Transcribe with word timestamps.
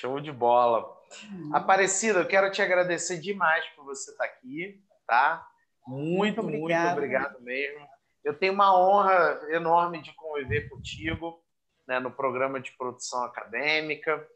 Show 0.00 0.18
de 0.18 0.32
bola. 0.32 0.90
Uhum. 1.30 1.54
Aparecida, 1.54 2.20
eu 2.20 2.26
quero 2.26 2.50
te 2.50 2.62
agradecer 2.62 3.18
demais 3.18 3.64
por 3.76 3.84
você 3.84 4.10
estar 4.10 4.24
aqui, 4.24 4.82
tá? 5.06 5.46
Muito, 5.86 6.42
muito, 6.42 6.58
muito 6.58 6.88
obrigado 6.92 7.38
mesmo. 7.42 7.86
Eu 8.24 8.32
tenho 8.32 8.54
uma 8.54 8.78
honra 8.78 9.40
enorme 9.50 10.00
de 10.00 10.14
conviver 10.14 10.70
contigo 10.70 11.42
né, 11.86 12.00
no 12.00 12.10
programa 12.10 12.60
de 12.60 12.72
produção 12.72 13.22
acadêmica. 13.24 14.26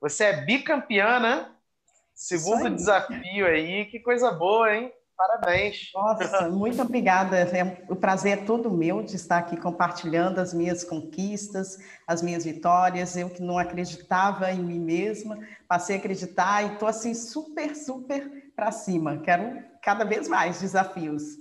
Você 0.00 0.24
é 0.24 0.40
bicampeã, 0.44 1.20
né? 1.20 1.54
Segundo 2.14 2.66
aí. 2.66 2.74
desafio 2.74 3.46
aí, 3.46 3.84
que 3.86 4.00
coisa 4.00 4.30
boa, 4.30 4.74
hein? 4.74 4.92
Parabéns. 5.26 5.90
Nossa, 5.94 6.48
muito 6.50 6.82
obrigada. 6.82 7.36
É, 7.36 7.84
o 7.88 7.94
prazer 7.94 8.38
é 8.38 8.44
todo 8.44 8.72
meu 8.72 9.04
de 9.04 9.14
estar 9.14 9.38
aqui 9.38 9.56
compartilhando 9.56 10.40
as 10.40 10.52
minhas 10.52 10.82
conquistas, 10.82 11.78
as 12.08 12.20
minhas 12.20 12.44
vitórias. 12.44 13.16
Eu 13.16 13.30
que 13.30 13.40
não 13.40 13.56
acreditava 13.56 14.50
em 14.50 14.58
mim 14.58 14.80
mesma, 14.80 15.38
passei 15.68 15.94
a 15.94 15.98
acreditar 16.00 16.64
e 16.64 16.72
estou 16.72 16.88
assim 16.88 17.14
super, 17.14 17.76
super 17.76 18.50
para 18.56 18.72
cima. 18.72 19.18
Quero 19.18 19.62
cada 19.80 20.04
vez 20.04 20.26
mais 20.26 20.60
desafios. 20.60 21.38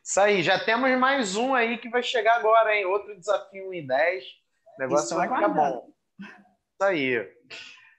Isso 0.00 0.20
aí, 0.20 0.40
já 0.40 0.64
temos 0.64 0.96
mais 0.96 1.34
um 1.34 1.56
aí 1.56 1.78
que 1.78 1.88
vai 1.88 2.02
chegar 2.02 2.36
agora, 2.36 2.76
hein? 2.76 2.86
Outro 2.86 3.18
desafio 3.18 3.74
em 3.74 3.84
10. 3.84 4.24
O 4.24 4.80
negócio 4.82 5.04
Estou 5.04 5.18
vai 5.18 5.28
ficar 5.28 5.48
bom. 5.48 5.88
Isso 6.20 6.84
aí. 6.84 7.28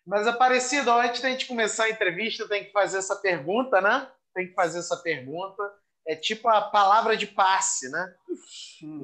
Mas, 0.05 0.25
Aparecido, 0.25 0.89
antes 0.91 1.21
da 1.21 1.29
gente 1.29 1.47
começar 1.47 1.85
a 1.85 1.89
entrevista, 1.89 2.47
tem 2.47 2.63
que 2.63 2.71
fazer 2.71 2.99
essa 2.99 3.15
pergunta, 3.17 3.81
né? 3.81 4.07
Tem 4.33 4.47
que 4.47 4.53
fazer 4.53 4.79
essa 4.79 4.97
pergunta. 4.97 5.63
É 6.07 6.15
tipo 6.15 6.49
a 6.49 6.61
palavra 6.61 7.15
de 7.15 7.27
passe, 7.27 7.89
né? 7.89 8.15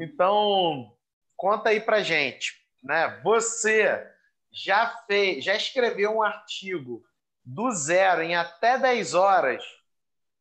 Então, 0.02 0.95
conta 1.38 1.69
aí 1.69 1.79
pra 1.79 2.03
gente, 2.03 2.53
né? 2.83 3.22
Você 3.23 4.05
já 4.52 4.89
fez, 5.07 5.44
já 5.44 5.55
escreveu 5.55 6.17
um 6.17 6.23
artigo 6.23 7.03
do 7.45 7.72
zero 7.72 8.22
em 8.22 8.35
até 8.35 8.77
10 8.77 9.13
horas 9.13 9.63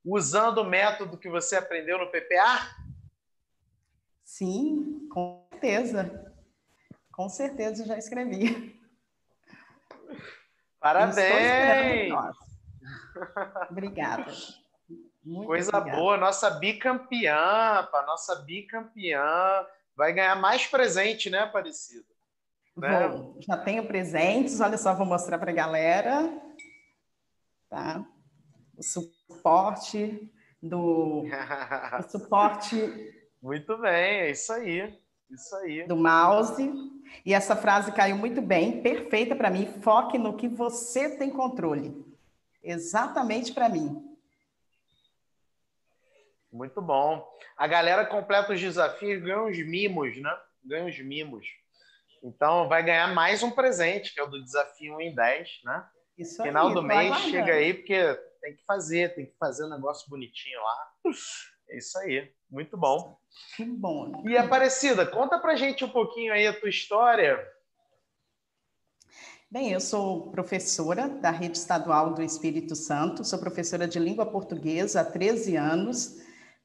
usando 0.05 0.59
o 0.59 0.65
método 0.65 1.19
que 1.19 1.29
você 1.29 1.57
aprendeu 1.57 1.99
no 1.99 2.11
PPA? 2.11 2.75
Sim, 4.25 5.09
com 5.11 5.47
certeza. 5.51 6.35
Com 7.13 7.29
certeza 7.29 7.85
já 7.85 7.99
escrevi. 7.99 8.79
Parabéns! 10.81 12.13
Obrigada. 13.71 14.33
Muito 15.25 15.47
Coisa 15.47 15.81
boa, 15.81 16.17
nossa 16.17 16.51
bicampeã, 16.51 17.87
para 17.91 18.07
nossa 18.07 18.37
bicampeã 18.37 19.67
vai 19.97 20.13
ganhar 20.13 20.37
mais 20.37 20.67
presente, 20.67 21.29
né, 21.29 21.41
Aparecido? 21.41 22.07
Né? 22.77 23.11
já 23.41 23.57
tenho 23.57 23.85
presentes, 23.89 24.61
olha 24.61 24.79
só, 24.79 24.95
vou 24.95 25.05
mostrar 25.05 25.37
para 25.39 25.51
a 25.51 25.55
galera. 25.55 26.33
Tá? 27.69 28.05
O 28.77 28.83
suporte 28.83 30.33
do 30.63 31.25
o 31.25 32.03
suporte 32.09 32.77
muito 33.43 33.77
bem, 33.79 34.21
é 34.21 34.31
isso 34.31 34.53
aí. 34.53 34.97
Isso 35.31 35.55
aí. 35.57 35.87
Do 35.87 35.97
mouse. 35.97 36.73
E 37.25 37.35
essa 37.35 37.57
frase 37.57 37.93
caiu 37.93 38.17
muito 38.17 38.41
bem, 38.41 38.81
perfeita 38.83 39.37
para 39.37 39.51
mim. 39.51 39.67
Foque 39.83 40.17
no 40.17 40.37
que 40.37 40.49
você 40.49 41.17
tem 41.17 41.31
controle. 41.31 42.05
Exatamente 42.63 43.53
para 43.53 43.69
mim. 43.69 44.08
Muito 46.53 46.81
bom. 46.81 47.27
A 47.57 47.67
galera 47.67 48.07
completa 48.07 48.53
os 48.53 48.61
desafios, 48.61 49.23
ganha 49.23 49.43
uns 49.43 49.59
mimos, 49.59 50.17
né? 50.21 50.35
Ganha 50.65 50.85
uns 50.85 50.99
mimos. 50.99 51.47
Então 52.23 52.69
vai 52.69 52.83
ganhar 52.83 53.15
mais 53.15 53.43
um 53.43 53.51
presente, 53.51 54.13
que 54.13 54.21
é 54.21 54.23
o 54.23 54.29
do 54.29 54.43
desafio 54.43 54.97
1 54.97 55.01
em 55.01 55.15
10, 55.15 55.61
né? 55.65 55.87
Isso 56.17 56.43
Final 56.43 56.69
aí, 56.69 56.75
do 56.75 56.83
mês 56.83 57.17
chega 57.19 57.53
aí, 57.53 57.75
porque 57.75 58.15
tem 58.41 58.57
que 58.57 58.65
fazer, 58.65 59.15
tem 59.15 59.27
que 59.27 59.37
fazer 59.39 59.65
um 59.65 59.71
negócio 59.71 60.09
bonitinho 60.09 60.61
lá. 60.61 61.13
É 61.71 61.77
isso 61.77 61.99
aí. 61.99 62.33
Muito 62.51 62.77
bom. 62.77 63.19
Que 63.57 63.65
bom. 63.65 64.23
E 64.27 64.37
Aparecida, 64.37 65.07
conta 65.07 65.39
pra 65.39 65.55
gente 65.55 65.85
um 65.85 65.91
pouquinho 65.91 66.33
aí 66.33 66.47
a 66.47 66.59
tua 66.59 66.71
história. 66.71 67.39
Bem, 69.51 69.73
eu 69.73 69.81
sou 69.81 70.31
professora 70.31 71.09
da 71.09 71.31
Rede 71.31 71.57
Estadual 71.57 72.13
do 72.15 72.23
Espírito 72.23 72.75
Santo, 72.75 73.25
sou 73.25 73.39
professora 73.39 73.87
de 73.89 73.99
língua 73.99 74.27
portuguesa 74.27 75.01
há 75.01 75.05
13 75.05 75.57
anos, 75.57 76.19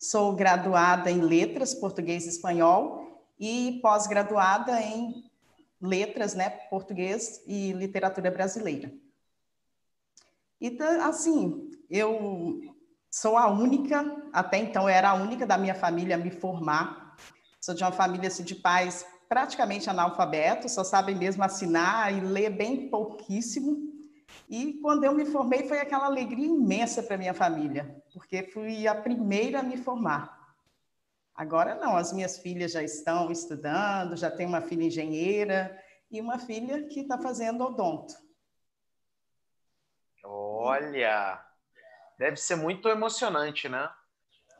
sou 0.03 0.33
graduada 0.35 1.09
em 1.09 1.21
letras 1.21 1.73
português 1.73 2.25
e 2.25 2.29
espanhol 2.29 3.23
e 3.39 3.79
pós-graduada 3.81 4.79
em 4.81 5.23
letras, 5.81 6.33
né, 6.33 6.49
português 6.49 7.41
e 7.47 7.71
literatura 7.73 8.29
brasileira. 8.29 8.93
E 10.61 10.77
assim, 11.01 11.71
eu 11.89 12.73
Sou 13.15 13.37
a 13.37 13.47
única, 13.47 14.03
até 14.33 14.57
então 14.57 14.89
era 14.89 15.11
a 15.11 15.13
única 15.13 15.45
da 15.45 15.55
minha 15.55 15.75
família 15.75 16.15
a 16.15 16.17
me 16.17 16.31
formar. 16.31 17.15
Sou 17.61 17.75
de 17.75 17.83
uma 17.83 17.91
família 17.91 18.27
assim, 18.27 18.43
de 18.43 18.55
pais 18.55 19.05
praticamente 19.29 19.87
analfabetos, 19.87 20.71
só 20.71 20.83
sabem 20.83 21.13
mesmo 21.13 21.43
assinar 21.43 22.11
e 22.11 22.21
ler 22.21 22.49
bem 22.49 22.89
pouquíssimo. 22.89 23.92
E 24.49 24.73
quando 24.81 25.03
eu 25.03 25.13
me 25.13 25.25
formei 25.25 25.67
foi 25.67 25.79
aquela 25.79 26.05
alegria 26.05 26.45
imensa 26.45 27.01
para 27.01 27.17
minha 27.17 27.33
família, 27.33 28.03
porque 28.13 28.43
fui 28.43 28.87
a 28.87 28.95
primeira 28.95 29.59
a 29.59 29.63
me 29.63 29.77
formar. 29.77 30.55
Agora 31.35 31.75
não, 31.75 31.95
as 31.95 32.13
minhas 32.13 32.37
filhas 32.37 32.71
já 32.73 32.83
estão 32.83 33.31
estudando, 33.31 34.15
já 34.15 34.29
tenho 34.29 34.49
uma 34.49 34.61
filha 34.61 34.83
engenheira 34.83 35.81
e 36.11 36.21
uma 36.21 36.37
filha 36.37 36.87
que 36.87 37.01
está 37.01 37.17
fazendo 37.17 37.63
odonto. 37.63 38.13
Olha, 40.23 41.43
Deve 42.17 42.37
ser 42.37 42.55
muito 42.55 42.87
emocionante, 42.87 43.67
né? 43.67 43.89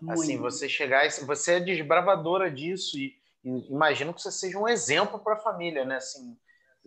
Muito. 0.02 0.22
Assim, 0.22 0.38
você 0.38 0.68
chegar, 0.68 1.10
você 1.22 1.54
é 1.54 1.60
desbravadora 1.60 2.52
disso 2.52 2.98
e, 2.98 3.16
e 3.44 3.72
imagino 3.72 4.14
que 4.14 4.22
você 4.22 4.32
seja 4.32 4.58
um 4.58 4.68
exemplo 4.68 5.20
para 5.20 5.36
a 5.36 5.40
família, 5.40 5.86
né? 5.86 5.98
Assim, 5.98 6.38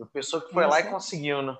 a 0.00 0.06
pessoa 0.06 0.44
que 0.44 0.52
foi 0.52 0.66
lá 0.66 0.80
e 0.80 0.90
conseguiu, 0.90 1.40
né? 1.40 1.56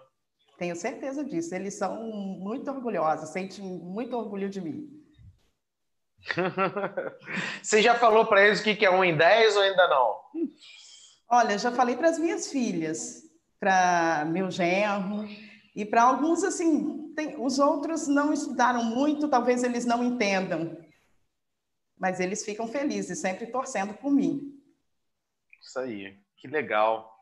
Tenho 0.59 0.75
certeza 0.75 1.25
disso. 1.25 1.55
Eles 1.55 1.75
são 1.75 2.03
muito 2.05 2.71
orgulhosos, 2.71 3.31
sentem 3.31 3.65
muito 3.65 4.17
orgulho 4.17 4.49
de 4.49 4.61
mim. 4.61 4.91
você 7.63 7.83
já 7.83 7.95
falou 7.95 8.27
para 8.27 8.45
eles 8.45 8.61
o 8.61 8.65
que 8.65 8.85
é 8.85 8.91
um 8.91 9.05
em 9.05 9.17
10 9.17 9.57
ou 9.57 9.63
ainda 9.63 9.89
não? 9.89 10.21
Olha, 11.31 11.59
já 11.59 11.71
falei 11.71 11.97
para 11.97 12.09
as 12.09 12.19
minhas 12.19 12.51
filhas, 12.51 13.23
para 13.61 14.25
meu 14.27 14.51
genro 14.51 15.27
e 15.75 15.85
para 15.85 16.03
alguns 16.03 16.43
assim 16.43 17.13
tem, 17.15 17.43
os 17.43 17.59
outros 17.59 18.07
não 18.07 18.33
estudaram 18.33 18.85
muito, 18.85 19.29
talvez 19.29 19.65
eles 19.65 19.85
não 19.85 20.05
entendam, 20.05 20.77
mas 21.99 22.21
eles 22.21 22.45
ficam 22.45 22.69
felizes, 22.69 23.19
sempre 23.19 23.47
torcendo 23.47 23.95
por 23.95 24.13
mim. 24.13 24.53
Isso 25.61 25.79
aí, 25.79 26.19
que 26.37 26.47
legal. 26.47 27.16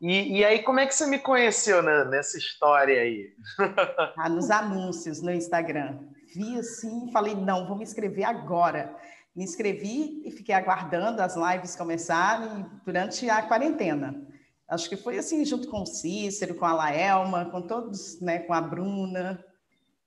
E, 0.00 0.38
e 0.38 0.44
aí, 0.44 0.62
como 0.62 0.78
é 0.78 0.86
que 0.86 0.94
você 0.94 1.06
me 1.06 1.18
conheceu 1.18 1.82
nessa 1.82 2.38
história 2.38 3.00
aí? 3.00 3.32
Ah, 4.16 4.28
nos 4.28 4.50
anúncios 4.50 5.20
no 5.20 5.32
Instagram. 5.32 5.98
Vi 6.34 6.58
assim, 6.58 7.10
falei, 7.12 7.34
não, 7.34 7.66
vou 7.66 7.76
me 7.76 7.82
inscrever 7.82 8.24
agora. 8.24 8.94
Me 9.34 9.42
inscrevi 9.42 10.22
e 10.24 10.30
fiquei 10.30 10.54
aguardando 10.54 11.22
as 11.22 11.36
lives 11.36 11.74
começarem 11.74 12.66
durante 12.84 13.28
a 13.28 13.42
quarentena. 13.42 14.26
Acho 14.68 14.88
que 14.88 14.96
foi 14.96 15.18
assim, 15.18 15.44
junto 15.44 15.68
com 15.68 15.82
o 15.82 15.86
Cícero, 15.86 16.54
com 16.54 16.66
a 16.66 16.72
Laelma, 16.72 17.46
com 17.46 17.62
todos, 17.62 18.20
né, 18.20 18.40
com 18.40 18.52
a 18.52 18.60
Bruna, 18.60 19.42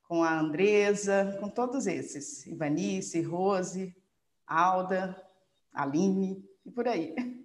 com 0.08 0.24
a 0.24 0.40
Andresa, 0.40 1.38
com 1.40 1.50
todos 1.50 1.88
esses. 1.88 2.46
Ivanice, 2.46 3.22
Rose, 3.22 3.96
Alda, 4.46 5.16
Aline 5.74 6.46
e 6.66 6.72
por 6.72 6.88
aí. 6.88 7.16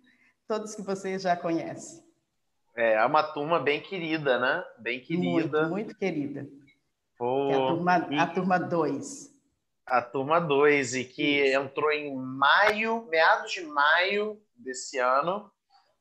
Todos 0.46 0.76
que 0.76 0.82
vocês 0.82 1.22
já 1.22 1.34
conhecem. 1.34 2.06
É, 2.76 2.94
é 2.94 3.05
uma 3.05 3.23
turma 3.23 3.58
bem 3.58 3.81
querida, 3.81 4.38
né? 4.38 4.64
Bem 4.78 5.00
querida. 5.00 5.62
Muito, 5.62 5.70
muito 5.70 5.99
querida. 5.99 6.46
Pô, 7.19 7.50
é 7.50 7.55
a 7.55 7.69
turma 7.69 8.08
e... 8.11 8.19
a 8.19 8.26
turma 8.26 8.58
2. 8.58 9.37
A 9.87 10.02
turma 10.02 10.40
2, 10.40 10.94
e 10.96 11.05
que 11.05 11.46
Isso. 11.46 11.58
entrou 11.58 11.90
em 11.90 12.14
maio, 12.14 13.06
meados 13.08 13.52
de 13.52 13.62
maio 13.62 14.40
desse 14.56 14.99
ano, 14.99 15.50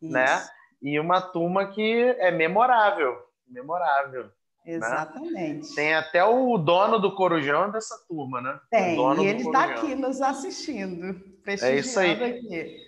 né? 0.01 0.25
Isso. 0.25 0.48
né? 0.48 0.56
e 0.81 1.00
uma 1.00 1.19
turma 1.19 1.68
que 1.68 2.16
é 2.19 2.30
memorável, 2.30 3.18
memorável. 3.48 4.25
Né? 4.25 4.74
Exatamente. 4.74 5.69
Né? 5.69 5.75
Tem 5.75 5.94
até 5.95 6.24
o 6.24 6.57
dono 6.57 7.00
do 7.00 7.16
Corujão 7.16 7.71
dessa 7.71 7.95
turma, 8.07 8.42
né? 8.42 8.60
Tem, 8.69 8.95
e 8.95 9.25
ele 9.28 9.44
está 9.44 9.66
aqui 9.66 9.95
nos 9.95 10.21
assistindo, 10.21 11.19
é 11.48 11.75
isso 11.75 12.00
aí. 12.00 12.12
Aqui. 12.12 12.86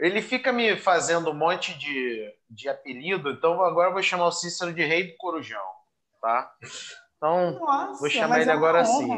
Ele 0.00 0.22
fica 0.22 0.52
me 0.52 0.76
fazendo 0.76 1.30
um 1.30 1.34
monte 1.34 1.76
de, 1.78 2.32
de 2.50 2.68
apelido, 2.68 3.30
então 3.30 3.62
agora 3.62 3.88
eu 3.88 3.92
vou 3.92 4.02
chamar 4.02 4.26
o 4.26 4.32
Cícero 4.32 4.72
de 4.72 4.84
Rei 4.84 5.12
do 5.12 5.16
Corujão, 5.16 5.62
tá? 6.20 6.50
Então, 7.16 7.58
Nossa, 7.58 8.00
vou 8.00 8.10
chamar 8.10 8.40
ele 8.40 8.50
é 8.50 8.52
agora 8.52 8.80
assim. 8.80 9.08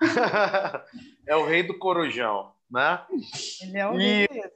é 1.26 1.36
o 1.36 1.46
Rei 1.46 1.62
do 1.62 1.78
Corujão, 1.78 2.52
né? 2.70 3.00
Ele 3.62 3.78
é 3.78 3.88
o 3.88 3.94
e... 3.94 4.26
rei 4.26 4.52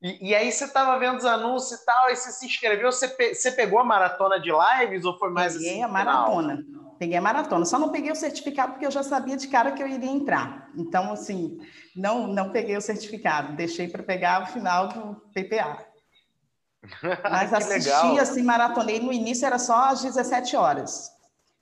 E, 0.00 0.28
e, 0.30 0.34
aí 0.34 0.50
você 0.50 0.64
estava 0.64 0.96
vendo 0.98 1.18
os 1.18 1.24
anúncios 1.24 1.80
e 1.80 1.84
tal, 1.84 2.06
aí 2.06 2.16
você 2.16 2.30
se 2.30 2.46
inscreveu, 2.46 2.90
você, 2.92 3.08
pe 3.08 3.34
você 3.34 3.50
pegou 3.50 3.80
a 3.80 3.84
maratona 3.84 4.38
de 4.40 4.50
lives 4.50 5.04
ou 5.04 5.18
foi 5.18 5.30
mais 5.30 5.54
Peguei 5.54 5.70
assim, 5.70 5.82
a 5.82 5.88
maratona. 5.88 6.64
Peguei 6.98 7.16
a 7.16 7.22
maratona. 7.22 7.64
Só 7.64 7.78
não 7.78 7.90
peguei 7.90 8.10
o 8.10 8.16
certificado 8.16 8.72
porque 8.72 8.86
eu 8.86 8.90
já 8.90 9.02
sabia 9.02 9.36
de 9.36 9.46
cara 9.48 9.72
que 9.72 9.82
eu 9.82 9.86
iria 9.86 10.10
entrar. 10.10 10.70
Então, 10.76 11.12
assim, 11.12 11.58
não, 11.94 12.26
não 12.26 12.50
peguei 12.50 12.76
o 12.76 12.80
certificado. 12.80 13.54
Deixei 13.54 13.88
para 13.88 14.02
pegar 14.02 14.42
o 14.42 14.46
final 14.46 14.88
do 14.88 15.14
PPA. 15.32 15.87
Mas 17.30 17.52
assisti, 17.52 17.90
legal. 17.90 18.18
assim, 18.18 18.42
maratonei. 18.42 19.00
No 19.00 19.12
início 19.12 19.46
era 19.46 19.58
só 19.58 19.90
às 19.90 20.02
17 20.02 20.56
horas. 20.56 21.12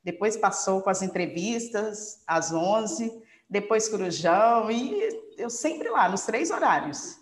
Depois 0.02 0.36
passou 0.36 0.80
com 0.82 0.90
as 0.90 1.02
entrevistas, 1.02 2.22
às 2.26 2.52
11, 2.52 3.12
depois 3.48 3.88
Corujão, 3.88 4.70
e 4.70 5.08
eu 5.36 5.50
sempre 5.50 5.88
lá, 5.88 6.08
nos 6.08 6.22
três 6.22 6.50
horários. 6.50 7.18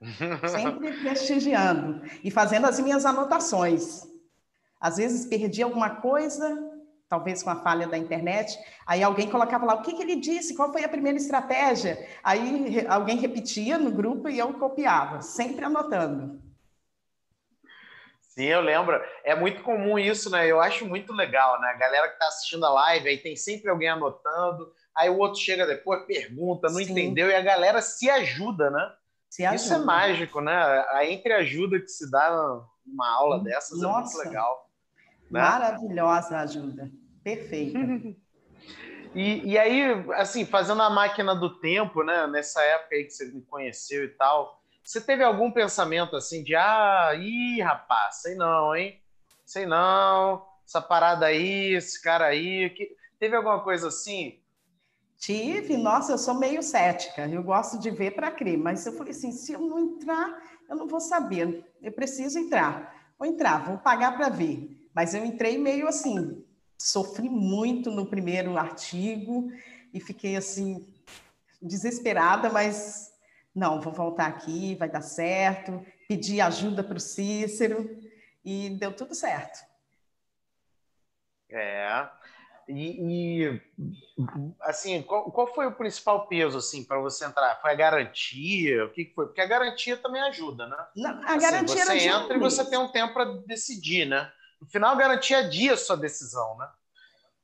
Sempre 0.48 0.92
prestigiando 0.98 2.00
e 2.24 2.30
fazendo 2.30 2.66
as 2.66 2.80
minhas 2.80 3.04
anotações. 3.04 4.06
Às 4.80 4.96
vezes 4.96 5.26
perdi 5.26 5.62
alguma 5.62 5.96
coisa, 5.96 6.58
talvez 7.06 7.42
com 7.42 7.50
a 7.50 7.56
falha 7.56 7.86
da 7.86 7.98
internet, 7.98 8.58
aí 8.86 9.02
alguém 9.02 9.28
colocava 9.28 9.66
lá 9.66 9.74
o 9.74 9.82
que, 9.82 9.92
que 9.92 10.02
ele 10.02 10.16
disse, 10.16 10.54
qual 10.54 10.72
foi 10.72 10.84
a 10.84 10.88
primeira 10.88 11.18
estratégia. 11.18 12.08
Aí 12.24 12.86
alguém 12.88 13.18
repetia 13.18 13.76
no 13.76 13.90
grupo 13.90 14.26
e 14.26 14.38
eu 14.38 14.54
copiava, 14.54 15.20
sempre 15.20 15.66
anotando. 15.66 16.40
Sim, 18.30 18.44
eu 18.44 18.60
lembro. 18.60 19.00
É 19.24 19.34
muito 19.34 19.62
comum 19.62 19.98
isso, 19.98 20.30
né? 20.30 20.46
Eu 20.46 20.60
acho 20.60 20.86
muito 20.86 21.12
legal, 21.12 21.60
né? 21.60 21.68
A 21.68 21.78
galera 21.78 22.06
que 22.06 22.14
está 22.14 22.28
assistindo 22.28 22.64
a 22.64 22.70
live, 22.70 23.08
aí 23.08 23.18
tem 23.18 23.34
sempre 23.34 23.68
alguém 23.68 23.88
anotando, 23.88 24.72
aí 24.96 25.10
o 25.10 25.18
outro 25.18 25.40
chega 25.40 25.66
depois, 25.66 26.06
pergunta, 26.06 26.68
não 26.68 26.76
Sim. 26.76 26.92
entendeu, 26.92 27.28
e 27.28 27.34
a 27.34 27.42
galera 27.42 27.82
se 27.82 28.08
ajuda, 28.08 28.70
né? 28.70 28.92
Se 29.28 29.44
Isso 29.54 29.74
é 29.74 29.78
mágico, 29.78 30.40
né? 30.40 30.54
A 30.90 31.04
entreajuda 31.04 31.80
que 31.80 31.88
se 31.88 32.08
dá 32.10 32.30
numa 32.86 33.08
aula 33.16 33.42
dessas 33.42 33.80
Nossa, 33.80 33.98
é 33.98 34.00
muito 34.00 34.28
legal. 34.28 34.70
Né? 35.30 35.40
Maravilhosa 35.40 36.36
a 36.36 36.40
ajuda. 36.42 36.90
Perfeita. 37.22 37.78
e, 39.14 39.50
e 39.50 39.58
aí, 39.58 40.04
assim, 40.14 40.44
fazendo 40.44 40.82
a 40.82 40.90
máquina 40.90 41.34
do 41.34 41.58
tempo, 41.58 42.04
né? 42.04 42.28
Nessa 42.28 42.62
época 42.62 42.94
aí 42.94 43.04
que 43.04 43.10
você 43.10 43.26
me 43.26 43.42
conheceu 43.42 44.04
e 44.04 44.08
tal, 44.08 44.59
você 44.82 45.00
teve 45.00 45.22
algum 45.22 45.50
pensamento 45.50 46.16
assim 46.16 46.42
de, 46.42 46.54
ah, 46.54 47.12
ih, 47.14 47.60
rapaz, 47.60 48.22
sei 48.22 48.34
não, 48.34 48.74
hein? 48.74 49.00
Sei 49.44 49.66
não, 49.66 50.46
essa 50.66 50.80
parada 50.80 51.26
aí, 51.26 51.74
esse 51.74 52.00
cara 52.00 52.26
aí, 52.26 52.70
que... 52.70 52.96
teve 53.18 53.36
alguma 53.36 53.62
coisa 53.62 53.88
assim? 53.88 54.40
Tive, 55.18 55.76
nossa, 55.76 56.12
eu 56.12 56.18
sou 56.18 56.34
meio 56.34 56.62
cética, 56.62 57.28
eu 57.28 57.42
gosto 57.42 57.78
de 57.78 57.90
ver 57.90 58.12
para 58.12 58.30
crer, 58.30 58.56
mas 58.56 58.86
eu 58.86 58.92
falei 58.92 59.12
assim, 59.12 59.32
se 59.32 59.52
eu 59.52 59.60
não 59.60 59.78
entrar, 59.78 60.40
eu 60.68 60.76
não 60.76 60.86
vou 60.86 61.00
saber, 61.00 61.64
eu 61.82 61.92
preciso 61.92 62.38
entrar. 62.38 63.12
Vou 63.18 63.28
entrar, 63.28 63.66
vou 63.66 63.76
pagar 63.76 64.16
para 64.16 64.30
ver. 64.30 64.88
Mas 64.94 65.14
eu 65.14 65.22
entrei 65.24 65.58
meio 65.58 65.86
assim, 65.86 66.42
sofri 66.78 67.28
muito 67.28 67.90
no 67.90 68.06
primeiro 68.06 68.56
artigo 68.56 69.52
e 69.92 70.00
fiquei 70.00 70.36
assim, 70.36 70.88
desesperada, 71.60 72.48
mas 72.48 73.09
não, 73.54 73.80
vou 73.80 73.92
voltar 73.92 74.26
aqui, 74.26 74.74
vai 74.76 74.88
dar 74.88 75.02
certo. 75.02 75.84
Pedi 76.08 76.40
ajuda 76.40 76.82
para 76.82 76.96
o 76.96 77.00
Cícero 77.00 77.98
e 78.44 78.70
deu 78.70 78.94
tudo 78.94 79.14
certo. 79.14 79.58
É, 81.50 82.08
e, 82.68 83.42
e 83.44 83.62
assim, 84.60 85.02
qual, 85.02 85.30
qual, 85.32 85.52
foi 85.52 85.66
o 85.66 85.74
principal 85.74 86.28
peso 86.28 86.58
assim 86.58 86.84
para 86.84 87.00
você 87.00 87.24
entrar? 87.24 87.60
Foi 87.60 87.72
a 87.72 87.74
garantia? 87.74 88.84
O 88.84 88.90
que, 88.90 89.06
que 89.06 89.14
foi? 89.14 89.26
Porque 89.26 89.40
a 89.40 89.46
garantia 89.46 89.96
também 89.96 90.22
ajuda, 90.22 90.68
né? 90.68 90.76
Não, 90.94 91.10
a 91.22 91.34
assim, 91.34 91.40
garantia 91.40 91.84
você 91.84 92.08
entra 92.08 92.36
e 92.36 92.38
você 92.38 92.64
tem 92.64 92.78
um 92.78 92.92
tempo 92.92 93.12
para 93.12 93.24
decidir, 93.46 94.06
né? 94.06 94.30
No 94.60 94.68
final, 94.68 94.92
a 94.92 94.98
garantia 94.98 95.38
é 95.38 95.48
dia 95.48 95.72
a 95.72 95.76
sua 95.76 95.96
decisão, 95.96 96.56
né? 96.58 96.68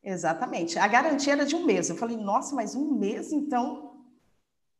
Exatamente. 0.04 0.78
A 0.78 0.86
garantia 0.86 1.32
era 1.32 1.44
de 1.44 1.56
um 1.56 1.64
mês. 1.64 1.90
Eu 1.90 1.96
falei, 1.96 2.16
nossa, 2.16 2.54
mas 2.54 2.76
um 2.76 2.94
mês, 2.94 3.32
então 3.32 3.85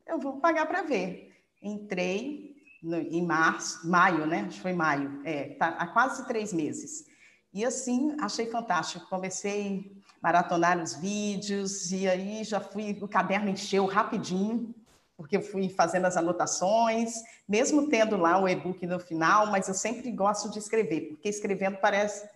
eu 0.07 0.19
vou 0.19 0.39
pagar 0.39 0.65
para 0.65 0.83
ver. 0.83 1.35
Entrei 1.61 2.55
no, 2.81 2.97
em 2.97 3.25
março, 3.25 3.87
maio, 3.87 4.25
né? 4.25 4.45
Acho 4.47 4.57
que 4.57 4.61
foi 4.61 4.73
maio. 4.73 5.21
É, 5.23 5.49
tá, 5.55 5.69
há 5.69 5.87
quase 5.87 6.27
três 6.27 6.53
meses. 6.53 7.05
E 7.53 7.65
assim, 7.65 8.15
achei 8.19 8.47
fantástico. 8.47 9.07
Comecei 9.09 9.97
maratonar 10.21 10.81
os 10.81 10.95
vídeos, 10.95 11.91
e 11.91 12.07
aí 12.07 12.43
já 12.43 12.59
fui, 12.59 12.97
o 13.01 13.07
caderno 13.07 13.49
encheu 13.49 13.85
rapidinho, 13.85 14.73
porque 15.15 15.37
eu 15.37 15.41
fui 15.41 15.69
fazendo 15.69 16.05
as 16.05 16.17
anotações, 16.17 17.13
mesmo 17.47 17.87
tendo 17.87 18.17
lá 18.17 18.39
o 18.41 18.47
e-book 18.47 18.85
no 18.85 18.99
final, 18.99 19.47
mas 19.47 19.67
eu 19.67 19.73
sempre 19.73 20.11
gosto 20.11 20.49
de 20.51 20.59
escrever, 20.59 21.09
porque 21.09 21.29
escrevendo 21.29 21.77
parece 21.77 22.27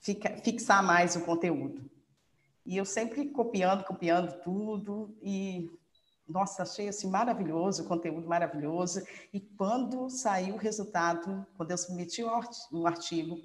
fica, 0.00 0.30
fixar 0.42 0.82
mais 0.82 1.16
o 1.16 1.20
conteúdo. 1.20 1.88
E 2.66 2.76
eu 2.76 2.84
sempre 2.84 3.28
copiando, 3.28 3.84
copiando 3.84 4.40
tudo, 4.42 5.14
e 5.22 5.70
nossa, 6.26 6.62
achei 6.62 6.88
assim 6.88 7.08
maravilhoso, 7.10 7.82
o 7.82 7.86
conteúdo 7.86 8.26
maravilhoso. 8.26 9.02
E 9.32 9.40
quando 9.40 10.08
saiu 10.08 10.54
o 10.54 10.58
resultado, 10.58 11.46
quando 11.56 11.70
eu 11.70 11.78
submeti 11.78 12.22
o 12.22 12.86
artigo 12.86 13.38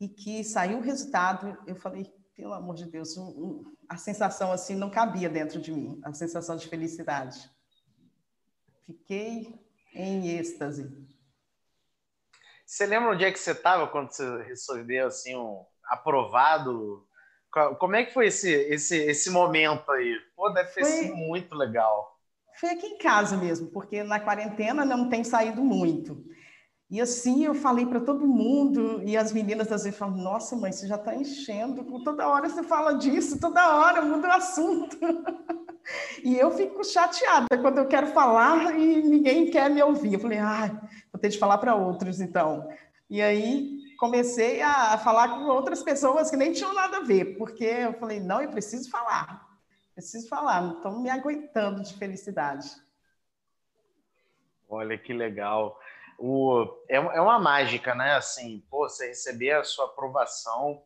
e 0.00 0.08
que 0.08 0.44
saiu 0.44 0.78
o 0.78 0.82
resultado, 0.82 1.56
eu 1.66 1.74
falei, 1.74 2.12
pelo 2.34 2.52
amor 2.54 2.76
de 2.76 2.86
Deus, 2.86 3.16
um, 3.16 3.28
um, 3.28 3.76
a 3.88 3.96
sensação 3.96 4.52
assim 4.52 4.74
não 4.74 4.90
cabia 4.90 5.28
dentro 5.28 5.60
de 5.60 5.72
mim, 5.72 6.00
a 6.04 6.12
sensação 6.12 6.56
de 6.56 6.68
felicidade. 6.68 7.50
Fiquei 8.86 9.60
em 9.94 10.28
êxtase. 10.38 10.90
Você 12.64 12.86
lembra 12.86 13.10
onde 13.10 13.24
é 13.24 13.30
que 13.30 13.38
você 13.38 13.52
estava 13.52 13.86
quando 13.86 14.10
você 14.10 14.42
recebeu 14.44 15.06
assim 15.06 15.36
um 15.36 15.64
aprovado? 15.84 17.06
Como 17.78 17.94
é 17.94 18.04
que 18.04 18.14
foi 18.14 18.28
esse 18.28 18.50
esse 18.50 18.96
esse 18.96 19.28
momento 19.28 19.90
aí? 19.92 20.18
Pô, 20.34 20.48
deve 20.48 20.70
ter 20.70 20.80
foi, 20.80 20.90
sido 20.90 21.14
muito 21.14 21.54
legal. 21.54 22.11
Foi 22.58 22.70
aqui 22.70 22.86
em 22.86 22.98
casa 22.98 23.36
mesmo, 23.36 23.68
porque 23.68 24.02
na 24.02 24.20
quarentena 24.20 24.84
não 24.84 25.08
tem 25.08 25.24
saído 25.24 25.62
muito. 25.62 26.24
E 26.92 27.00
assim 27.00 27.42
eu 27.42 27.54
falei 27.54 27.86
para 27.86 28.00
todo 28.00 28.26
mundo, 28.26 29.02
e 29.02 29.16
as 29.16 29.32
meninas 29.32 29.72
às 29.72 29.84
vezes 29.84 29.98
falam: 29.98 30.14
Nossa, 30.18 30.54
mãe, 30.54 30.70
você 30.70 30.86
já 30.86 30.96
está 30.96 31.14
enchendo, 31.14 31.82
toda 32.04 32.28
hora 32.28 32.50
você 32.50 32.62
fala 32.62 32.92
disso, 32.98 33.40
toda 33.40 33.76
hora 33.78 34.02
muda 34.02 34.28
o 34.28 34.32
assunto. 34.32 34.98
e 36.22 36.36
eu 36.36 36.50
fico 36.50 36.84
chateada 36.84 37.46
quando 37.62 37.78
eu 37.78 37.88
quero 37.88 38.08
falar 38.08 38.78
e 38.78 39.02
ninguém 39.02 39.50
quer 39.50 39.70
me 39.70 39.82
ouvir. 39.82 40.12
Eu 40.12 40.20
falei: 40.20 40.38
Ah, 40.38 40.68
vou 41.10 41.18
ter 41.18 41.30
de 41.30 41.38
falar 41.38 41.56
para 41.56 41.74
outros 41.74 42.20
então. 42.20 42.68
E 43.08 43.22
aí 43.22 43.78
comecei 43.98 44.60
a 44.60 44.98
falar 44.98 45.28
com 45.28 45.46
outras 45.46 45.82
pessoas 45.82 46.30
que 46.30 46.36
nem 46.36 46.52
tinham 46.52 46.74
nada 46.74 46.98
a 46.98 47.04
ver, 47.04 47.38
porque 47.38 47.64
eu 47.64 47.94
falei: 47.94 48.20
Não, 48.20 48.42
eu 48.42 48.50
preciso 48.50 48.90
falar, 48.90 49.46
preciso 49.94 50.28
falar, 50.28 50.62
não 50.62 50.76
estou 50.76 50.98
me 51.00 51.10
aguentando 51.10 51.82
de 51.82 51.94
felicidade. 51.94 52.68
Olha 54.68 54.96
que 54.96 55.12
legal 55.12 55.78
o, 56.22 56.64
é, 56.88 56.96
é 56.96 57.20
uma 57.20 57.38
mágica, 57.38 57.96
né? 57.96 58.14
Assim, 58.14 58.62
pô, 58.70 58.88
você 58.88 59.08
receber 59.08 59.50
a 59.50 59.64
sua 59.64 59.86
aprovação 59.86 60.82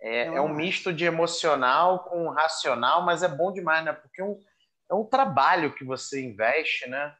é, 0.00 0.22
é, 0.22 0.26
é 0.26 0.40
um 0.40 0.48
misto 0.48 0.92
de 0.92 1.04
emocional 1.04 2.00
com 2.00 2.28
racional, 2.30 3.02
mas 3.02 3.22
é 3.22 3.28
bom 3.28 3.52
demais, 3.52 3.84
né? 3.84 3.92
Porque 3.92 4.20
é 4.20 4.24
um, 4.24 4.40
é 4.90 4.94
um 4.94 5.04
trabalho 5.04 5.72
que 5.72 5.84
você 5.84 6.20
investe, 6.20 6.88
né? 6.88 7.14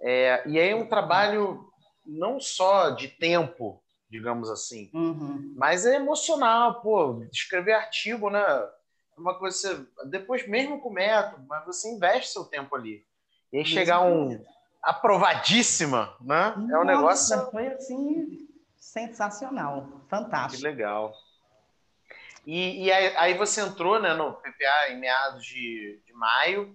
É, 0.00 0.42
e 0.46 0.58
aí 0.58 0.70
é 0.70 0.76
um 0.76 0.88
trabalho 0.88 1.68
não 2.06 2.38
só 2.38 2.90
de 2.90 3.08
tempo, 3.08 3.82
digamos 4.08 4.48
assim, 4.48 4.88
uhum. 4.94 5.52
mas 5.56 5.84
é 5.84 5.96
emocional, 5.96 6.80
pô, 6.80 7.22
escrever 7.32 7.72
artigo, 7.72 8.30
né? 8.30 8.40
Uma 9.18 9.38
coisa, 9.38 9.56
você, 9.56 9.86
depois 10.06 10.46
mesmo 10.48 10.80
com 10.80 10.90
método, 10.90 11.44
mas 11.48 11.64
você 11.66 11.90
investe 11.90 12.32
seu 12.32 12.44
tempo 12.44 12.74
ali. 12.74 13.04
E 13.52 13.58
aí 13.58 13.64
chegar 13.64 14.00
um, 14.02 14.42
aprovadíssima, 14.82 16.14
né? 16.20 16.54
Nossa, 16.56 16.72
é 16.72 16.78
um 16.78 16.84
negócio. 16.84 17.50
Foi 17.50 17.66
assim 17.68 18.48
sensacional, 18.76 19.86
fantástico. 20.08 20.56
Que 20.56 20.68
legal. 20.68 21.12
E, 22.46 22.86
e 22.86 22.92
aí, 22.92 23.16
aí, 23.16 23.34
você 23.34 23.60
entrou 23.60 24.00
né, 24.00 24.14
no 24.14 24.32
PPA 24.32 24.90
em 24.90 24.98
meados 24.98 25.44
de, 25.44 26.00
de 26.06 26.12
maio. 26.14 26.74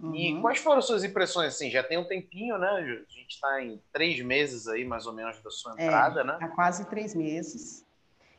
Uhum. 0.00 0.14
E 0.16 0.40
quais 0.40 0.58
foram 0.58 0.82
suas 0.82 1.04
impressões? 1.04 1.54
Assim, 1.54 1.70
já 1.70 1.82
tem 1.82 1.96
um 1.96 2.08
tempinho, 2.08 2.58
né? 2.58 2.68
A 2.68 3.12
gente 3.12 3.30
está 3.30 3.62
em 3.62 3.80
três 3.92 4.20
meses 4.20 4.66
aí, 4.66 4.84
mais 4.84 5.06
ou 5.06 5.12
menos, 5.12 5.40
da 5.40 5.50
sua 5.50 5.74
é, 5.78 5.84
entrada, 5.84 6.22
é, 6.22 6.24
né? 6.24 6.38
Há 6.40 6.48
quase 6.48 6.84
três 6.86 7.14
meses. 7.14 7.86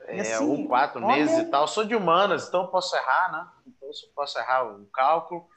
É, 0.08 0.22
assim, 0.22 0.44
ou 0.44 0.68
quatro 0.68 1.04
olha... 1.04 1.16
meses 1.16 1.38
e 1.40 1.46
tal. 1.46 1.64
Eu 1.64 1.68
sou 1.68 1.86
de 1.86 1.96
humanas, 1.96 2.48
então 2.48 2.62
eu 2.64 2.68
posso 2.68 2.96
errar, 2.96 3.32
né? 3.32 3.48
Então 3.68 3.90
eu 3.90 4.14
posso 4.16 4.38
errar 4.38 4.64
o 4.64 4.86
cálculo. 4.88 5.48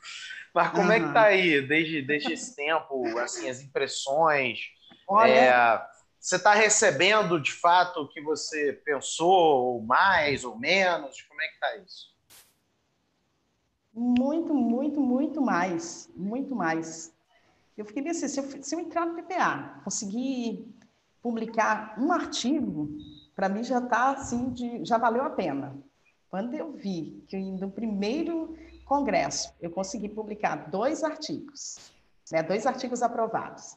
Mas 0.55 0.71
como 0.71 0.85
uhum. 0.85 0.93
é 0.93 1.01
que 1.01 1.13
tá 1.13 1.23
aí, 1.23 1.61
desde, 1.61 2.03
desde 2.03 2.33
esse 2.33 2.57
tempo, 2.57 3.05
assim, 3.19 3.49
as 3.49 3.61
impressões? 3.61 4.61
Olha... 5.09 5.33
É, 5.33 5.97
você 6.27 6.35
está 6.35 6.55
recebendo, 6.55 7.41
de 7.41 7.53
fato, 7.53 8.01
o 8.01 8.09
que 8.09 8.21
você 8.21 8.73
pensou, 8.73 9.81
mais 9.83 10.43
ou 10.43 10.59
menos? 10.59 11.23
Como 11.23 11.41
é 11.41 11.47
que 11.47 11.61
tá 11.61 11.77
isso? 11.77 12.13
Muito, 13.95 14.53
muito, 14.53 15.01
muito 15.01 15.41
mais. 15.41 16.11
Muito 16.17 16.53
mais. 16.53 17.15
Eu 17.79 17.85
fiquei 17.85 18.09
assim, 18.09 18.27
se 18.27 18.41
eu, 18.41 18.63
se 18.63 18.75
eu 18.75 18.81
entrar 18.81 19.07
no 19.07 19.15
PPA, 19.15 19.81
conseguir 19.85 20.69
publicar 21.23 21.95
um 21.97 22.11
artigo, 22.11 22.89
para 23.37 23.51
mim 23.51 23.63
já 23.63 23.79
está 23.79 24.13
assim, 24.13 24.51
de, 24.51 24.85
já 24.85 24.97
valeu 24.97 25.23
a 25.23 25.31
pena. 25.31 25.77
Quando 26.31 26.55
eu 26.55 26.73
vi 26.73 27.23
que 27.29 27.37
no 27.39 27.71
primeiro 27.71 28.57
congresso 28.87 29.55
eu 29.61 29.71
consegui 29.71 30.09
publicar 30.09 30.71
dois 30.71 31.05
artigos, 31.05 31.93
né, 32.33 32.43
dois 32.43 32.67
artigos 32.67 33.03
aprovados, 33.03 33.77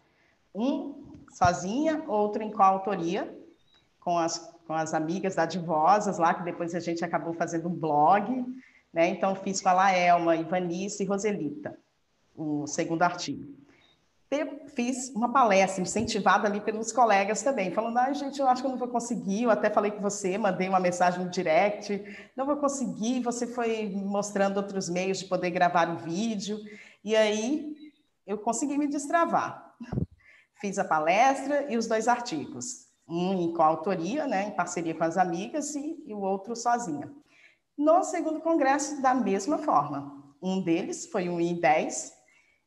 um 0.55 1.03
sozinha, 1.31 2.03
outro 2.07 2.41
em 2.41 2.51
coautoria, 2.51 3.37
com 3.99 4.17
as, 4.17 4.51
com 4.65 4.73
as 4.73 4.93
amigas 4.93 5.35
da 5.35 5.45
Divosas 5.45 6.17
lá, 6.17 6.33
que 6.33 6.43
depois 6.43 6.73
a 6.73 6.79
gente 6.79 7.03
acabou 7.03 7.33
fazendo 7.33 7.67
um 7.67 7.75
blog, 7.75 8.45
né? 8.91 9.07
Então, 9.09 9.35
fiz 9.35 9.61
com 9.61 9.69
a 9.69 9.73
Laelma, 9.73 10.35
Ivanice 10.35 11.03
e 11.03 11.05
Roselita, 11.05 11.77
o 12.35 12.65
segundo 12.65 13.03
artigo. 13.03 13.53
Fiz 14.75 15.09
uma 15.15 15.33
palestra 15.33 15.81
incentivada 15.81 16.47
ali 16.47 16.61
pelos 16.61 16.91
colegas 16.91 17.41
também, 17.41 17.71
falando, 17.71 17.97
ah, 17.97 18.13
gente, 18.13 18.39
eu 18.39 18.47
acho 18.47 18.61
que 18.61 18.67
eu 18.67 18.71
não 18.71 18.77
vou 18.77 18.87
conseguir, 18.87 19.43
eu 19.43 19.49
até 19.49 19.71
falei 19.71 19.89
com 19.89 20.01
você, 20.01 20.37
mandei 20.37 20.69
uma 20.69 20.79
mensagem 20.79 21.23
no 21.23 21.31
direct, 21.31 22.03
não 22.37 22.45
vou 22.45 22.57
conseguir, 22.57 23.21
você 23.21 23.47
foi 23.47 23.89
mostrando 23.89 24.57
outros 24.57 24.87
meios 24.87 25.17
de 25.17 25.25
poder 25.25 25.49
gravar 25.49 25.89
o 25.89 25.97
vídeo, 25.97 26.59
e 27.03 27.15
aí 27.15 27.75
eu 28.27 28.37
consegui 28.37 28.77
me 28.77 28.87
destravar. 28.87 29.75
Fiz 30.61 30.77
a 30.77 30.85
palestra 30.85 31.65
e 31.71 31.75
os 31.75 31.87
dois 31.87 32.07
artigos, 32.07 32.85
um 33.07 33.33
em 33.33 33.51
coautoria, 33.51 34.27
né, 34.27 34.49
em 34.49 34.55
parceria 34.55 34.93
com 34.93 35.03
as 35.03 35.17
amigas, 35.17 35.73
e, 35.73 36.03
e 36.05 36.13
o 36.13 36.19
outro 36.19 36.55
sozinha. 36.55 37.11
No 37.75 38.03
segundo 38.03 38.41
congresso, 38.41 39.01
da 39.01 39.15
mesma 39.15 39.57
forma. 39.57 40.19
Um 40.39 40.61
deles 40.61 41.07
foi 41.07 41.27
um 41.27 41.37
I10, 41.37 42.18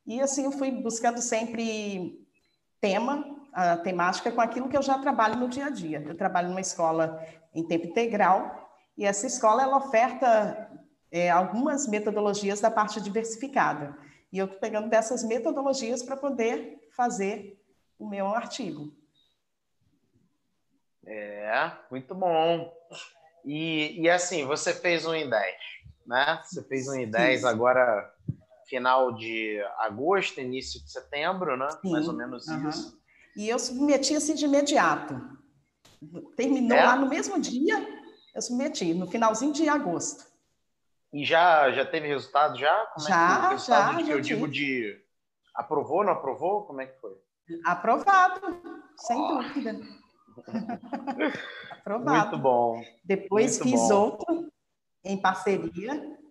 e 0.07 0.21
assim 0.21 0.45
eu 0.45 0.53
fui 0.53 0.71
buscando 0.71 1.21
sempre 1.21 2.27
tema, 2.81 3.25
a 3.53 3.77
temática 3.77 4.33
com 4.33 4.41
aquilo 4.41 4.69
que 4.69 4.77
eu 4.77 4.83
já 4.83 4.99
trabalho 4.99 5.37
no 5.37 5.49
dia 5.49 5.67
a 5.67 5.71
dia. 5.71 6.03
Eu 6.07 6.17
trabalho 6.17 6.49
numa 6.49 6.61
escola 6.61 7.25
em 7.55 7.67
tempo 7.67 7.87
integral, 7.87 8.63
e 8.97 9.05
essa 9.05 9.27
escola 9.27 9.63
ela 9.63 9.77
oferta 9.77 10.71
é, 11.11 11.31
algumas 11.31 11.87
metodologias 11.87 12.61
da 12.61 12.71
parte 12.71 13.01
diversificada. 13.01 13.97
E 14.33 14.39
eu 14.39 14.47
estou 14.47 14.61
pegando 14.61 14.89
dessas 14.89 15.23
metodologias 15.23 16.03
para 16.03 16.17
poder 16.17 16.89
fazer 16.97 17.61
o 17.99 18.09
meu 18.09 18.29
artigo. 18.29 18.93
É, 21.07 21.71
muito 21.91 22.15
bom. 22.15 22.73
E, 23.45 24.01
e 24.01 24.09
assim, 24.09 24.47
você 24.47 24.73
fez 24.73 25.05
um 25.05 25.15
em 25.15 25.29
10, 25.29 25.57
né? 26.07 26.41
Você 26.45 26.63
fez 26.65 26.89
um 26.89 26.95
em 26.95 27.11
10 27.11 27.45
agora, 27.45 28.11
final 28.73 29.13
de 29.13 29.63
agosto, 29.77 30.41
início 30.41 30.83
de 30.83 30.91
setembro, 30.91 31.59
né? 31.59 31.69
Sim. 31.83 31.93
Mais 31.93 32.09
ou 32.09 32.15
menos 32.15 32.49
isso. 32.49 32.99
E 33.37 33.47
eu 33.47 33.59
submeti 33.59 34.17
assim 34.17 34.35
de 34.35 34.47
imediato. 34.47 35.21
Terminou 36.35 36.79
é? 36.79 36.85
lá 36.85 36.97
no 36.97 37.07
mesmo 37.07 37.39
dia, 37.39 37.87
eu 38.35 38.41
submeti, 38.41 38.95
no 38.95 39.07
finalzinho 39.07 39.53
de 39.53 39.69
agosto. 39.69 40.25
E 41.13 41.23
já, 41.23 41.71
já 41.71 41.85
teve 41.85 42.09
resultado 42.09 42.59
já? 42.59 42.87
Como 42.95 43.07
já, 43.07 43.51
é 43.53 43.55
que 43.55 43.67
já. 43.67 43.93
De 43.93 44.05
que 44.05 44.11
eu 44.11 44.21
digo 44.21 44.49
de 44.49 44.99
aprovou, 45.55 46.03
não 46.03 46.13
aprovou? 46.13 46.65
Como 46.65 46.81
é 46.81 46.87
que 46.87 46.99
foi? 46.99 47.13
Aprovado, 47.67 48.41
sem 48.97 49.19
oh. 49.19 49.43
dúvida. 49.43 49.79
Aprovado. 51.79 52.31
Muito 52.31 52.39
bom. 52.39 52.83
Depois 53.05 53.59
Muito 53.59 53.71
fiz 53.71 53.89
bom. 53.89 53.95
outro 53.95 54.53
em 55.05 55.21
parceria, 55.21 56.22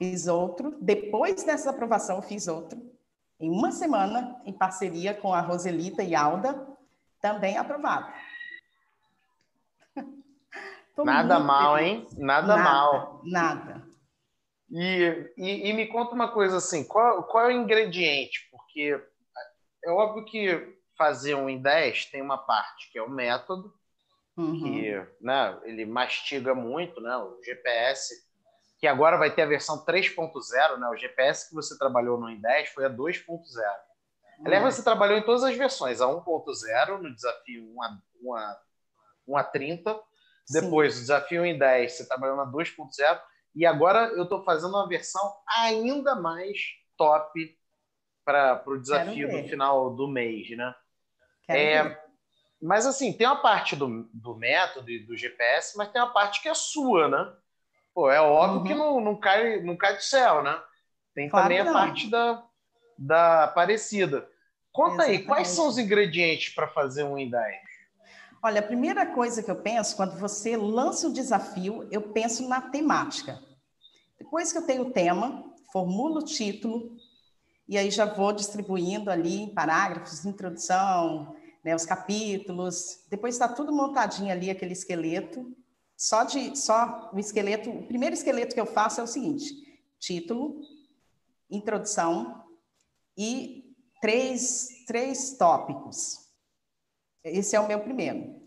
fiz 0.00 0.26
outro. 0.26 0.74
Depois 0.80 1.44
dessa 1.44 1.68
aprovação, 1.68 2.22
fiz 2.22 2.48
outro. 2.48 2.80
Em 3.38 3.50
uma 3.50 3.70
semana, 3.70 4.40
em 4.46 4.52
parceria 4.52 5.12
com 5.12 5.34
a 5.34 5.42
Roselita 5.42 6.02
e 6.02 6.14
Alda, 6.14 6.66
também 7.20 7.58
aprovado. 7.58 8.10
nada 11.04 11.38
mal, 11.38 11.76
feliz. 11.76 11.90
hein? 11.90 12.08
Nada, 12.16 12.46
nada, 12.46 12.62
mal. 12.62 13.20
Nada. 13.24 13.90
E, 14.70 15.32
e, 15.36 15.68
e, 15.68 15.72
me 15.74 15.86
conta 15.86 16.14
uma 16.14 16.28
coisa 16.28 16.56
assim, 16.56 16.82
qual, 16.84 17.24
qual 17.24 17.44
é 17.44 17.48
o 17.48 17.60
ingrediente? 17.62 18.48
Porque 18.50 18.98
é 19.84 19.90
óbvio 19.90 20.24
que 20.24 20.78
fazer 20.96 21.34
um 21.34 21.48
em 21.50 21.60
10 21.60 22.06
tem 22.06 22.22
uma 22.22 22.38
parte 22.38 22.90
que 22.90 22.98
é 22.98 23.02
o 23.02 23.10
método, 23.10 23.74
uhum. 24.36 24.60
que 24.60 25.06
né, 25.20 25.58
ele 25.64 25.84
mastiga 25.84 26.54
muito, 26.54 27.00
né, 27.00 27.16
o 27.16 27.42
GPS, 27.42 28.29
que 28.80 28.86
agora 28.86 29.18
vai 29.18 29.30
ter 29.30 29.42
a 29.42 29.46
versão 29.46 29.84
3.0, 29.84 30.78
né, 30.78 30.88
o 30.88 30.96
GPS 30.96 31.48
que 31.48 31.54
você 31.54 31.76
trabalhou 31.76 32.18
no 32.18 32.30
em 32.30 32.40
10 32.40 32.70
foi 32.70 32.86
a 32.86 32.90
2.0. 32.90 33.28
Uhum. 33.28 34.46
Aliás, 34.46 34.74
você 34.74 34.82
trabalhou 34.82 35.18
em 35.18 35.22
todas 35.22 35.44
as 35.44 35.54
versões, 35.54 36.00
a 36.00 36.06
1.0 36.06 36.98
no 36.98 37.14
desafio 37.14 37.70
1 37.76 37.82
a, 37.82 37.98
1 38.22 38.34
a, 38.34 38.60
1 39.28 39.36
a 39.36 39.44
30, 39.44 40.00
depois 40.48 40.94
Sim. 40.94 40.98
o 40.98 41.02
desafio 41.02 41.44
em 41.44 41.58
10 41.58 41.92
você 41.92 42.08
trabalhou 42.08 42.36
na 42.36 42.46
2.0, 42.46 43.20
e 43.54 43.66
agora 43.66 44.08
eu 44.14 44.22
estou 44.22 44.42
fazendo 44.44 44.70
uma 44.70 44.88
versão 44.88 45.22
ainda 45.46 46.14
mais 46.14 46.58
top 46.96 47.58
para 48.24 48.62
o 48.66 48.78
desafio 48.78 49.28
do 49.30 49.48
final 49.48 49.94
do 49.94 50.08
mês, 50.08 50.56
né? 50.56 50.74
É, 51.48 52.00
mas 52.62 52.86
assim, 52.86 53.12
tem 53.12 53.26
uma 53.26 53.42
parte 53.42 53.74
do, 53.74 54.08
do 54.14 54.36
método 54.36 54.88
e 54.88 55.04
do 55.04 55.16
GPS, 55.16 55.76
mas 55.76 55.90
tem 55.90 56.00
uma 56.00 56.12
parte 56.12 56.40
que 56.40 56.48
é 56.48 56.54
sua, 56.54 57.08
né? 57.08 57.36
Pô, 57.94 58.10
é 58.10 58.20
óbvio 58.20 58.58
uhum. 58.58 58.64
que 58.64 58.74
não, 58.74 59.00
não, 59.00 59.16
cai, 59.16 59.60
não 59.60 59.76
cai 59.76 59.96
do 59.96 60.02
céu, 60.02 60.42
né? 60.42 60.58
Tem 61.14 61.28
claro 61.28 61.48
também 61.48 61.60
a 61.60 61.72
parte 61.72 62.08
da, 62.08 62.44
da 62.96 63.48
parecida. 63.48 64.28
Conta 64.72 64.94
Exatamente. 64.94 65.20
aí, 65.20 65.26
quais 65.26 65.48
são 65.48 65.66
os 65.66 65.78
ingredientes 65.78 66.54
para 66.54 66.68
fazer 66.68 67.02
um 67.02 67.18
em 67.18 67.30
Olha, 68.42 68.60
a 68.60 68.64
primeira 68.64 69.04
coisa 69.04 69.42
que 69.42 69.50
eu 69.50 69.56
penso, 69.56 69.96
quando 69.96 70.18
você 70.18 70.56
lança 70.56 71.08
o 71.08 71.12
desafio, 71.12 71.86
eu 71.90 72.00
penso 72.00 72.48
na 72.48 72.60
temática. 72.60 73.38
Depois 74.18 74.52
que 74.52 74.58
eu 74.58 74.66
tenho 74.66 74.82
o 74.82 74.92
tema, 74.92 75.44
formulo 75.72 76.20
o 76.20 76.24
título, 76.24 76.96
e 77.68 77.76
aí 77.76 77.90
já 77.90 78.04
vou 78.04 78.32
distribuindo 78.32 79.10
ali 79.10 79.52
parágrafos, 79.54 80.24
introdução, 80.24 81.36
né, 81.64 81.74
os 81.74 81.84
capítulos. 81.84 83.04
Depois 83.10 83.34
está 83.34 83.46
tudo 83.46 83.72
montadinho 83.72 84.32
ali, 84.32 84.50
aquele 84.50 84.72
esqueleto. 84.72 85.54
Só 86.00 86.24
de 86.24 86.58
só 86.58 87.10
o 87.12 87.18
esqueleto, 87.18 87.68
o 87.68 87.82
primeiro 87.82 88.14
esqueleto 88.14 88.54
que 88.54 88.60
eu 88.60 88.64
faço 88.64 89.02
é 89.02 89.04
o 89.04 89.06
seguinte: 89.06 89.52
título, 89.98 90.62
introdução 91.50 92.42
e 93.14 93.76
três, 94.00 94.66
três 94.86 95.36
tópicos. 95.36 96.26
Esse 97.22 97.54
é 97.54 97.60
o 97.60 97.68
meu 97.68 97.80
primeiro. 97.80 98.40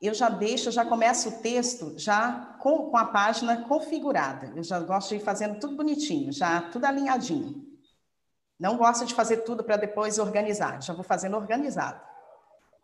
Eu 0.00 0.14
já 0.14 0.30
deixo, 0.30 0.70
já 0.70 0.82
começo 0.82 1.28
o 1.28 1.42
texto 1.42 1.92
já 1.98 2.56
com, 2.58 2.90
com 2.90 2.96
a 2.96 3.04
página 3.04 3.68
configurada. 3.68 4.54
Eu 4.56 4.64
já 4.64 4.80
gosto 4.80 5.10
de 5.10 5.16
ir 5.16 5.20
fazendo 5.20 5.60
tudo 5.60 5.76
bonitinho, 5.76 6.32
já 6.32 6.62
tudo 6.70 6.86
alinhadinho. 6.86 7.66
Não 8.58 8.78
gosto 8.78 9.04
de 9.04 9.12
fazer 9.12 9.38
tudo 9.38 9.62
para 9.62 9.76
depois 9.76 10.18
organizar, 10.18 10.82
já 10.82 10.94
vou 10.94 11.04
fazendo 11.04 11.36
organizado 11.36 12.00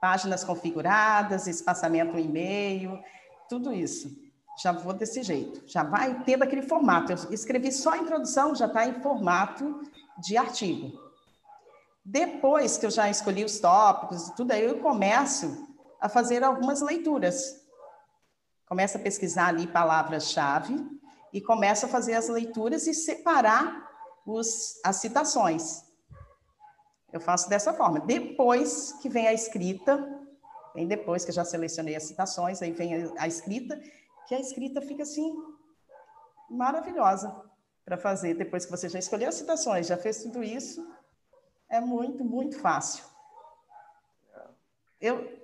páginas 0.00 0.42
configuradas, 0.42 1.46
espaçamento 1.46 2.18
e-mail, 2.18 2.98
tudo 3.50 3.72
isso. 3.72 4.16
Já 4.62 4.70
vou 4.70 4.92
desse 4.92 5.22
jeito. 5.24 5.62
Já 5.66 5.82
vai 5.82 6.22
ter 6.22 6.36
daquele 6.36 6.62
formato. 6.62 7.12
Eu 7.12 7.34
escrevi 7.34 7.72
só 7.72 7.90
a 7.90 7.98
introdução, 7.98 8.54
já 8.54 8.66
está 8.66 8.86
em 8.86 9.02
formato 9.02 9.82
de 10.18 10.36
artigo. 10.36 10.98
Depois 12.04 12.78
que 12.78 12.86
eu 12.86 12.90
já 12.90 13.10
escolhi 13.10 13.44
os 13.44 13.58
tópicos 13.58 14.28
e 14.28 14.36
tudo, 14.36 14.52
aí 14.52 14.64
eu 14.64 14.78
começo 14.78 15.68
a 16.00 16.08
fazer 16.08 16.44
algumas 16.44 16.80
leituras. 16.80 17.60
Começo 18.66 18.96
a 18.96 19.00
pesquisar 19.00 19.48
ali 19.48 19.66
palavras-chave 19.66 20.76
e 21.32 21.40
começo 21.40 21.86
a 21.86 21.88
fazer 21.88 22.14
as 22.14 22.28
leituras 22.28 22.86
e 22.86 22.94
separar 22.94 23.88
os, 24.24 24.80
as 24.84 24.96
citações. 24.96 25.82
Eu 27.12 27.20
faço 27.20 27.48
dessa 27.48 27.72
forma. 27.72 27.98
Depois 28.00 28.92
que 29.02 29.08
vem 29.08 29.26
a 29.26 29.32
escrita, 29.32 30.19
vem 30.74 30.86
depois 30.86 31.24
que 31.24 31.30
eu 31.30 31.34
já 31.34 31.44
selecionei 31.44 31.96
as 31.96 32.04
citações, 32.04 32.62
aí 32.62 32.72
vem 32.72 32.94
a, 32.94 33.12
a 33.18 33.28
escrita, 33.28 33.80
que 34.26 34.34
a 34.34 34.40
escrita 34.40 34.80
fica 34.80 35.02
assim 35.02 35.34
maravilhosa 36.48 37.34
para 37.84 37.96
fazer. 37.96 38.34
Depois 38.34 38.64
que 38.64 38.70
você 38.70 38.88
já 38.88 38.98
escolheu 38.98 39.28
as 39.28 39.34
citações, 39.34 39.86
já 39.86 39.96
fez 39.96 40.22
tudo 40.22 40.42
isso, 40.42 40.86
é 41.68 41.80
muito, 41.80 42.24
muito 42.24 42.58
fácil. 42.58 43.04
Eu, 45.00 45.40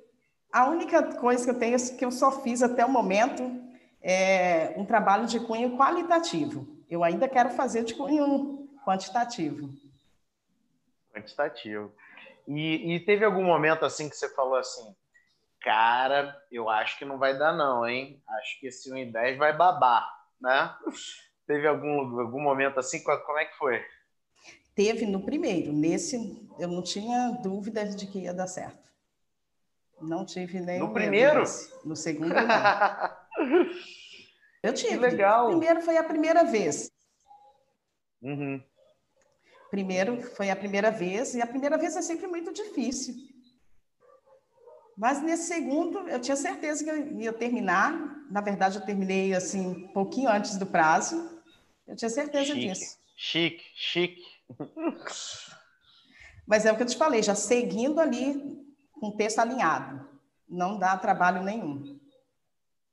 a 0.52 0.68
única 0.68 1.02
coisa 1.16 1.45
que 1.45 1.50
eu 1.50 1.59
tenho 1.59 1.76
que 1.97 2.04
eu 2.04 2.11
só 2.11 2.42
fiz 2.42 2.62
até 2.62 2.85
o 2.85 2.88
momento 2.88 3.42
é 4.02 4.75
um 4.76 4.85
trabalho 4.85 5.26
de 5.26 5.40
cunho 5.40 5.76
qualitativo. 5.76 6.66
Eu 6.88 7.02
ainda 7.02 7.28
quero 7.28 7.50
fazer 7.50 7.85
de 7.85 7.95
cunho 7.95 8.68
quantitativo 8.85 9.68
quantitativo. 11.16 11.92
E, 12.47 12.95
e, 12.95 13.00
teve 13.00 13.25
algum 13.25 13.45
momento 13.45 13.85
assim 13.85 14.09
que 14.09 14.16
você 14.16 14.28
falou 14.28 14.56
assim, 14.56 14.95
cara, 15.66 16.40
eu 16.52 16.70
acho 16.70 16.96
que 16.96 17.04
não 17.04 17.18
vai 17.18 17.37
dar 17.37 17.52
não, 17.52 17.85
hein? 17.85 18.23
Acho 18.38 18.61
que 18.61 18.68
esse 18.68 18.88
1 18.90 18.96
em 18.99 19.11
10 19.11 19.37
vai 19.37 19.52
babar, 19.52 20.08
né? 20.40 20.73
Teve 21.44 21.66
algum, 21.66 22.20
algum 22.20 22.40
momento 22.40 22.78
assim? 22.78 23.02
Como 23.02 23.38
é 23.38 23.46
que 23.46 23.56
foi? 23.56 23.85
Teve 24.76 25.06
no 25.06 25.25
primeiro, 25.25 25.73
nesse 25.73 26.16
eu 26.61 26.68
não 26.68 26.82
tinha 26.82 27.30
dúvidas 27.42 27.96
de 27.96 28.06
que 28.06 28.20
ia 28.20 28.32
dar 28.32 28.46
certo. 28.46 28.87
Não 30.00 30.25
tive 30.25 30.61
nem. 30.61 30.78
No 30.78 30.92
primeiro? 30.92 31.42
No 31.85 31.96
segundo, 31.96 32.32
não. 32.32 32.44
eu 34.62 34.73
tive. 34.73 34.90
Que 34.90 34.96
legal. 34.99 35.46
O 35.46 35.49
primeiro 35.49 35.80
foi 35.80 35.96
a 35.96 36.04
primeira 36.04 36.44
vez. 36.44 36.88
Uhum. 38.23 38.62
Primeiro 39.68 40.23
foi 40.23 40.49
a 40.49 40.56
primeira 40.56 40.92
vez, 40.92 41.35
e 41.35 41.42
a 41.42 41.46
primeira 41.46 41.76
vez 41.76 41.96
é 41.96 42.02
sempre 42.02 42.28
muito 42.28 42.52
difícil. 42.52 43.14
Mas 44.97 45.23
nesse 45.23 45.49
segundo, 45.49 46.09
eu 46.09 46.19
tinha 46.21 46.37
certeza 46.37 46.83
que 46.83 46.91
eu 46.91 47.21
ia 47.21 47.33
terminar. 47.33 47.93
Na 48.31 48.41
verdade, 48.41 48.79
eu 48.79 48.85
terminei 48.85 49.35
assim, 49.35 49.67
um 49.67 49.88
pouquinho 49.88 50.31
antes 50.31 50.57
do 50.57 50.65
prazo. 50.65 51.43
Eu 51.87 51.95
tinha 51.95 52.09
certeza 52.09 52.55
chique, 52.55 52.61
disso. 52.61 52.99
Chique, 53.15 53.65
chique. 53.75 54.25
Mas 56.47 56.65
é 56.65 56.73
o 56.73 56.76
que 56.76 56.83
eu 56.83 56.87
te 56.87 56.97
falei, 56.97 57.23
já 57.23 57.35
seguindo 57.35 58.00
ali 58.00 58.57
com 58.93 59.09
o 59.09 59.17
texto 59.17 59.41
alinhado. 59.41 60.09
Não 60.49 60.79
dá 60.79 60.97
trabalho 60.97 61.43
nenhum. 61.43 61.99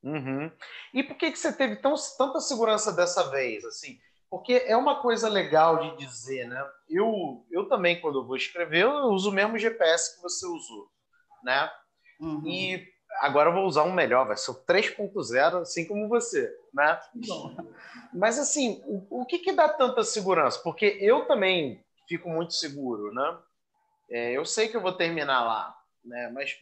Uhum. 0.04 0.52
E 0.94 1.04
por 1.04 1.16
que, 1.16 1.32
que 1.32 1.40
você 1.40 1.54
teve 1.54 1.78
tão, 1.78 1.94
tanta 2.18 2.42
segurança 2.42 2.92
dessa 2.92 3.30
vez? 3.30 3.64
assim? 3.64 3.98
Porque 4.30 4.64
é 4.66 4.76
uma 4.76 5.02
coisa 5.02 5.30
legal 5.30 5.78
de 5.78 6.06
dizer, 6.06 6.48
né? 6.48 6.68
Eu, 6.90 7.46
eu 7.52 7.70
também, 7.70 8.02
quando 8.02 8.20
eu 8.20 8.26
vou 8.26 8.36
escrever, 8.36 8.84
eu 8.84 8.92
uso 9.12 9.30
o 9.30 9.34
mesmo 9.34 9.58
GPS 9.58 10.16
que 10.16 10.22
você 10.22 10.46
usou, 10.46 10.90
né? 11.44 11.72
Uhum. 12.20 12.48
E 12.48 12.88
agora 13.22 13.50
eu 13.50 13.54
vou 13.54 13.66
usar 13.66 13.84
um 13.84 13.94
melhor, 13.94 14.28
vai 14.28 14.38
ser 14.38 14.52
o 14.52 14.66
3.0, 14.66 15.62
assim 15.62 15.88
como 15.88 16.08
você, 16.08 16.54
né? 16.74 17.00
Mas, 18.14 18.40
assim, 18.40 18.82
o, 18.86 19.22
o 19.22 19.26
que, 19.26 19.40
que 19.40 19.52
dá 19.52 19.70
tanta 19.70 20.04
segurança? 20.04 20.60
Porque 20.64 20.98
eu 21.00 21.26
também 21.26 21.84
fico 22.08 22.30
muito 22.30 22.54
seguro, 22.54 23.14
né? 23.14 23.38
É, 24.10 24.32
eu 24.32 24.46
sei 24.46 24.68
que 24.68 24.78
eu 24.78 24.82
vou 24.82 24.92
terminar 24.94 25.44
lá, 25.44 25.76
né? 26.04 26.30
Mas 26.34 26.58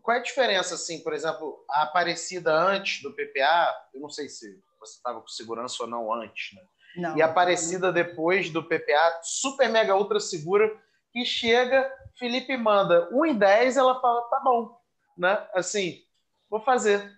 qual 0.00 0.16
é 0.16 0.20
a 0.20 0.22
diferença, 0.22 0.74
assim, 0.74 1.02
por 1.02 1.12
exemplo, 1.12 1.64
a 1.68 1.82
Aparecida 1.82 2.52
antes 2.52 3.02
do 3.02 3.12
PPA, 3.12 3.74
eu 3.92 4.00
não 4.00 4.08
sei 4.08 4.28
se 4.28 4.58
você 4.78 4.96
estava 4.96 5.20
com 5.20 5.28
segurança 5.28 5.82
ou 5.82 5.88
não 5.88 6.12
antes, 6.12 6.54
né? 6.54 6.62
Não. 6.96 7.16
E 7.16 7.22
a 7.22 7.26
Aparecida 7.26 7.92
depois 7.92 8.50
do 8.50 8.62
PPA, 8.62 9.20
super 9.22 9.68
mega 9.68 9.96
ultra 9.96 10.20
segura, 10.20 10.70
que 11.12 11.24
chega, 11.24 11.90
Felipe 12.18 12.56
manda 12.56 13.08
1 13.12 13.26
em 13.26 13.34
10, 13.36 13.76
ela 13.76 14.00
fala, 14.00 14.22
tá 14.22 14.40
bom, 14.40 14.78
né? 15.16 15.46
Assim, 15.54 16.02
vou 16.48 16.60
fazer. 16.60 17.10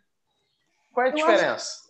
Qual 0.93 1.07
é 1.07 1.11
a 1.11 1.13
eu 1.13 1.17
diferença? 1.17 1.55
Acho, 1.55 1.85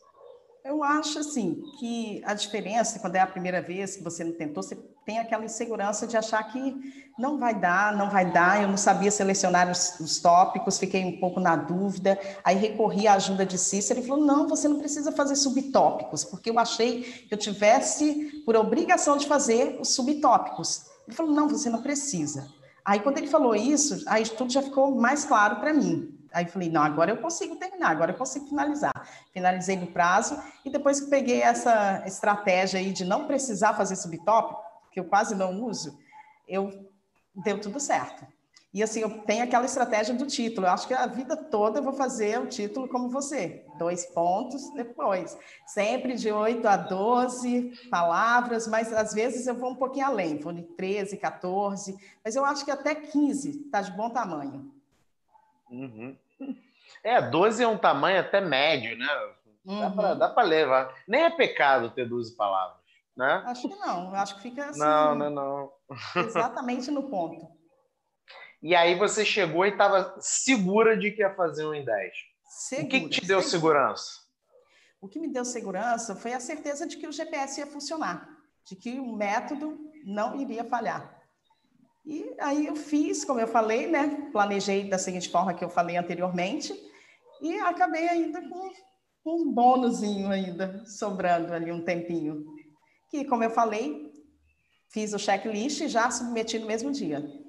eu 0.64 0.82
acho, 0.82 1.18
assim, 1.18 1.62
que 1.78 2.22
a 2.24 2.32
diferença, 2.32 2.98
quando 2.98 3.16
é 3.16 3.20
a 3.20 3.26
primeira 3.26 3.60
vez 3.60 3.96
que 3.96 4.02
você 4.02 4.24
não 4.24 4.32
tentou, 4.32 4.62
você 4.62 4.74
tem 5.04 5.18
aquela 5.18 5.44
insegurança 5.44 6.06
de 6.06 6.16
achar 6.16 6.42
que 6.44 6.74
não 7.18 7.38
vai 7.38 7.54
dar, 7.54 7.94
não 7.94 8.08
vai 8.08 8.30
dar. 8.30 8.62
Eu 8.62 8.68
não 8.68 8.76
sabia 8.78 9.10
selecionar 9.10 9.70
os, 9.70 10.00
os 10.00 10.18
tópicos, 10.20 10.78
fiquei 10.78 11.04
um 11.04 11.20
pouco 11.20 11.38
na 11.38 11.54
dúvida. 11.54 12.18
Aí 12.42 12.56
recorri 12.56 13.06
à 13.06 13.12
ajuda 13.12 13.44
de 13.44 13.58
Cícero 13.58 14.00
e 14.00 14.06
falou: 14.06 14.24
não, 14.24 14.48
você 14.48 14.66
não 14.66 14.78
precisa 14.78 15.12
fazer 15.12 15.36
subtópicos, 15.36 16.24
porque 16.24 16.48
eu 16.48 16.58
achei 16.58 17.02
que 17.02 17.34
eu 17.34 17.38
tivesse 17.38 18.42
por 18.46 18.56
obrigação 18.56 19.18
de 19.18 19.26
fazer 19.26 19.78
os 19.78 19.94
subtópicos. 19.94 20.86
Ele 21.06 21.14
falou: 21.14 21.32
não, 21.32 21.46
você 21.46 21.68
não 21.68 21.82
precisa. 21.82 22.50
Aí 22.84 23.00
quando 23.00 23.18
ele 23.18 23.28
falou 23.28 23.54
isso, 23.54 24.04
aí 24.06 24.24
tudo 24.28 24.52
já 24.52 24.62
ficou 24.62 24.94
mais 24.94 25.24
claro 25.24 25.56
para 25.56 25.72
mim. 25.72 26.14
Aí 26.32 26.46
falei, 26.46 26.68
não, 26.68 26.82
agora 26.82 27.12
eu 27.12 27.18
consigo 27.18 27.56
terminar, 27.56 27.90
agora 27.90 28.12
eu 28.12 28.16
consigo 28.16 28.46
finalizar. 28.46 29.08
Finalizei 29.32 29.76
no 29.76 29.86
prazo 29.86 30.36
e 30.64 30.70
depois 30.70 31.00
que 31.00 31.08
peguei 31.08 31.40
essa 31.40 32.02
estratégia 32.06 32.80
aí 32.80 32.92
de 32.92 33.04
não 33.04 33.26
precisar 33.26 33.74
fazer 33.74 33.96
subtópico, 33.96 34.60
que 34.92 34.98
eu 34.98 35.04
quase 35.04 35.34
não 35.34 35.62
uso, 35.62 35.96
eu 36.46 36.90
deu 37.34 37.60
tudo 37.60 37.78
certo. 37.80 38.26
E 38.74 38.82
assim, 38.82 39.02
eu 39.02 39.20
tenho 39.20 39.44
aquela 39.44 39.66
estratégia 39.66 40.12
do 40.16 40.26
título. 40.26 40.66
Eu 40.66 40.72
acho 40.72 40.88
que 40.88 40.94
a 40.94 41.06
vida 41.06 41.36
toda 41.36 41.78
eu 41.78 41.82
vou 41.84 41.92
fazer 41.92 42.40
o 42.40 42.48
título 42.48 42.88
como 42.88 43.08
você. 43.08 43.64
Dois 43.78 44.04
pontos 44.06 44.68
depois. 44.74 45.38
Sempre 45.64 46.16
de 46.16 46.32
8 46.32 46.66
a 46.66 46.76
12 46.76 47.88
palavras, 47.88 48.66
mas 48.66 48.92
às 48.92 49.14
vezes 49.14 49.46
eu 49.46 49.54
vou 49.54 49.70
um 49.70 49.76
pouquinho 49.76 50.06
além, 50.06 50.38
vou 50.38 50.52
de 50.52 50.62
13, 50.62 51.16
14, 51.18 51.96
mas 52.24 52.34
eu 52.34 52.44
acho 52.44 52.64
que 52.64 52.70
até 52.72 52.96
15 52.96 53.66
está 53.66 53.80
de 53.80 53.92
bom 53.92 54.10
tamanho. 54.10 54.74
Uhum. 55.70 56.16
É, 57.04 57.22
12 57.22 57.62
é 57.62 57.68
um 57.68 57.78
tamanho 57.78 58.18
até 58.18 58.40
médio, 58.40 58.98
né? 58.98 59.06
Uhum. 59.64 60.18
Dá 60.18 60.28
para 60.28 60.42
levar. 60.42 60.92
Nem 61.06 61.22
é 61.22 61.30
pecado 61.30 61.90
ter 61.90 62.08
12 62.08 62.34
palavras. 62.34 62.78
Né? 63.16 63.40
Acho 63.46 63.68
que 63.68 63.76
não, 63.76 64.12
acho 64.16 64.34
que 64.34 64.42
fica 64.42 64.66
assim. 64.66 64.80
Não, 64.80 65.14
não, 65.14 65.30
não. 65.30 65.72
Exatamente 66.16 66.90
no 66.90 67.04
ponto. 67.04 67.46
E 68.64 68.74
aí 68.74 68.98
você 68.98 69.26
chegou 69.26 69.66
e 69.66 69.68
estava 69.68 70.16
segura 70.18 70.96
de 70.96 71.10
que 71.10 71.20
ia 71.20 71.34
fazer 71.34 71.66
um 71.66 71.74
em 71.74 71.84
10. 71.84 72.12
Segura, 72.48 72.86
o 72.86 72.88
que, 72.88 73.00
que 73.00 73.08
te 73.10 73.26
deu 73.26 73.42
segurança? 73.42 74.10
O 75.02 75.06
que 75.06 75.20
me 75.20 75.28
deu 75.28 75.44
segurança 75.44 76.16
foi 76.16 76.32
a 76.32 76.40
certeza 76.40 76.86
de 76.86 76.96
que 76.96 77.06
o 77.06 77.12
GPS 77.12 77.60
ia 77.60 77.66
funcionar, 77.66 78.26
de 78.64 78.74
que 78.74 78.98
o 78.98 79.14
método 79.14 79.78
não 80.06 80.40
iria 80.40 80.64
falhar. 80.64 81.14
E 82.06 82.34
aí 82.40 82.66
eu 82.66 82.74
fiz, 82.74 83.22
como 83.22 83.38
eu 83.38 83.46
falei, 83.46 83.86
né? 83.86 84.30
Planejei 84.32 84.88
da 84.88 84.96
seguinte 84.96 85.28
forma 85.28 85.52
que 85.52 85.62
eu 85.62 85.68
falei 85.68 85.98
anteriormente 85.98 86.72
e 87.42 87.58
acabei 87.58 88.08
ainda 88.08 88.40
com, 88.48 88.70
com 89.22 89.42
um 89.42 89.52
bônusinho 89.52 90.30
ainda 90.30 90.82
sobrando 90.86 91.52
ali 91.52 91.70
um 91.70 91.84
tempinho 91.84 92.46
que, 93.10 93.26
como 93.26 93.44
eu 93.44 93.50
falei, 93.50 94.10
fiz 94.88 95.12
o 95.12 95.18
checklist 95.18 95.82
e 95.82 95.88
já 95.88 96.10
submeti 96.10 96.58
no 96.58 96.66
mesmo 96.66 96.90
dia. 96.90 97.43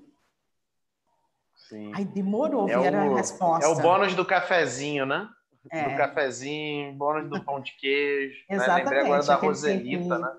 Sim. 1.69 1.91
Aí 1.95 2.06
demorou 2.06 2.69
é 2.69 2.78
vir 2.78 2.93
o, 2.93 3.13
a 3.13 3.17
resposta. 3.17 3.65
É 3.65 3.69
o 3.69 3.75
bônus 3.75 4.13
do 4.13 4.25
cafezinho, 4.25 5.06
né? 5.06 5.28
É. 5.71 5.89
Do 5.89 5.97
cafezinho, 5.97 6.93
bônus 6.93 7.30
do 7.30 7.43
pão 7.43 7.60
de 7.60 7.75
queijo. 7.78 8.36
Exatamente. 8.49 8.67
Né? 8.67 8.84
Lembrei 8.84 8.99
agora 9.01 9.23
da 9.23 9.36
Roselita, 9.36 10.19
né? 10.19 10.32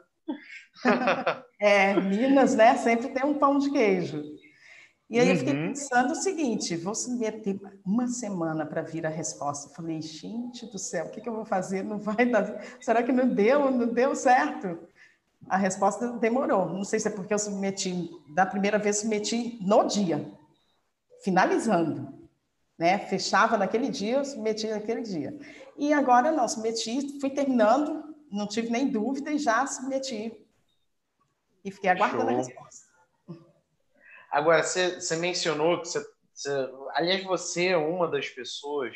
é, 1.60 1.94
Minas, 1.94 2.54
né? 2.54 2.76
Sempre 2.76 3.08
tem 3.08 3.24
um 3.24 3.34
pão 3.34 3.58
de 3.58 3.70
queijo. 3.70 4.22
E 5.08 5.20
aí 5.20 5.26
uhum. 5.26 5.32
eu 5.32 5.38
fiquei 5.38 5.54
uhum. 5.54 5.68
pensando 5.68 6.12
o 6.12 6.16
seguinte: 6.16 6.76
vou 6.76 6.94
submeter 6.94 7.58
uma 7.84 8.06
semana 8.06 8.66
para 8.66 8.82
vir 8.82 9.06
a 9.06 9.10
resposta. 9.10 9.68
Eu 9.68 9.74
falei, 9.74 10.00
gente 10.00 10.66
do 10.66 10.78
céu, 10.78 11.06
o 11.06 11.10
que, 11.10 11.20
que 11.20 11.28
eu 11.28 11.34
vou 11.34 11.44
fazer? 11.44 11.82
Não 11.82 11.98
vai 11.98 12.26
dar. 12.26 12.60
Será 12.80 13.02
que 13.02 13.12
não 13.12 13.28
deu? 13.28 13.70
Não 13.70 13.86
deu 13.86 14.14
certo? 14.14 14.78
A 15.48 15.56
resposta 15.56 16.08
demorou. 16.12 16.68
Não 16.68 16.82
sei 16.82 16.98
se 16.98 17.08
é 17.08 17.10
porque 17.10 17.32
eu 17.32 17.38
submeti, 17.38 18.10
da 18.28 18.44
primeira 18.44 18.78
vez 18.78 18.98
submeti 18.98 19.58
no 19.60 19.84
dia, 19.84 20.24
finalizando. 21.26 22.14
Né? 22.78 22.98
Fechava 22.98 23.58
naquele 23.58 23.88
dia, 23.88 24.18
eu 24.18 24.24
submeti 24.24 24.68
naquele 24.68 25.02
dia. 25.02 25.36
E 25.76 25.92
agora 25.92 26.30
não, 26.30 26.46
submeti, 26.46 27.18
fui 27.20 27.30
terminando, 27.30 28.14
não 28.30 28.46
tive 28.46 28.70
nem 28.70 28.88
dúvida 28.88 29.32
e 29.32 29.38
já 29.38 29.66
submeti. 29.66 30.32
E 31.64 31.70
fiquei 31.72 31.90
aguardando 31.90 32.30
Show. 32.30 32.34
a 32.34 32.36
resposta. 32.36 32.86
Agora, 34.30 34.62
você, 34.62 35.00
você 35.00 35.16
mencionou 35.16 35.80
que 35.80 35.88
você, 35.88 36.04
você, 36.32 36.70
aliás, 36.94 37.24
você 37.24 37.68
é 37.68 37.76
uma 37.76 38.08
das 38.08 38.28
pessoas 38.28 38.94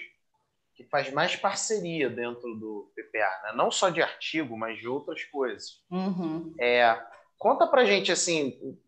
que 0.74 0.84
faz 0.84 1.10
mais 1.12 1.34
parceria 1.34 2.08
dentro 2.08 2.54
do 2.54 2.92
PPA, 2.94 3.42
né? 3.42 3.52
não 3.54 3.70
só 3.70 3.90
de 3.90 4.00
artigo, 4.00 4.56
mas 4.56 4.78
de 4.78 4.86
outras 4.86 5.24
coisas. 5.24 5.82
Uhum. 5.90 6.54
É, 6.60 7.02
conta 7.36 7.66
para 7.66 7.84
gente 7.84 8.12
assim, 8.12 8.78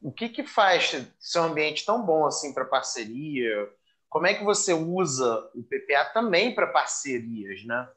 o 0.00 0.12
que 0.12 0.28
que 0.28 0.44
faz 0.44 1.06
seu 1.18 1.42
ambiente 1.42 1.84
tão 1.84 2.04
bom 2.04 2.26
assim 2.26 2.52
para 2.52 2.64
parceria? 2.64 3.68
Como 4.08 4.26
é 4.26 4.34
que 4.34 4.44
você 4.44 4.72
usa 4.72 5.50
o 5.54 5.62
PPA 5.62 6.06
também 6.12 6.54
para 6.54 6.66
parcerias, 6.66 7.64
né? 7.64 7.88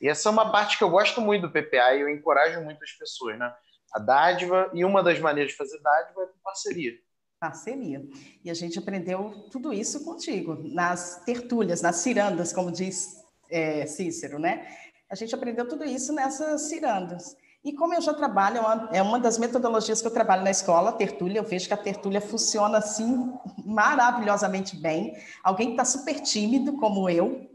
E 0.00 0.08
essa 0.08 0.28
é 0.28 0.32
uma 0.32 0.50
parte 0.52 0.76
que 0.76 0.84
eu 0.84 0.90
gosto 0.90 1.20
muito 1.20 1.42
do 1.42 1.52
PPA 1.52 1.94
e 1.94 2.02
eu 2.02 2.10
encorajo 2.10 2.60
muitas 2.60 2.92
pessoas, 2.92 3.38
né? 3.38 3.54
A 3.94 3.98
dádiva 3.98 4.70
e 4.74 4.84
uma 4.84 5.02
das 5.02 5.18
maneiras 5.18 5.52
de 5.52 5.58
fazer 5.58 5.80
dádiva 5.80 6.22
é 6.22 6.26
com 6.26 6.38
parceria 6.42 6.98
parceria. 7.38 8.04
E 8.44 8.50
a 8.50 8.54
gente 8.54 8.78
aprendeu 8.78 9.48
tudo 9.50 9.72
isso 9.72 10.04
contigo, 10.04 10.56
nas 10.62 11.22
tertúlias, 11.24 11.82
nas 11.82 11.96
cirandas, 11.96 12.52
como 12.52 12.72
diz 12.72 13.22
é, 13.50 13.86
Cícero, 13.86 14.38
né? 14.38 14.66
A 15.08 15.14
gente 15.14 15.34
aprendeu 15.34 15.68
tudo 15.68 15.84
isso 15.84 16.12
nessas 16.12 16.62
cirandas. 16.62 17.36
E 17.66 17.72
como 17.72 17.92
eu 17.92 18.00
já 18.00 18.14
trabalho, 18.14 18.60
é 18.92 19.02
uma 19.02 19.18
das 19.18 19.38
metodologias 19.38 20.00
que 20.00 20.06
eu 20.06 20.12
trabalho 20.12 20.44
na 20.44 20.52
escola, 20.52 20.90
a 20.90 20.92
tertúlia, 20.92 21.40
eu 21.40 21.44
vejo 21.44 21.66
que 21.66 21.74
a 21.74 21.76
tertúlia 21.76 22.20
funciona 22.20 22.78
assim 22.78 23.36
maravilhosamente 23.64 24.76
bem. 24.76 25.16
Alguém 25.42 25.66
que 25.66 25.72
está 25.72 25.84
super 25.84 26.20
tímido, 26.20 26.74
como 26.76 27.10
eu 27.10 27.50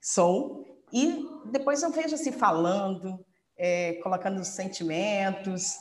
sou, 0.00 0.64
e 0.92 1.28
depois 1.46 1.82
eu 1.82 1.90
vejo 1.90 2.14
assim 2.14 2.30
falando, 2.30 3.18
é, 3.58 3.94
colocando 4.04 4.44
sentimentos, 4.44 5.78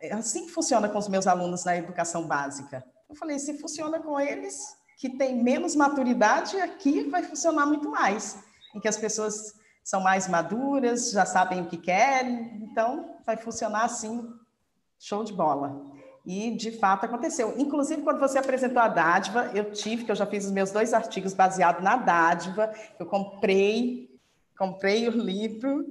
é 0.00 0.14
assim 0.14 0.46
que 0.46 0.52
funciona 0.52 0.88
com 0.88 0.98
os 0.98 1.06
meus 1.06 1.26
alunos 1.26 1.66
na 1.66 1.76
educação 1.76 2.26
básica. 2.26 2.82
Eu 3.10 3.14
falei, 3.14 3.38
se 3.38 3.58
funciona 3.58 4.00
com 4.00 4.18
eles 4.18 4.74
que 4.96 5.10
têm 5.18 5.42
menos 5.42 5.76
maturidade, 5.76 6.58
aqui 6.58 7.10
vai 7.10 7.22
funcionar 7.22 7.66
muito 7.66 7.90
mais, 7.90 8.38
em 8.74 8.80
que 8.80 8.88
as 8.88 8.96
pessoas 8.96 9.52
são 9.86 10.00
mais 10.00 10.26
maduras, 10.26 11.12
já 11.12 11.24
sabem 11.24 11.60
o 11.60 11.68
que 11.68 11.76
querem, 11.76 12.60
então 12.60 13.14
vai 13.24 13.36
funcionar 13.36 13.84
assim 13.84 14.34
Show 14.98 15.22
de 15.22 15.32
bola. 15.32 15.80
E, 16.24 16.50
de 16.56 16.72
fato, 16.72 17.04
aconteceu. 17.04 17.54
Inclusive, 17.56 18.02
quando 18.02 18.18
você 18.18 18.38
apresentou 18.38 18.82
a 18.82 18.88
dádiva, 18.88 19.52
eu 19.54 19.70
tive, 19.70 20.04
que 20.04 20.10
eu 20.10 20.16
já 20.16 20.26
fiz 20.26 20.46
os 20.46 20.50
meus 20.50 20.72
dois 20.72 20.92
artigos 20.92 21.34
baseados 21.34 21.84
na 21.84 21.96
dádiva, 21.96 22.72
eu 22.98 23.06
comprei, 23.06 24.10
comprei 24.58 25.06
o 25.06 25.12
livro, 25.12 25.86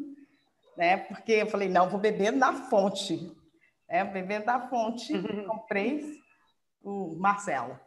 né? 0.75 0.97
Porque 0.97 1.31
eu 1.31 1.47
falei, 1.47 1.69
não, 1.69 1.87
vou 1.87 1.99
beber 1.99 2.31
na 2.31 2.51
fonte. 2.51 3.31
É, 3.87 4.03
bebendo 4.03 4.47
da 4.47 4.67
fonte, 4.67 5.13
comprei 5.47 6.19
o 6.83 7.15
Marcelo. 7.15 7.79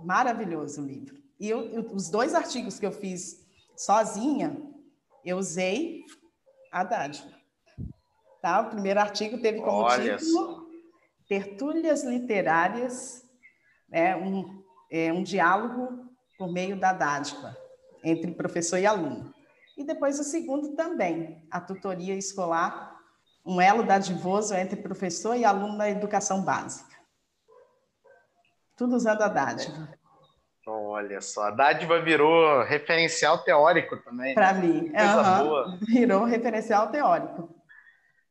Maravilhoso 0.00 0.82
o 0.82 0.86
livro. 0.86 1.16
E 1.40 1.48
eu, 1.48 1.62
eu, 1.70 1.82
os 1.94 2.10
dois 2.10 2.34
artigos 2.34 2.78
que 2.78 2.84
eu 2.84 2.92
fiz 2.92 3.45
sozinha, 3.76 4.56
eu 5.24 5.36
usei 5.36 6.04
a 6.72 6.82
dádiva. 6.82 7.34
Tá? 8.40 8.60
O 8.60 8.70
primeiro 8.70 9.00
artigo 9.00 9.40
teve 9.40 9.60
como 9.60 9.78
Olha 9.78 10.16
título 10.16 10.32
só. 10.32 10.66
Tertúlias 11.28 12.04
Literárias, 12.04 13.28
né? 13.88 14.16
um, 14.16 14.62
é, 14.90 15.12
um 15.12 15.22
diálogo 15.22 16.08
por 16.38 16.52
meio 16.52 16.78
da 16.78 16.92
dádiva, 16.92 17.56
entre 18.04 18.32
professor 18.32 18.78
e 18.78 18.86
aluno. 18.86 19.34
E 19.76 19.84
depois 19.84 20.18
o 20.18 20.24
segundo 20.24 20.74
também, 20.74 21.44
a 21.50 21.60
tutoria 21.60 22.14
escolar 22.14 22.96
um 23.46 23.60
elo 23.60 23.84
dadivoso 23.84 24.54
entre 24.54 24.82
professor 24.82 25.36
e 25.36 25.44
aluno 25.44 25.76
na 25.76 25.88
educação 25.88 26.42
básica. 26.42 26.96
Tudo 28.76 28.96
usando 28.96 29.22
a 29.22 29.28
dádiva. 29.28 29.95
Olha 30.68 31.20
só, 31.20 31.44
a 31.44 31.50
dádiva 31.52 32.00
virou 32.00 32.64
referencial 32.64 33.38
teórico 33.38 33.96
também. 33.98 34.34
Para 34.34 34.52
né? 34.54 34.60
mim, 34.60 34.92
coisa 34.92 35.22
uhum. 35.22 35.46
boa. 35.46 35.78
Virou 35.86 36.24
referencial 36.24 36.90
teórico. 36.90 37.54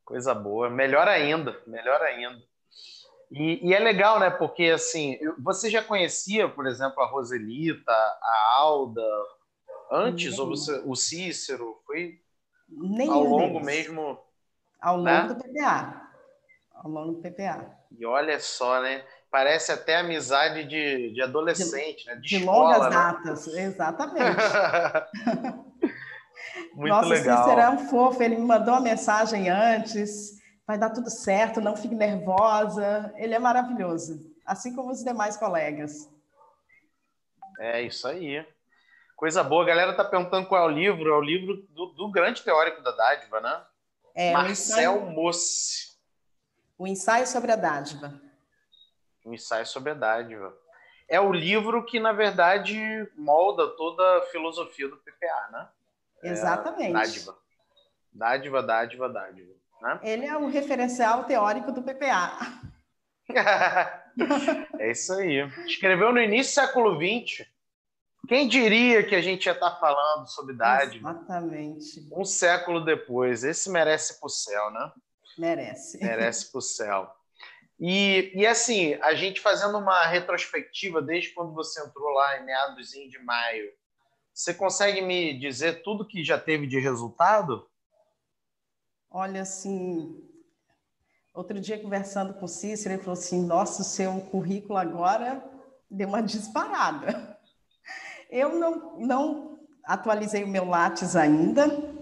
Coisa 0.04 0.36
boa, 0.36 0.69
melhor 0.69 1.08
ainda, 1.08 1.58
melhor 1.65 2.02
ainda. 2.02 2.38
E, 3.32 3.69
e, 3.69 3.74
é 3.74 3.80
legal, 3.80 4.19
né? 4.19 4.30
Porque 4.30 4.65
assim, 4.65 5.17
você 5.39 5.69
já 5.69 5.82
conhecia, 5.82 6.48
por 6.50 6.67
exemplo, 6.67 7.02
a 7.02 7.08
Roselita, 7.08 7.91
a 7.91 8.56
Alda, 8.58 9.02
antes, 9.91 10.32
Nem. 10.32 10.41
ou 10.41 10.48
você, 10.48 10.84
o 10.86 10.93
Cícero? 10.93 11.82
Foi 11.88 12.19
Nem 12.67 13.10
ao 13.10 13.24
longo 13.24 13.60
deles. 13.60 13.65
mesmo 13.65 14.19
ao 14.82 14.98
longo 14.98 15.10
né? 15.10 15.28
do 15.28 15.36
PPA. 15.36 16.12
Ao 16.74 16.89
longo 16.91 17.13
do 17.13 17.21
PPA. 17.21 17.76
E 17.98 18.06
olha 18.06 18.39
só, 18.39 18.82
né? 18.82 19.04
Parece 19.36 19.74
até 19.74 19.98
amizade 19.98 20.63
de, 20.63 21.12
de 21.12 21.21
adolescente, 21.21 22.04
de, 22.04 22.10
né? 22.10 22.15
De, 22.15 22.21
de 22.21 22.38
escola, 22.38 22.78
longas 22.78 22.84
né? 22.84 22.89
datas, 22.89 23.48
exatamente. 23.48 24.38
Muito 26.74 26.88
Nossa, 26.88 27.10
legal. 27.10 27.43
Cícero 27.43 27.60
é 27.60 27.69
um 27.69 27.89
fofo, 27.89 28.24
ele 28.24 28.38
me 28.38 28.45
mandou 28.45 28.74
uma 28.74 28.80
mensagem 28.80 29.50
antes, 29.50 30.41
vai 30.65 30.78
dar 30.78 30.91
tudo 30.91 31.10
certo, 31.10 31.60
não 31.60 31.76
fique 31.76 31.93
nervosa. 31.93 33.13
Ele 33.17 33.34
é 33.34 33.39
maravilhoso, 33.39 34.26
assim 34.45 34.74
como 34.74 34.89
os 34.89 35.04
demais 35.04 35.36
colegas. 35.36 36.10
É 37.60 37.82
isso 37.82 38.08
aí. 38.08 38.48
Coisa 39.17 39.43
boa. 39.43 39.63
A 39.63 39.67
galera 39.67 39.98
tá 39.98 40.06
perguntando 40.06 40.48
qual 40.48 40.63
é 40.63 40.65
o 40.65 40.74
livro. 40.74 41.10
É 41.10 41.17
o 41.17 41.21
livro 41.21 41.58
do, 41.71 41.88
do 41.88 42.10
grande 42.10 42.41
teórico 42.41 42.82
da 42.82 42.91
dádiva, 42.91 43.41
né? 43.41 43.62
É, 44.15 44.32
Marcel 44.32 45.00
o 45.00 45.12
Mossi. 45.12 45.93
O 46.78 46.88
ensaio 46.88 47.28
sobre 47.28 47.52
a 47.52 47.58
dádiva. 47.58 48.24
O 49.25 49.33
ensaio 49.33 49.65
sobre 49.65 49.91
a 49.91 49.95
dádiva. 49.95 50.55
É 51.07 51.19
o 51.19 51.33
livro 51.33 51.83
que, 51.83 51.99
na 51.99 52.13
verdade, 52.13 52.79
molda 53.15 53.67
toda 53.75 54.19
a 54.19 54.21
filosofia 54.27 54.88
do 54.88 54.97
PPA, 54.97 55.49
né? 55.51 55.67
É 56.23 56.29
Exatamente. 56.29 56.89
É 56.89 56.93
dádiva. 56.93 57.38
Dádiva, 58.11 58.63
dádiva, 58.63 59.09
dádiva. 59.09 59.53
Né? 59.81 59.99
Ele 60.03 60.25
é 60.25 60.38
o 60.38 60.47
referencial 60.47 61.25
teórico 61.25 61.71
do 61.71 61.81
PPA. 61.81 62.38
é 64.79 64.91
isso 64.91 65.13
aí. 65.13 65.41
Escreveu 65.65 66.13
no 66.13 66.21
início 66.21 66.53
do 66.53 66.67
século 66.67 66.95
XX. 66.95 67.45
Quem 68.27 68.47
diria 68.47 69.03
que 69.03 69.15
a 69.15 69.21
gente 69.21 69.45
ia 69.45 69.51
estar 69.51 69.71
tá 69.71 69.79
falando 69.79 70.27
sobre 70.27 70.53
idade? 70.53 70.97
Exatamente. 70.97 72.07
Um 72.11 72.25
século 72.25 72.83
depois. 72.83 73.43
Esse 73.43 73.69
merece 73.69 74.19
para 74.19 74.27
o 74.27 74.29
céu, 74.29 74.71
né? 74.71 74.91
Merece. 75.38 76.03
Merece 76.03 76.51
para 76.51 76.59
o 76.59 76.61
céu. 76.61 77.15
E, 77.79 78.31
e 78.33 78.47
assim, 78.47 78.93
a 78.95 79.13
gente 79.13 79.41
fazendo 79.41 79.77
uma 79.77 80.05
retrospectiva 80.05 81.01
desde 81.01 81.31
quando 81.31 81.53
você 81.53 81.81
entrou 81.81 82.09
lá 82.11 82.39
em 82.39 82.45
meados 82.45 82.89
de 82.91 83.19
maio, 83.19 83.69
você 84.33 84.53
consegue 84.53 85.01
me 85.01 85.38
dizer 85.38 85.83
tudo 85.83 86.07
que 86.07 86.23
já 86.23 86.38
teve 86.38 86.67
de 86.67 86.79
resultado? 86.79 87.69
Olha, 89.09 89.41
assim, 89.41 90.21
outro 91.33 91.59
dia 91.59 91.79
conversando 91.79 92.33
com 92.33 92.45
o 92.45 92.49
Cícero, 92.49 92.95
ele 92.95 93.03
falou 93.03 93.17
assim: 93.17 93.45
Nossa, 93.45 93.81
o 93.81 93.85
seu 93.85 94.19
currículo 94.31 94.77
agora 94.77 95.43
deu 95.89 96.07
uma 96.07 96.21
disparada. 96.21 97.39
Eu 98.29 98.57
não, 98.57 98.99
não 98.99 99.59
atualizei 99.83 100.43
o 100.43 100.47
meu 100.47 100.65
Lattes 100.65 101.15
ainda, 101.15 101.94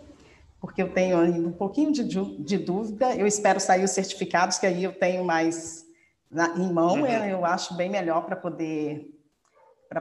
porque 0.63 0.82
eu 0.82 0.93
tenho 0.93 1.19
ainda 1.19 1.45
um 1.45 1.52
pouquinho 1.52 1.91
de, 1.91 2.06
de 2.06 2.58
dúvida. 2.58 3.13
Eu 3.17 3.28
espero 3.28 3.60
sair 3.60 3.84
os 3.84 3.91
certificados, 3.91 4.58
que 4.58 4.65
aí 4.65 4.86
eu 4.86 4.97
tenho 4.97 5.26
mais 5.26 5.86
na, 6.32 6.56
em 6.56 6.71
mão, 6.71 7.02
uhum. 7.02 7.06
eu 7.06 7.43
acho 7.43 7.76
bem 7.76 7.89
melhor 7.89 8.26
para 8.26 8.38
poder, 8.38 9.13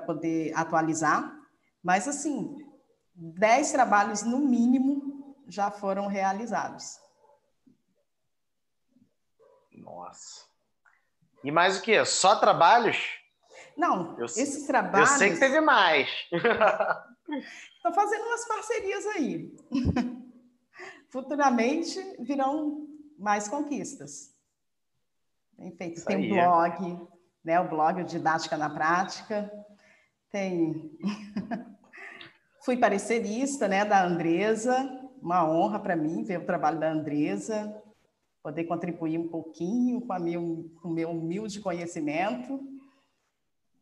poder 0.06 0.52
atualizar. 0.54 1.36
Mas, 1.82 2.06
assim, 2.06 2.64
dez 3.12 3.72
trabalhos 3.72 4.22
no 4.22 4.38
mínimo 4.38 5.36
já 5.48 5.68
foram 5.68 6.06
realizados. 6.06 7.00
Nossa. 9.72 10.44
E 11.42 11.50
mais 11.50 11.76
o 11.76 11.82
que? 11.82 12.04
Só 12.04 12.36
trabalhos? 12.36 12.98
Não, 13.76 14.16
eu, 14.16 14.26
esses 14.26 14.64
trabalhos. 14.64 15.10
Eu 15.10 15.18
sei 15.18 15.32
que 15.32 15.40
teve 15.40 15.60
mais. 15.60 16.08
Estou 16.30 17.92
fazendo 17.92 18.26
umas 18.26 18.46
parcerias 18.46 19.06
aí. 19.06 19.52
Futuramente 21.12 22.00
virão 22.20 22.88
mais 23.18 23.46
conquistas. 23.46 24.34
Tem 25.58 25.70
feito, 25.70 26.02
tem 26.06 26.16
um 26.16 26.34
blog, 26.34 27.06
né? 27.44 27.60
O 27.60 27.68
blog 27.68 28.02
Didática 28.02 28.56
na 28.56 28.70
Prática. 28.70 29.52
Tem. 30.30 30.90
Fui 32.64 32.78
parecerista, 32.78 33.68
né, 33.68 33.84
da 33.84 34.02
Andresa. 34.02 34.74
Uma 35.20 35.46
honra 35.46 35.78
para 35.78 35.94
mim 35.94 36.24
ver 36.24 36.40
o 36.40 36.46
trabalho 36.46 36.80
da 36.80 36.90
Andresa, 36.90 37.80
poder 38.42 38.64
contribuir 38.64 39.18
um 39.18 39.28
pouquinho 39.28 40.00
com, 40.00 40.14
a 40.14 40.18
meu, 40.18 40.72
com 40.80 40.88
o 40.88 40.92
meu 40.92 41.10
humilde 41.10 41.60
conhecimento. 41.60 42.58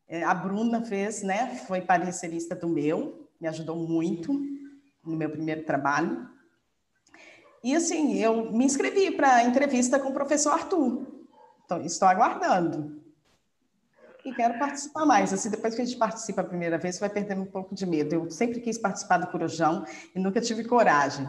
É, 0.09 0.25
a 0.25 0.35
Bruna 0.35 0.85
fez, 0.85 1.23
né? 1.23 1.55
Foi 1.69 1.81
parecerista 1.81 2.57
do 2.57 2.69
meu, 2.69 3.31
me 3.41 3.47
ajudou 3.47 3.77
muito 3.77 4.33
no 5.05 5.17
meu 5.17 5.31
primeiro 5.31 5.65
trabalho. 5.65 6.29
E 7.63 7.75
assim, 7.75 8.17
eu 8.19 8.51
me 8.51 8.65
inscrevi 8.65 9.11
para 9.11 9.37
a 9.37 9.45
entrevista 9.45 9.99
com 9.99 10.09
o 10.09 10.15
professor 10.15 10.53
Arthur. 10.53 11.07
Então, 11.65 11.81
estou 11.83 12.09
aguardando. 12.09 13.01
E 14.25 14.35
quero 14.35 14.59
participar 14.59 15.07
mais. 15.07 15.33
Assim, 15.33 15.51
depois 15.51 15.75
que 15.75 15.83
a 15.83 15.85
gente 15.85 15.97
participa 15.97 16.41
a 16.41 16.45
primeira 16.45 16.79
vez, 16.79 16.97
você 16.97 17.01
vai 17.01 17.11
perdendo 17.11 17.43
um 17.43 17.47
pouco 17.47 17.75
de 17.75 17.87
medo. 17.87 18.15
Eu 18.15 18.31
sempre 18.31 18.61
quis 18.61 18.79
participar 18.79 19.19
do 19.19 19.27
Corujão 19.29 19.85
e 20.15 20.19
nunca 20.19 20.41
tive 20.41 20.65
coragem. 20.65 21.27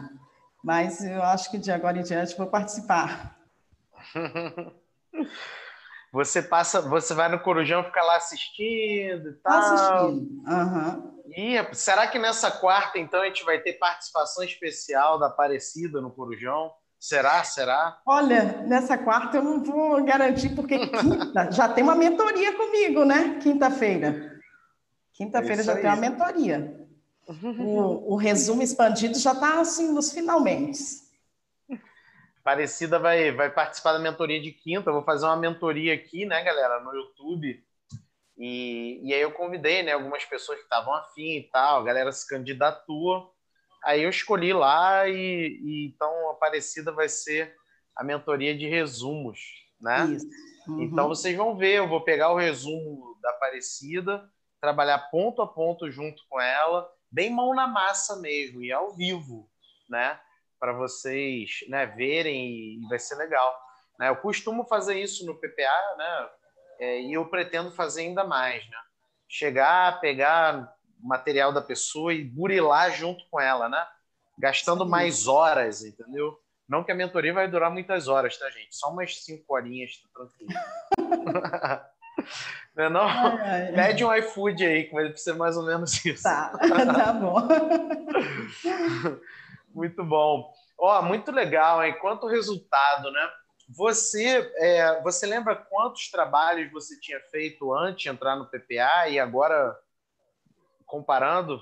Mas 0.62 1.02
eu 1.04 1.22
acho 1.22 1.50
que 1.50 1.58
de 1.58 1.72
agora 1.72 1.98
em 1.98 2.02
diante 2.02 2.36
vou 2.36 2.46
participar. 2.46 3.36
Você 6.12 6.42
passa, 6.42 6.82
você 6.82 7.14
vai 7.14 7.30
no 7.30 7.40
Corujão, 7.40 7.82
fica 7.84 8.02
lá 8.02 8.16
assistindo 8.16 9.30
e 9.30 9.32
tal. 9.42 9.58
Assistindo. 9.58 10.42
Uhum. 10.46 11.21
E 11.36 11.74
será 11.74 12.06
que 12.06 12.18
nessa 12.18 12.50
quarta, 12.50 12.98
então, 12.98 13.22
a 13.22 13.26
gente 13.26 13.44
vai 13.44 13.58
ter 13.58 13.74
participação 13.74 14.44
especial 14.44 15.18
da 15.18 15.26
Aparecida 15.26 16.00
no 16.00 16.10
Corujão? 16.10 16.72
Será? 16.98 17.42
Será? 17.42 18.00
Olha, 18.06 18.62
nessa 18.62 18.96
quarta 18.96 19.38
eu 19.38 19.42
não 19.42 19.62
vou 19.62 20.04
garantir, 20.04 20.50
porque 20.54 20.86
quinta 20.86 21.50
já 21.50 21.68
tem 21.68 21.82
uma 21.82 21.96
mentoria 21.96 22.56
comigo, 22.56 23.04
né? 23.04 23.38
Quinta-feira. 23.42 24.40
Quinta-feira 25.12 25.62
já 25.62 25.74
aí. 25.74 25.80
tem 25.80 25.90
uma 25.90 25.96
mentoria. 25.96 26.80
O, 27.58 28.14
o 28.14 28.16
resumo 28.16 28.62
expandido 28.62 29.18
já 29.18 29.32
está 29.32 29.60
assim 29.60 29.92
nos 29.92 30.12
finalmente. 30.12 31.02
Parecida 32.44 32.98
vai, 32.98 33.30
vai 33.30 33.50
participar 33.50 33.92
da 33.92 33.98
mentoria 33.98 34.40
de 34.40 34.50
quinta. 34.50 34.90
Eu 34.90 34.94
vou 34.94 35.04
fazer 35.04 35.26
uma 35.26 35.36
mentoria 35.36 35.94
aqui, 35.94 36.26
né, 36.26 36.42
galera, 36.42 36.80
no 36.80 36.92
YouTube. 36.92 37.64
E, 38.42 39.00
e 39.04 39.14
aí 39.14 39.20
eu 39.20 39.30
convidei, 39.30 39.82
né, 39.82 39.92
algumas 39.92 40.24
pessoas 40.24 40.58
que 40.58 40.64
estavam 40.64 40.92
afim 40.94 41.36
e 41.36 41.48
tal. 41.52 41.80
A 41.80 41.84
galera 41.84 42.10
se 42.10 42.28
candidatou. 42.28 43.32
Aí 43.84 44.02
eu 44.02 44.10
escolhi 44.10 44.52
lá 44.52 45.08
e, 45.08 45.60
e 45.62 45.86
então 45.86 46.28
a 46.28 46.32
Aparecida 46.32 46.90
vai 46.90 47.08
ser 47.08 47.54
a 47.94 48.02
mentoria 48.02 48.56
de 48.56 48.66
resumos, 48.66 49.38
né? 49.80 50.06
Isso. 50.06 50.26
Uhum. 50.66 50.82
Então 50.82 51.08
vocês 51.08 51.36
vão 51.36 51.56
ver, 51.56 51.78
eu 51.78 51.88
vou 51.88 52.02
pegar 52.02 52.32
o 52.32 52.36
resumo 52.36 53.18
da 53.20 53.30
Aparecida, 53.30 54.28
trabalhar 54.60 55.10
ponto 55.10 55.42
a 55.42 55.46
ponto 55.46 55.90
junto 55.90 56.22
com 56.28 56.40
ela, 56.40 56.88
bem 57.10 57.30
mão 57.30 57.54
na 57.54 57.66
massa 57.66 58.16
mesmo, 58.16 58.62
e 58.62 58.72
ao 58.72 58.94
vivo, 58.94 59.48
né? 59.88 60.18
para 60.62 60.72
vocês 60.72 61.58
né, 61.68 61.86
verem 61.86 62.76
e 62.76 62.88
vai 62.88 62.96
ser 62.96 63.16
legal. 63.16 63.52
Né? 63.98 64.08
Eu 64.08 64.14
costumo 64.14 64.64
fazer 64.64 64.96
isso 64.96 65.26
no 65.26 65.34
PPA, 65.34 65.96
né? 65.98 66.28
É, 66.78 67.00
e 67.00 67.12
eu 67.12 67.24
pretendo 67.26 67.70
fazer 67.70 68.02
ainda 68.02 68.24
mais, 68.24 68.68
né? 68.68 68.76
Chegar, 69.28 70.00
pegar 70.00 70.74
material 71.02 71.52
da 71.52 71.60
pessoa 71.60 72.14
e 72.14 72.24
burilar 72.24 72.92
junto 72.92 73.24
com 73.30 73.40
ela, 73.40 73.68
né? 73.68 73.84
Gastando 74.38 74.86
mais 74.86 75.26
horas, 75.26 75.84
entendeu? 75.84 76.38
Não 76.68 76.82
que 76.82 76.92
a 76.92 76.94
mentoria 76.94 77.34
vai 77.34 77.48
durar 77.48 77.70
muitas 77.70 78.08
horas, 78.08 78.36
tá, 78.38 78.48
gente? 78.50 78.74
Só 78.74 78.90
umas 78.90 79.22
cinco 79.22 79.54
horinhas, 79.54 79.98
tá 79.98 80.08
tranquilo. 80.14 80.52
não, 82.74 82.84
é 82.84 82.88
não? 82.88 83.06
Ai, 83.06 83.66
ai. 83.68 83.72
Pede 83.74 84.04
um 84.04 84.14
iFood 84.14 84.64
aí, 84.64 84.84
que 84.84 84.92
vai 84.92 85.14
ser 85.16 85.34
mais 85.34 85.56
ou 85.56 85.64
menos 85.64 86.04
isso. 86.04 86.22
Tá, 86.22 86.52
tá 86.58 87.12
bom. 87.12 87.36
muito 89.74 90.04
bom. 90.04 90.52
Ó, 90.78 91.02
muito 91.02 91.30
legal, 91.30 91.84
hein? 91.84 91.96
Quanto 92.00 92.26
resultado, 92.26 93.10
né? 93.10 93.30
Você, 93.74 94.52
é, 94.56 95.00
você 95.02 95.26
lembra 95.26 95.56
quantos 95.56 96.10
trabalhos 96.10 96.70
você 96.70 96.98
tinha 97.00 97.18
feito 97.30 97.72
antes 97.72 98.02
de 98.02 98.08
entrar 98.10 98.36
no 98.36 98.46
PPA 98.46 99.08
e 99.08 99.18
agora 99.18 99.76
comparando? 100.84 101.60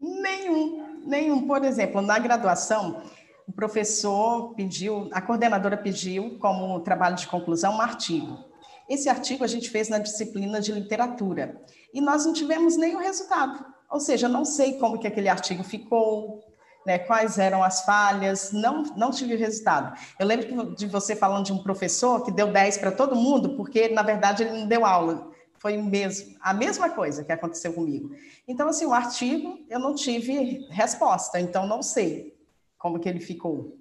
Nenhum, 0.00 1.02
nenhum. 1.04 1.46
Por 1.46 1.62
exemplo, 1.62 2.00
na 2.00 2.18
graduação, 2.18 3.02
o 3.46 3.52
professor 3.52 4.54
pediu, 4.54 5.10
a 5.12 5.20
coordenadora 5.20 5.76
pediu 5.76 6.38
como 6.38 6.80
trabalho 6.80 7.16
de 7.16 7.26
conclusão 7.26 7.76
um 7.76 7.80
artigo. 7.80 8.50
Esse 8.88 9.08
artigo 9.08 9.44
a 9.44 9.46
gente 9.46 9.68
fez 9.68 9.88
na 9.88 9.98
disciplina 9.98 10.60
de 10.60 10.72
literatura 10.72 11.60
e 11.92 12.00
nós 12.00 12.24
não 12.24 12.32
tivemos 12.32 12.76
nenhum 12.76 12.98
resultado. 12.98 13.64
Ou 13.90 14.00
seja, 14.00 14.26
não 14.26 14.44
sei 14.44 14.78
como 14.78 14.98
que 14.98 15.06
aquele 15.06 15.28
artigo 15.28 15.62
ficou, 15.62 16.42
né, 16.86 16.98
quais 16.98 17.38
eram 17.38 17.62
as 17.62 17.84
falhas, 17.84 18.52
não, 18.52 18.82
não 18.96 19.10
tive 19.10 19.36
resultado. 19.36 19.96
Eu 20.18 20.26
lembro 20.26 20.74
de 20.74 20.86
você 20.86 21.14
falando 21.14 21.46
de 21.46 21.52
um 21.52 21.62
professor 21.62 22.24
que 22.24 22.30
deu 22.30 22.52
10 22.52 22.78
para 22.78 22.92
todo 22.92 23.16
mundo, 23.16 23.56
porque, 23.56 23.88
na 23.88 24.02
verdade, 24.02 24.42
ele 24.42 24.58
não 24.58 24.66
deu 24.66 24.84
aula. 24.84 25.30
Foi 25.58 25.76
mesmo, 25.76 26.36
a 26.40 26.52
mesma 26.52 26.90
coisa 26.90 27.22
que 27.22 27.30
aconteceu 27.30 27.72
comigo. 27.72 28.10
Então, 28.48 28.68
assim, 28.68 28.84
o 28.84 28.92
artigo 28.92 29.60
eu 29.70 29.78
não 29.78 29.94
tive 29.94 30.66
resposta, 30.70 31.38
então 31.38 31.66
não 31.66 31.82
sei 31.82 32.36
como 32.76 32.98
que 32.98 33.08
ele 33.08 33.20
ficou. 33.20 33.78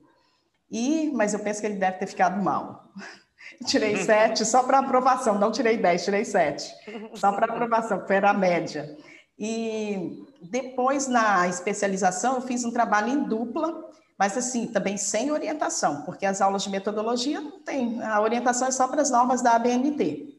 E, 0.69 1.11
mas 1.13 1.33
eu 1.33 1.39
penso 1.39 1.59
que 1.59 1.65
ele 1.67 1.77
deve 1.77 1.97
ter 1.97 2.05
ficado 2.05 2.41
mal. 2.41 2.91
Tirei 3.65 3.97
sete 3.97 4.45
só 4.45 4.63
para 4.63 4.79
aprovação, 4.79 5.37
não 5.37 5.51
tirei 5.51 5.77
dez, 5.77 6.05
tirei 6.05 6.23
sete. 6.23 6.73
Só 7.15 7.31
para 7.31 7.51
aprovação, 7.51 8.05
que 8.05 8.13
era 8.13 8.29
a 8.29 8.33
média. 8.33 8.97
E 9.43 10.23
depois, 10.39 11.07
na 11.07 11.47
especialização, 11.47 12.35
eu 12.35 12.41
fiz 12.41 12.63
um 12.63 12.69
trabalho 12.69 13.09
em 13.09 13.23
dupla, 13.23 13.89
mas 14.15 14.37
assim, 14.37 14.67
também 14.67 14.97
sem 14.97 15.31
orientação, 15.31 16.03
porque 16.03 16.27
as 16.27 16.41
aulas 16.41 16.61
de 16.61 16.69
metodologia 16.69 17.41
não 17.41 17.59
tem, 17.59 18.03
a 18.03 18.21
orientação 18.21 18.67
é 18.67 18.71
só 18.71 18.87
para 18.87 19.01
as 19.01 19.09
normas 19.09 19.41
da 19.41 19.55
ABNT, 19.55 20.37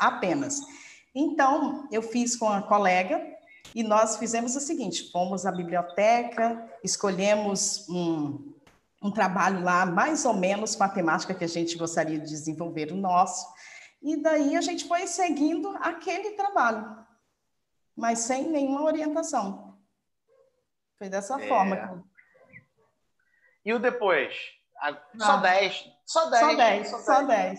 apenas. 0.00 0.60
Então, 1.14 1.86
eu 1.92 2.02
fiz 2.02 2.34
com 2.34 2.48
a 2.48 2.60
colega 2.60 3.24
e 3.72 3.84
nós 3.84 4.16
fizemos 4.16 4.56
o 4.56 4.60
seguinte: 4.60 5.12
fomos 5.12 5.46
à 5.46 5.52
biblioteca, 5.52 6.68
escolhemos 6.82 7.88
um, 7.88 8.52
um 9.00 9.12
trabalho 9.12 9.62
lá, 9.62 9.86
mais 9.86 10.24
ou 10.24 10.34
menos 10.34 10.74
com 10.74 10.82
a 10.82 10.88
temática 10.88 11.34
que 11.34 11.44
a 11.44 11.48
gente 11.48 11.78
gostaria 11.78 12.18
de 12.18 12.28
desenvolver 12.28 12.90
o 12.90 12.96
nosso, 12.96 13.46
e 14.02 14.20
daí 14.20 14.56
a 14.56 14.60
gente 14.60 14.88
foi 14.88 15.06
seguindo 15.06 15.68
aquele 15.80 16.32
trabalho 16.32 17.08
mas 18.00 18.20
sem 18.20 18.48
nenhuma 18.48 18.82
orientação. 18.82 19.78
Foi 20.98 21.10
dessa 21.10 21.40
é... 21.40 21.46
forma. 21.46 22.02
E 23.62 23.74
o 23.74 23.78
depois? 23.78 24.34
Só 25.18 25.36
10. 25.36 25.84
Ah. 25.84 26.00
Só 26.06 26.30
10. 26.30 26.40
Só 26.40 26.56
10. 26.56 26.88
Só 26.88 27.22
10. 27.22 27.58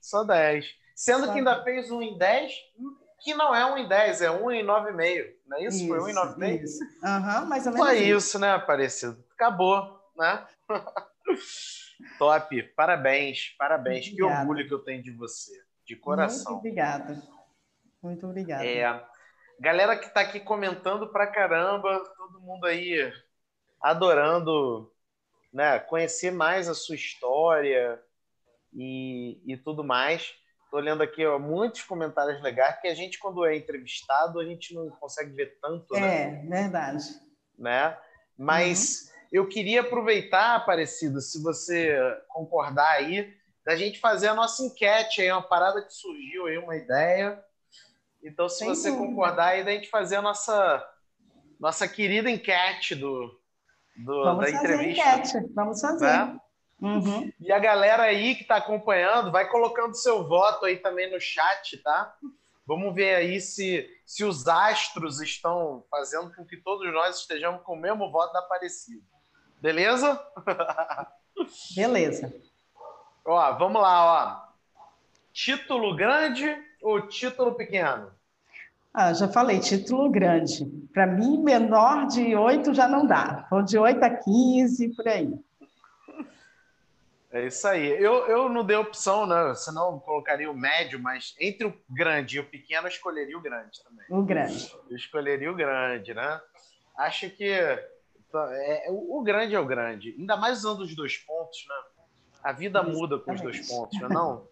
Só 0.00 0.24
10. 0.24 0.66
Sendo 0.96 1.26
só 1.26 1.32
que 1.32 1.38
ainda 1.38 1.54
10. 1.56 1.64
fez 1.64 1.90
um 1.90 2.00
em 2.00 2.16
10, 2.16 2.52
que 3.20 3.34
não 3.34 3.54
é 3.54 3.64
um 3.66 3.76
em 3.76 3.86
10, 3.86 4.22
é 4.22 4.30
um 4.30 4.50
em 4.50 4.64
9,5. 4.64 5.34
Não 5.46 5.58
é 5.58 5.64
isso? 5.64 5.76
isso 5.76 5.86
Foi 5.86 6.00
um 6.00 6.08
em 6.08 6.14
9,5? 6.14 6.62
Isso. 6.62 6.78
Aham, 7.04 7.40
uhum, 7.42 7.46
mais 7.46 7.66
ou 7.66 7.72
menos. 7.74 7.86
Só 7.86 7.94
isso, 7.94 8.38
né, 8.38 8.52
Aparecido? 8.52 9.22
Acabou, 9.34 10.00
né? 10.16 10.46
Top. 12.18 12.62
Parabéns, 12.74 13.54
parabéns. 13.58 14.06
Obrigada. 14.06 14.34
Que 14.34 14.40
orgulho 14.40 14.66
que 14.66 14.74
eu 14.74 14.78
tenho 14.78 15.02
de 15.02 15.10
você. 15.10 15.52
De 15.84 15.94
coração. 15.94 16.52
Muito 16.52 16.58
obrigada. 16.58 17.22
Muito 18.02 18.26
obrigada. 18.26 18.64
É. 18.64 19.06
Galera 19.60 19.96
que 19.96 20.06
está 20.06 20.20
aqui 20.20 20.38
comentando 20.38 21.08
pra 21.08 21.26
caramba, 21.26 21.98
todo 22.16 22.40
mundo 22.40 22.64
aí 22.64 23.12
adorando 23.80 24.92
né, 25.52 25.80
conhecer 25.80 26.30
mais 26.30 26.68
a 26.68 26.74
sua 26.74 26.94
história 26.94 28.00
e, 28.72 29.40
e 29.44 29.56
tudo 29.56 29.82
mais. 29.82 30.34
Estou 30.64 30.78
olhando 30.78 31.02
aqui 31.02 31.26
ó, 31.26 31.38
muitos 31.38 31.82
comentários 31.82 32.40
legais, 32.42 32.80
que 32.80 32.86
a 32.86 32.94
gente, 32.94 33.18
quando 33.18 33.44
é 33.44 33.56
entrevistado, 33.56 34.38
a 34.38 34.44
gente 34.44 34.74
não 34.74 34.90
consegue 34.90 35.32
ver 35.32 35.58
tanto, 35.60 35.94
né? 35.94 36.42
É, 36.42 36.46
verdade. 36.46 37.04
Né? 37.58 37.96
Mas 38.36 39.10
uhum. 39.10 39.28
eu 39.32 39.48
queria 39.48 39.80
aproveitar, 39.80 40.54
Aparecido, 40.54 41.20
se 41.20 41.42
você 41.42 41.98
concordar 42.28 42.90
aí, 42.92 43.34
da 43.64 43.74
gente 43.74 43.98
fazer 43.98 44.28
a 44.28 44.34
nossa 44.34 44.62
enquete 44.62 45.20
aí, 45.20 45.32
uma 45.32 45.42
parada 45.42 45.82
que 45.82 45.92
surgiu 45.92 46.46
aí, 46.46 46.58
uma 46.58 46.76
ideia 46.76 47.42
então, 48.22 48.48
se 48.48 48.58
Sem 48.58 48.68
você 48.68 48.90
dúvida. 48.90 49.06
concordar, 49.06 49.48
aí 49.48 49.64
da 49.64 49.70
gente 49.72 49.88
fazer 49.88 50.16
a 50.16 50.22
nossa, 50.22 50.86
nossa 51.58 51.86
querida 51.86 52.30
enquete 52.30 52.94
do, 52.94 53.40
do 53.96 54.24
Vamos 54.24 54.44
da 54.44 54.50
entrevista. 54.50 55.16
Enquete. 55.16 55.52
Vamos 55.54 55.80
fazer. 55.80 56.06
Né? 56.06 56.40
Uhum. 56.80 57.32
E 57.40 57.52
a 57.52 57.58
galera 57.58 58.04
aí 58.04 58.34
que 58.34 58.42
está 58.42 58.56
acompanhando, 58.56 59.32
vai 59.32 59.48
colocando 59.48 59.94
seu 59.94 60.26
voto 60.28 60.64
aí 60.64 60.76
também 60.76 61.10
no 61.10 61.20
chat, 61.20 61.76
tá? 61.78 62.16
Vamos 62.64 62.94
ver 62.94 63.14
aí 63.14 63.40
se, 63.40 63.88
se 64.04 64.24
os 64.24 64.46
astros 64.46 65.20
estão 65.20 65.84
fazendo 65.90 66.32
com 66.34 66.44
que 66.44 66.56
todos 66.58 66.92
nós 66.92 67.20
estejamos 67.20 67.62
com 67.62 67.72
o 67.72 67.80
mesmo 67.80 68.10
voto 68.12 68.32
da 68.32 68.40
Aparecida. 68.40 69.02
Beleza? 69.60 70.20
Beleza. 71.74 72.32
Ó, 73.24 73.52
vamos 73.58 73.80
lá, 73.80 74.04
ó. 74.04 74.48
Título 75.32 75.96
grande 75.96 76.67
ou 76.82 77.06
título 77.06 77.54
pequeno? 77.54 78.10
Ah, 78.92 79.12
já 79.12 79.28
falei, 79.28 79.60
título 79.60 80.10
grande. 80.10 80.64
Para 80.92 81.06
mim, 81.06 81.42
menor 81.42 82.06
de 82.06 82.34
8 82.34 82.74
já 82.74 82.88
não 82.88 83.06
dá. 83.06 83.46
Ou 83.52 83.62
de 83.62 83.78
8 83.78 84.02
a 84.02 84.10
15, 84.10 84.96
por 84.96 85.06
aí. 85.06 85.32
É 87.30 87.46
isso 87.46 87.68
aí. 87.68 87.86
Eu, 87.86 88.26
eu 88.26 88.48
não 88.48 88.64
dei 88.64 88.76
opção, 88.76 89.26
né? 89.26 89.54
Senão 89.54 89.92
eu 89.92 90.00
colocaria 90.00 90.50
o 90.50 90.56
médio, 90.56 90.98
mas 90.98 91.36
entre 91.38 91.66
o 91.66 91.74
grande 91.88 92.38
e 92.38 92.40
o 92.40 92.44
pequeno, 92.44 92.86
eu 92.86 92.90
escolheria 92.90 93.36
o 93.36 93.40
grande 93.42 93.82
também. 93.84 94.06
O 94.08 94.22
grande. 94.22 94.74
Eu 94.88 94.96
escolheria 94.96 95.52
o 95.52 95.54
grande, 95.54 96.14
né? 96.14 96.40
Acho 96.96 97.28
que 97.30 97.44
é, 97.44 98.86
o, 98.88 99.18
o 99.18 99.22
grande 99.22 99.54
é 99.54 99.60
o 99.60 99.66
grande. 99.66 100.14
Ainda 100.18 100.36
mais 100.36 100.58
usando 100.58 100.80
os 100.80 100.96
dois 100.96 101.18
pontos, 101.18 101.66
né? 101.68 101.74
A 102.42 102.52
vida 102.52 102.82
muda 102.82 103.18
com 103.18 103.32
os 103.32 103.40
dois 103.40 103.68
pontos, 103.68 104.00
não 104.00 104.08
é 104.08 104.12
não? 104.12 104.47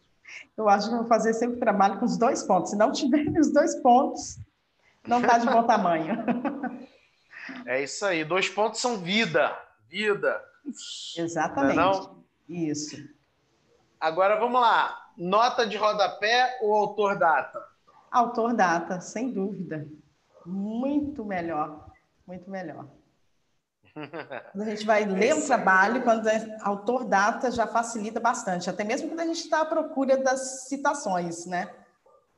Eu 0.57 0.69
acho 0.69 0.89
que 0.89 0.95
eu 0.95 0.99
vou 0.99 1.09
fazer 1.09 1.35
sempre 1.35 1.59
trabalho 1.59 1.99
com 1.99 2.05
os 2.05 2.17
dois 2.17 2.43
pontos. 2.43 2.71
Se 2.71 2.77
não 2.77 2.93
tiver 2.93 3.27
os 3.39 3.53
dois 3.53 3.75
pontos, 3.77 4.39
não 5.07 5.21
está 5.21 5.39
de 5.39 5.47
bom 5.47 5.63
tamanho. 5.65 6.17
É 7.65 7.81
isso 7.81 8.05
aí. 8.05 8.25
Dois 8.25 8.49
pontos 8.49 8.81
são 8.81 8.99
vida. 8.99 9.57
Vida. 9.89 10.43
Exatamente. 11.17 11.77
Não 11.77 11.83
é 11.83 11.95
não? 11.95 12.25
Isso. 12.49 12.97
Agora 14.01 14.35
vamos 14.35 14.61
lá. 14.61 15.11
Nota 15.17 15.67
de 15.67 15.77
rodapé 15.77 16.59
ou 16.61 16.75
autor 16.75 17.17
data? 17.17 17.65
Autor 18.11 18.53
data, 18.53 19.01
sem 19.01 19.33
dúvida. 19.33 19.87
Muito 20.45 21.25
melhor. 21.25 21.89
Muito 22.27 22.51
melhor. 22.51 22.87
Quando 24.53 24.63
a 24.63 24.71
gente 24.71 24.85
vai 24.85 25.05
ler 25.05 25.35
um 25.35 25.47
trabalho, 25.47 26.03
quando 26.05 26.29
é 26.29 26.59
autor 26.61 27.05
data, 27.05 27.51
já 27.51 27.67
facilita 27.67 28.21
bastante, 28.21 28.69
até 28.69 28.85
mesmo 28.85 29.09
quando 29.09 29.21
a 29.21 29.27
gente 29.27 29.41
está 29.41 29.63
à 29.63 29.65
procura 29.65 30.19
das 30.19 30.69
citações, 30.69 31.47
né? 31.47 31.75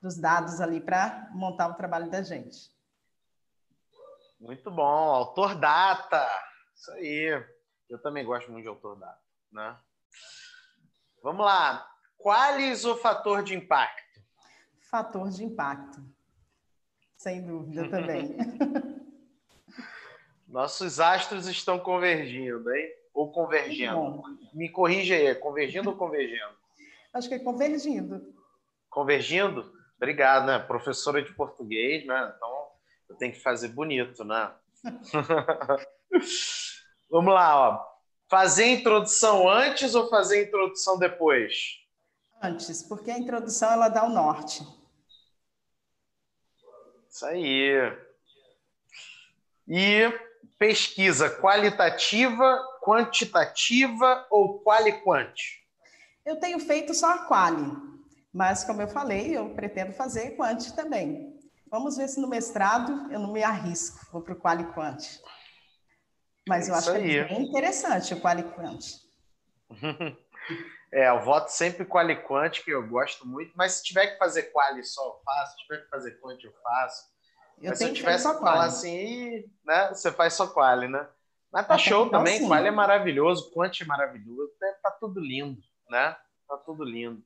Dos 0.01 0.17
dados 0.17 0.61
ali 0.61 0.81
para 0.81 1.29
montar 1.33 1.67
o 1.69 1.75
trabalho 1.75 2.09
da 2.09 2.23
gente. 2.23 2.71
Muito 4.39 4.71
bom, 4.71 4.85
autor 4.85 5.57
data. 5.57 6.25
Isso 6.77 6.93
aí. 6.93 7.45
Eu 7.91 8.01
também 8.01 8.25
gosto 8.25 8.53
muito 8.53 8.63
de 8.63 8.69
autor 8.69 8.97
data, 8.97 9.21
né? 9.51 9.77
Vamos 11.23 11.45
lá. 11.45 11.85
Quais 12.17 12.85
o 12.85 12.97
fator 12.97 13.43
de 13.43 13.57
impacto? 13.57 14.21
Fator 14.89 15.29
de 15.31 15.43
impacto. 15.43 16.01
Sem 17.17 17.45
dúvida 17.45 17.89
também. 17.91 18.37
Nossos 20.49 20.99
astros 20.99 21.47
estão 21.47 21.79
convergindo, 21.79 22.75
hein? 22.75 22.89
Ou 23.13 23.31
convergindo? 23.31 24.23
Me 24.55 24.71
corrija 24.71 25.15
aí, 25.15 25.27
é 25.27 25.35
convergindo 25.35 25.91
ou 25.91 25.97
convergindo? 25.97 26.57
Acho 27.13 27.29
que 27.29 27.35
é 27.35 27.39
convergindo. 27.39 28.35
Convergindo? 28.89 29.71
Obrigado, 29.97 30.47
né? 30.47 30.59
Professora 30.59 31.23
de 31.23 31.35
português, 31.35 32.07
né? 32.07 32.33
Então 32.35 32.69
eu 33.11 33.17
tenho 33.17 33.33
que 33.33 33.41
fazer 33.41 33.69
bonito, 33.69 34.25
né? 34.25 34.51
Vamos 37.11 37.35
lá, 37.35 37.71
ó. 37.71 37.85
Fazer 38.29 38.65
a 38.65 38.69
introdução 38.69 39.49
antes 39.49 39.95
ou 39.95 40.09
fazer 40.09 40.39
a 40.39 40.43
introdução 40.45 40.99
depois? 40.99 41.79
Antes, 42.43 42.83
porque 42.83 43.11
a 43.11 43.19
introdução 43.19 43.71
ela 43.71 43.89
dá 43.89 44.05
o 44.05 44.11
norte. 44.11 44.63
Isso 47.11 47.27
aí. 47.27 47.93
E 49.67 50.28
pesquisa 50.59 51.31
qualitativa, 51.31 52.61
quantitativa 52.83 54.27
ou 54.31 54.61
quali-quant? 54.61 55.35
Eu 56.25 56.41
tenho 56.41 56.59
feito 56.59 56.93
só 56.93 57.13
a 57.15 57.19
quali, 57.27 57.73
mas 58.33 58.65
como 58.65 58.83
eu 58.83 58.89
falei, 58.89 59.37
eu 59.37 59.51
pretendo 59.55 59.93
fazer 59.93 60.37
quant 60.37 60.73
também. 60.75 61.39
Vamos 61.71 61.97
ver 61.97 62.09
se 62.09 62.21
no 62.21 62.29
mestrado 62.29 63.13
eu 63.13 63.21
não 63.21 63.33
me 63.33 63.43
arrisco, 63.43 64.07
vou 64.13 64.23
para 64.23 64.35
o 64.35 64.41
quali-quant. 64.41 65.21
Mas 66.49 66.69
é 66.69 66.71
eu 66.71 66.75
acho 66.75 66.91
aí. 66.91 67.03
que 67.03 67.19
é 67.19 67.25
bem 67.25 67.43
interessante 67.43 68.15
o 68.15 68.21
quali-quant. 68.21 68.81
É, 70.91 71.11
eu 71.11 71.21
voto 71.21 71.51
sempre 71.51 71.85
quali-quant, 71.85 72.63
que 72.65 72.71
eu 72.71 72.87
gosto 72.89 73.27
muito, 73.27 73.53
mas 73.55 73.73
se 73.73 73.83
tiver 73.83 74.07
que 74.07 74.19
fazer 74.19 74.45
quali 74.45 74.83
só, 74.83 75.07
eu 75.07 75.21
faço, 75.23 75.53
se 75.53 75.59
tiver 75.59 75.83
que 75.83 75.91
fazer 75.91 76.13
quant, 76.13 76.43
eu 76.43 76.53
faço. 76.63 77.11
Eu 77.61 77.71
mas 77.71 77.79
se 77.79 77.85
eu 77.85 77.93
tivesse 77.93 78.29
que 78.29 78.41
falar 78.41 78.65
assim, 78.65 79.45
né, 79.65 79.89
você 79.89 80.13
faz 80.13 80.35
só 80.35 80.47
quali, 80.47 80.89
né? 80.89 81.07
Mas 81.53 81.67
tá 81.67 81.79
show 81.79 82.07
então, 82.07 82.19
também, 82.19 82.41
sim. 82.41 82.47
quali 82.47 82.69
é 82.69 82.71
maravilhoso, 82.71 83.51
quant 83.53 83.73
é 83.81 83.85
maravilhoso, 83.85 84.53
tá, 84.61 84.67
tá 84.83 84.91
tudo 84.93 85.19
lindo, 85.21 85.61
né? 85.89 86.17
Tá 86.47 86.57
tudo 86.59 86.85
lindo. 86.85 87.23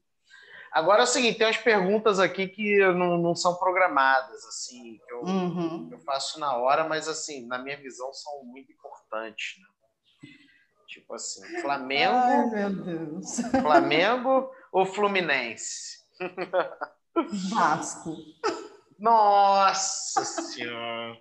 Agora 0.70 1.00
é 1.00 1.04
o 1.04 1.06
seguinte, 1.06 1.36
tem 1.36 1.46
umas 1.46 1.58
perguntas 1.58 2.18
aqui 2.18 2.48
que 2.48 2.78
não, 2.94 3.18
não 3.18 3.34
são 3.34 3.56
programadas, 3.56 4.42
assim, 4.46 4.98
que 5.06 5.12
eu, 5.12 5.22
uhum. 5.22 5.88
eu, 5.92 5.98
faço 6.00 6.40
na 6.40 6.56
hora, 6.56 6.84
mas 6.84 7.08
assim, 7.08 7.46
na 7.46 7.58
minha 7.58 7.76
visão, 7.76 8.10
são 8.14 8.42
muito 8.44 8.72
importantes, 8.72 9.60
né? 9.60 9.66
Tipo 10.86 11.14
assim, 11.14 11.42
Flamengo. 11.60 12.14
Ai, 12.14 12.46
meu 12.48 12.70
Deus. 12.70 13.36
Flamengo 13.62 14.50
ou 14.70 14.86
Fluminense? 14.86 16.02
Vasco. 17.50 18.16
Nossa 19.02 20.24
Senhora! 20.24 21.18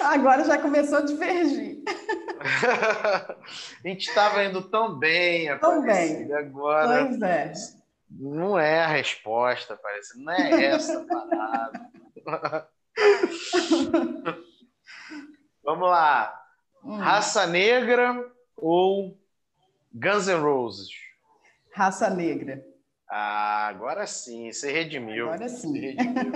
Agora 0.00 0.44
já 0.44 0.58
começou 0.58 0.98
a 0.98 1.00
divergir. 1.00 1.82
a 2.38 3.88
gente 3.88 4.08
estava 4.08 4.44
indo 4.44 4.62
tão 4.62 4.96
bem, 4.96 5.58
tão 5.58 5.82
bem. 5.82 6.32
Agora. 6.32 7.04
Pois 7.04 7.20
é. 7.20 7.52
Não 8.08 8.56
é 8.56 8.84
a 8.84 8.86
resposta, 8.86 9.76
parece. 9.76 10.22
Não 10.22 10.32
é 10.32 10.64
essa 10.66 11.00
a 11.00 11.04
parada. 11.04 11.90
Vamos 15.64 15.90
lá. 15.90 16.40
Hum. 16.84 16.96
Raça 16.96 17.44
negra 17.48 18.24
ou 18.56 19.18
Guns 19.92 20.28
N' 20.28 20.40
Roses? 20.40 20.90
Raça 21.74 22.08
negra. 22.08 22.64
Ah, 23.10 23.68
agora 23.68 24.06
sim, 24.06 24.52
você 24.52 24.70
redimiu. 24.70 25.28
Agora 25.28 25.48
sim. 25.48 25.78
Redimiu. 25.78 26.32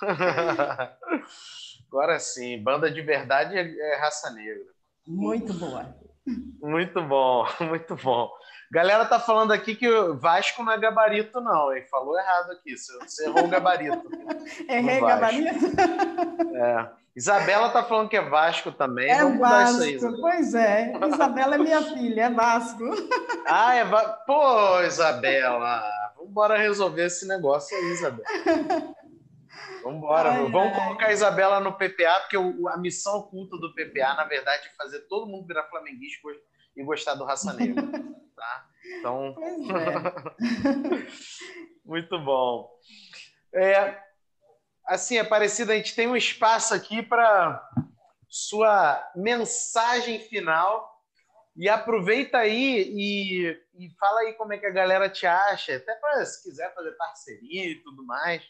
agora 1.88 2.20
sim, 2.20 2.62
banda 2.62 2.90
de 2.90 3.00
verdade 3.00 3.56
é, 3.56 3.62
é 3.62 3.96
raça 3.96 4.30
negra. 4.30 4.64
Muito 5.06 5.54
boa. 5.54 5.96
Muito 6.60 7.02
bom, 7.02 7.46
muito 7.60 7.96
bom. 7.96 8.30
Galera 8.70 9.06
tá 9.06 9.18
falando 9.18 9.52
aqui 9.52 9.74
que 9.74 9.88
o 9.88 10.18
Vasco 10.18 10.62
não 10.62 10.72
é 10.72 10.78
gabarito, 10.78 11.40
não, 11.40 11.72
hein? 11.72 11.84
Falou 11.90 12.18
errado 12.18 12.52
aqui. 12.52 12.76
Você 12.76 13.24
errou 13.24 13.44
o 13.44 13.48
gabarito. 13.48 14.02
Errei 14.68 15.00
gabarito? 15.00 15.64
É. 16.54 16.90
Isabela 17.16 17.70
tá 17.70 17.82
falando 17.82 18.08
que 18.08 18.16
é 18.16 18.20
Vasco 18.20 18.70
também. 18.70 19.10
É 19.10 19.22
Vamos 19.22 19.40
Vasco, 19.40 19.82
aí, 19.82 19.98
pois 20.20 20.54
é. 20.54 20.92
Isabela 21.12 21.54
é 21.54 21.58
minha 21.58 21.82
filha, 21.82 22.24
é 22.24 22.30
Vasco. 22.30 22.84
Ah, 23.50 23.74
é 23.74 23.84
Vasco. 23.84 24.26
Pô, 24.26 24.82
Isabela, 24.82 25.82
vamos 26.16 26.58
resolver 26.58 27.06
esse 27.06 27.26
negócio 27.26 27.74
aí, 27.74 27.84
Isabela. 27.92 28.94
Vamos 29.88 30.02
embora. 30.02 30.30
Vamos 30.50 30.76
colocar 30.76 31.06
a 31.06 31.12
Isabela 31.12 31.60
no 31.60 31.72
PPA, 31.72 32.20
porque 32.20 32.36
a 32.36 32.76
missão 32.76 33.20
oculta 33.20 33.56
do 33.56 33.74
PPA, 33.74 34.14
na 34.14 34.24
verdade, 34.24 34.66
é 34.66 34.76
fazer 34.76 35.00
todo 35.08 35.26
mundo 35.26 35.46
virar 35.46 35.64
flamenguista 35.64 36.28
e 36.76 36.84
gostar 36.84 37.14
do 37.14 37.24
Raça 37.24 37.54
Negra. 37.54 37.82
tá? 38.36 38.66
Então. 38.98 39.34
É. 40.68 41.88
Muito 41.88 42.18
bom. 42.18 42.70
É, 43.54 43.98
assim, 44.86 45.16
é 45.16 45.24
parecido, 45.24 45.72
a 45.72 45.76
gente 45.76 45.94
tem 45.94 46.06
um 46.06 46.16
espaço 46.16 46.74
aqui 46.74 47.02
para 47.02 47.66
sua 48.28 49.10
mensagem 49.16 50.20
final. 50.20 50.96
E 51.56 51.68
aproveita 51.68 52.38
aí 52.38 52.92
e, 52.94 53.48
e 53.74 53.90
fala 53.98 54.20
aí 54.20 54.34
como 54.34 54.52
é 54.52 54.58
que 54.58 54.66
a 54.66 54.70
galera 54.70 55.08
te 55.08 55.26
acha, 55.26 55.76
até 55.76 55.94
para 55.94 56.24
se 56.24 56.42
quiser 56.42 56.72
fazer 56.74 56.92
parceria 56.92 57.70
e 57.70 57.76
tudo 57.76 58.04
mais. 58.04 58.44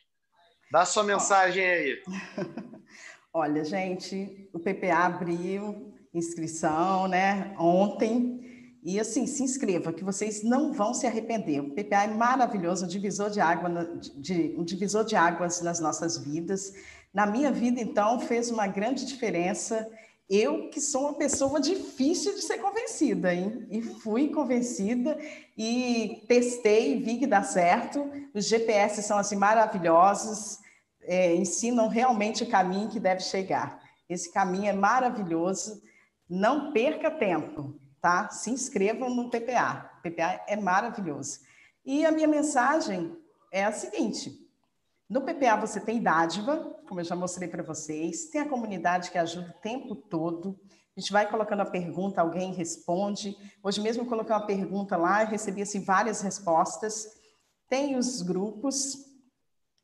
Dá 0.71 0.85
sua 0.85 1.03
mensagem 1.03 1.65
aí. 1.65 2.03
Olha, 3.33 3.65
gente, 3.65 4.49
o 4.53 4.59
PPA 4.59 5.07
abriu 5.07 5.95
inscrição, 6.13 7.09
né, 7.09 7.55
ontem. 7.59 8.39
E 8.83 8.99
assim, 9.01 9.27
se 9.27 9.43
inscreva, 9.43 9.93
que 9.93 10.05
vocês 10.05 10.43
não 10.43 10.73
vão 10.73 10.95
se 10.95 11.07
arrepender. 11.07 11.61
O 11.61 11.71
PPA 11.71 12.05
é 12.05 12.09
maravilhoso, 12.09 12.85
um 12.85 12.89
divisor 12.89 13.31
de, 13.31 13.41
água, 13.41 13.69
de, 14.17 14.55
um 14.57 14.65
divisor 14.65 15.05
de 15.05 15.17
águas 15.17 15.61
nas 15.63 15.81
nossas 15.81 16.19
vidas. 16.19 16.73
Na 17.13 17.27
minha 17.27 17.51
vida, 17.51 17.81
então, 17.81 18.21
fez 18.21 18.51
uma 18.51 18.67
grande 18.67 19.05
diferença. 19.05 19.89
Eu, 20.29 20.69
que 20.69 20.81
sou 20.81 21.03
uma 21.03 21.15
pessoa 21.15 21.61
difícil 21.61 22.35
de 22.35 22.43
ser 22.43 22.59
convencida, 22.59 23.35
hein? 23.35 23.67
E 23.71 23.81
fui 23.83 24.29
convencida 24.29 25.19
e 25.57 26.23
testei 26.29 27.01
vi 27.03 27.19
que 27.19 27.27
dá 27.27 27.43
certo. 27.43 28.11
Os 28.35 28.47
GPS 28.47 29.03
são 29.03 29.17
assim 29.17 29.37
maravilhosos, 29.37 30.59
é, 31.03 31.35
ensinam 31.35 31.89
realmente 31.89 32.43
o 32.43 32.51
caminho 32.51 32.91
que 32.91 33.01
deve 33.01 33.21
chegar. 33.21 33.81
Esse 34.09 34.31
caminho 34.33 34.67
é 34.67 34.73
maravilhoso. 34.73 35.83
Não 36.29 36.73
perca 36.73 37.11
tempo 37.11 37.81
tá? 38.01 38.29
Se 38.31 38.51
inscrevam 38.51 39.11
no 39.11 39.31
PPA. 39.31 39.91
O 39.99 40.03
PPA 40.03 40.45
é 40.47 40.57
maravilhoso. 40.57 41.41
E 41.85 42.05
a 42.05 42.13
minha 42.13 42.29
mensagem 42.29 43.17
é 43.53 43.65
a 43.65 43.73
seguinte: 43.73 44.33
no 45.09 45.23
PPA 45.23 45.57
você 45.57 45.81
tem 45.81 46.03
dádiva, 46.03 46.57
como 46.87 47.01
eu 47.01 47.05
já 47.05 47.17
mostrei 47.17 47.49
para 47.49 47.63
vocês, 47.63 48.27
tem 48.27 48.41
a 48.41 48.49
comunidade 48.49 49.11
que 49.11 49.19
ajuda 49.19 49.55
o 49.57 49.61
tempo 49.61 49.95
todo. 49.95 50.59
A 50.97 51.01
gente 51.01 51.13
vai 51.13 51.29
colocando 51.31 51.61
a 51.61 51.67
pergunta, 51.67 52.21
alguém 52.21 52.53
responde. 52.53 53.37
Hoje 53.63 53.81
mesmo 53.81 54.03
eu 54.03 54.07
coloquei 54.07 54.35
uma 54.35 54.47
pergunta 54.47 54.97
lá 54.97 55.23
e 55.23 55.29
recebi 55.29 55.63
assim, 55.63 55.81
várias 55.81 56.21
respostas. 56.21 57.07
Tem 57.69 57.97
os 57.97 58.23
grupos, 58.23 58.97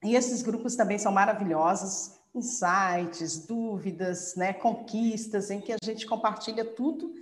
e 0.02 0.16
esses 0.16 0.42
grupos 0.42 0.74
também 0.74 0.98
são 0.98 1.12
maravilhosos, 1.12 2.18
insights, 2.34 3.46
dúvidas, 3.46 4.34
né, 4.34 4.52
conquistas, 4.52 5.50
em 5.50 5.60
que 5.60 5.72
a 5.72 5.76
gente 5.82 6.06
compartilha 6.06 6.64
tudo 6.64 7.14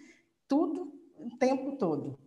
tudo 0.52 0.92
o 1.16 1.30
tempo 1.38 1.78
todo. 1.78 2.18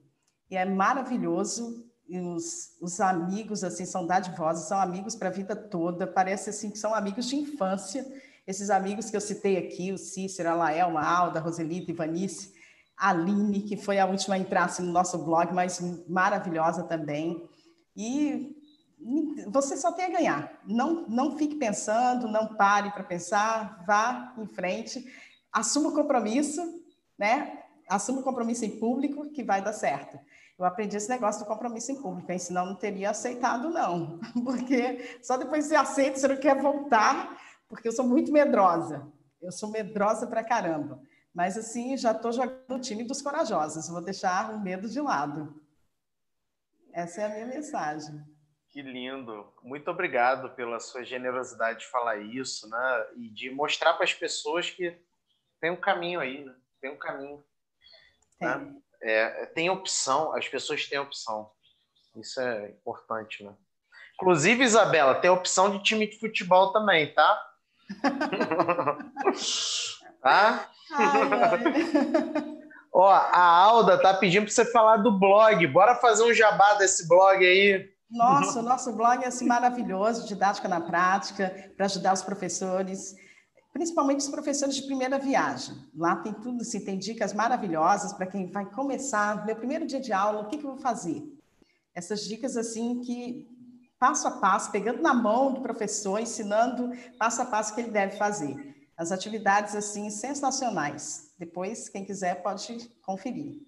E 0.49 0.57
é 0.57 0.65
maravilhoso. 0.65 1.85
E 2.07 2.19
os, 2.19 2.75
os 2.79 2.99
amigos, 2.99 3.63
assim, 3.63 3.85
são 3.85 4.05
dadivosos, 4.05 4.67
são 4.67 4.79
amigos 4.79 5.15
para 5.15 5.29
a 5.29 5.31
vida 5.31 5.55
toda. 5.55 6.05
Parece, 6.05 6.49
assim, 6.49 6.69
que 6.69 6.77
são 6.77 6.93
amigos 6.93 7.27
de 7.27 7.35
infância. 7.35 8.05
Esses 8.45 8.69
amigos 8.69 9.09
que 9.09 9.17
eu 9.17 9.21
citei 9.21 9.57
aqui, 9.57 9.91
o 9.91 9.97
Cícero, 9.97 10.49
a 10.49 10.55
Laelma, 10.55 11.01
a 11.01 11.17
Alda, 11.17 11.39
a 11.39 11.41
Roselita, 11.41 11.91
Ivanice, 11.91 12.53
a 12.95 13.09
Aline, 13.09 13.61
que 13.61 13.75
foi 13.75 13.99
a 13.99 14.05
última 14.05 14.35
a 14.35 14.39
entrar 14.39 14.65
assim, 14.65 14.83
no 14.83 14.91
nosso 14.91 15.17
blog, 15.17 15.51
mas 15.53 15.79
maravilhosa 16.07 16.83
também. 16.83 17.43
E 17.95 18.55
você 19.47 19.75
só 19.75 19.91
tem 19.91 20.05
a 20.05 20.09
ganhar. 20.09 20.61
Não, 20.65 21.07
não 21.07 21.37
fique 21.37 21.55
pensando, 21.55 22.27
não 22.27 22.55
pare 22.55 22.91
para 22.91 23.03
pensar, 23.03 23.83
vá 23.85 24.33
em 24.37 24.45
frente, 24.45 25.03
assuma 25.51 25.89
o 25.89 25.93
compromisso, 25.93 26.61
né? 27.17 27.63
assuma 27.87 28.19
o 28.19 28.23
compromisso 28.23 28.65
em 28.65 28.79
público 28.79 29.29
que 29.29 29.43
vai 29.43 29.61
dar 29.61 29.73
certo. 29.73 30.19
Eu 30.57 30.65
aprendi 30.65 30.95
esse 30.95 31.09
negócio 31.09 31.43
do 31.43 31.47
compromisso 31.47 31.91
em 31.91 32.01
público, 32.01 32.31
hein? 32.31 32.39
senão 32.39 32.65
não 32.65 32.75
teria 32.75 33.09
aceitado, 33.09 33.69
não. 33.69 34.19
Porque 34.43 35.19
só 35.21 35.37
depois 35.37 35.65
você 35.65 35.75
aceita, 35.75 36.17
você 36.17 36.27
não 36.27 36.37
quer 36.37 36.61
voltar, 36.61 37.37
porque 37.67 37.87
eu 37.87 37.91
sou 37.91 38.05
muito 38.05 38.31
medrosa. 38.31 39.05
Eu 39.41 39.51
sou 39.51 39.69
medrosa 39.69 40.27
pra 40.27 40.43
caramba. 40.43 41.01
Mas, 41.33 41.57
assim, 41.57 41.97
já 41.97 42.13
estou 42.13 42.31
jogando 42.31 42.75
o 42.75 42.79
time 42.79 43.03
dos 43.03 43.21
corajosos. 43.21 43.89
Vou 43.89 44.01
deixar 44.01 44.53
o 44.53 44.61
medo 44.61 44.87
de 44.87 45.01
lado. 45.01 45.61
Essa 46.93 47.23
é 47.23 47.25
a 47.25 47.29
minha 47.29 47.45
mensagem. 47.47 48.23
Que 48.69 48.81
lindo. 48.81 49.53
Muito 49.61 49.91
obrigado 49.91 50.55
pela 50.55 50.79
sua 50.79 51.03
generosidade 51.03 51.79
de 51.79 51.87
falar 51.87 52.17
isso, 52.17 52.69
né? 52.69 53.07
E 53.17 53.29
de 53.29 53.49
mostrar 53.49 53.93
para 53.93 54.05
as 54.05 54.13
pessoas 54.13 54.69
que 54.69 54.97
tem 55.59 55.69
um 55.71 55.79
caminho 55.79 56.21
aí, 56.21 56.45
né? 56.45 56.55
Tem 56.79 56.89
um 56.89 56.97
caminho. 56.97 57.43
Tem. 58.39 58.47
Né? 58.47 58.81
É, 59.07 59.45
tem 59.53 59.69
opção, 59.69 60.35
as 60.35 60.47
pessoas 60.47 60.87
têm 60.87 60.97
opção. 60.97 61.51
Isso 62.15 62.41
é 62.41 62.69
importante, 62.69 63.43
né? 63.43 63.53
Inclusive, 64.15 64.63
Isabela, 64.63 65.13
tem 65.13 65.29
opção 65.29 65.69
de 65.69 65.83
time 65.83 66.07
de 66.07 66.17
futebol 66.17 66.73
também, 66.73 67.13
tá? 67.13 67.47
tá? 70.23 70.69
Ai. 70.91 71.59
Ó, 72.91 73.07
a 73.11 73.41
Alda 73.41 74.01
tá 74.01 74.13
pedindo 74.13 74.45
para 74.45 74.53
você 74.53 74.65
falar 74.71 74.97
do 74.97 75.11
blog. 75.11 75.67
Bora 75.67 75.95
fazer 75.95 76.23
um 76.23 76.33
jabá 76.33 76.73
desse 76.75 77.07
blog 77.07 77.45
aí. 77.45 77.93
Nossa, 78.09 78.59
o 78.59 78.63
nosso 78.63 78.93
blog 78.93 79.23
é 79.23 79.27
assim 79.27 79.45
maravilhoso, 79.45 80.25
didática 80.25 80.67
na 80.67 80.79
prática, 80.79 81.71
para 81.75 81.85
ajudar 81.85 82.13
os 82.13 82.23
professores, 82.23 83.13
principalmente 83.75 84.21
os 84.21 84.29
professores 84.29 84.73
de 84.73 84.83
primeira 84.83 85.19
viagem. 85.19 85.75
Lá 85.93 86.15
tem 86.15 86.31
tudo, 86.31 86.61
assim, 86.61 86.79
tem 86.79 86.97
dicas 86.97 87.33
maravilhosas 87.33 88.13
para 88.13 88.25
quem 88.25 88.49
vai 88.49 88.65
começar, 88.65 89.45
meu 89.45 89.53
primeiro 89.53 89.85
dia 89.85 89.99
de 89.99 90.13
aula, 90.13 90.39
o 90.39 90.47
que, 90.47 90.57
que 90.57 90.63
eu 90.63 90.71
vou 90.71 90.79
fazer? 90.79 91.21
Essas 91.93 92.25
dicas 92.25 92.55
assim 92.55 93.01
que 93.01 93.45
passo 93.99 94.29
a 94.29 94.31
passo, 94.31 94.71
pegando 94.71 95.01
na 95.01 95.13
mão 95.13 95.51
do 95.51 95.59
professor, 95.59 96.21
ensinando 96.21 96.89
passo 97.19 97.41
a 97.41 97.45
passo 97.45 97.73
o 97.73 97.75
que 97.75 97.81
ele 97.81 97.91
deve 97.91 98.15
fazer. 98.15 98.55
As 98.95 99.11
atividades 99.11 99.75
assim 99.75 100.09
sensacionais. 100.09 101.33
Depois, 101.37 101.89
quem 101.89 102.05
quiser 102.05 102.41
pode 102.41 102.89
conferir. 103.01 103.59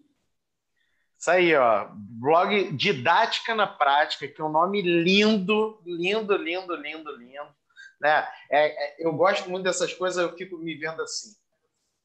Isso 1.20 1.30
aí, 1.30 1.54
ó. 1.54 1.90
Blog 1.94 2.72
Didática 2.78 3.54
na 3.54 3.68
Prática, 3.68 4.26
que 4.26 4.40
é 4.40 4.46
um 4.46 4.52
nome 4.52 4.82
lindo, 4.82 5.82
lindo, 5.86 6.38
lindo, 6.38 6.76
lindo, 6.76 7.12
lindo. 7.12 7.58
Né? 8.00 8.28
É, 8.50 8.68
é, 8.68 8.96
eu 9.00 9.14
gosto 9.14 9.50
muito 9.50 9.64
dessas 9.64 9.94
coisas, 9.94 10.22
eu 10.22 10.36
fico 10.36 10.58
me 10.58 10.76
vendo 10.76 11.02
assim. 11.02 11.36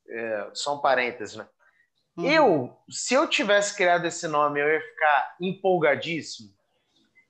É, 0.08 0.50
só 0.54 0.76
um 0.76 0.80
parênteses, 0.80 1.36
né? 1.36 1.48
Uhum. 2.16 2.30
Eu, 2.30 2.78
se 2.90 3.14
eu 3.14 3.26
tivesse 3.26 3.76
criado 3.76 4.04
esse 4.06 4.28
nome, 4.28 4.60
eu 4.60 4.68
ia 4.68 4.80
ficar 4.80 5.36
empolgadíssimo. 5.40 6.50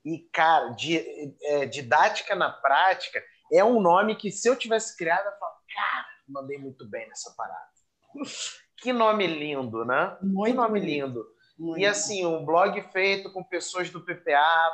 E, 0.03 0.19
cara, 0.33 0.69
di, 0.69 1.01
é, 1.43 1.65
didática 1.65 2.35
na 2.35 2.49
prática 2.51 3.23
é 3.51 3.63
um 3.63 3.79
nome 3.79 4.15
que, 4.15 4.31
se 4.31 4.49
eu 4.49 4.55
tivesse 4.55 4.97
criado, 4.97 5.25
eu 5.25 5.39
falo, 5.39 5.53
cara, 5.73 6.05
mandei 6.27 6.57
muito 6.57 6.85
bem 6.89 7.07
nessa 7.07 7.33
parada. 7.37 7.69
que 8.77 8.91
nome 8.91 9.25
lindo, 9.27 9.85
né? 9.85 10.17
Muito 10.21 10.51
que 10.51 10.53
nome 10.53 10.79
lindo. 10.79 11.25
Muito. 11.57 11.79
E 11.79 11.85
assim, 11.85 12.25
um 12.25 12.43
blog 12.43 12.81
feito 12.91 13.31
com 13.31 13.43
pessoas 13.43 13.89
do 13.89 14.01
PPA, 14.03 14.71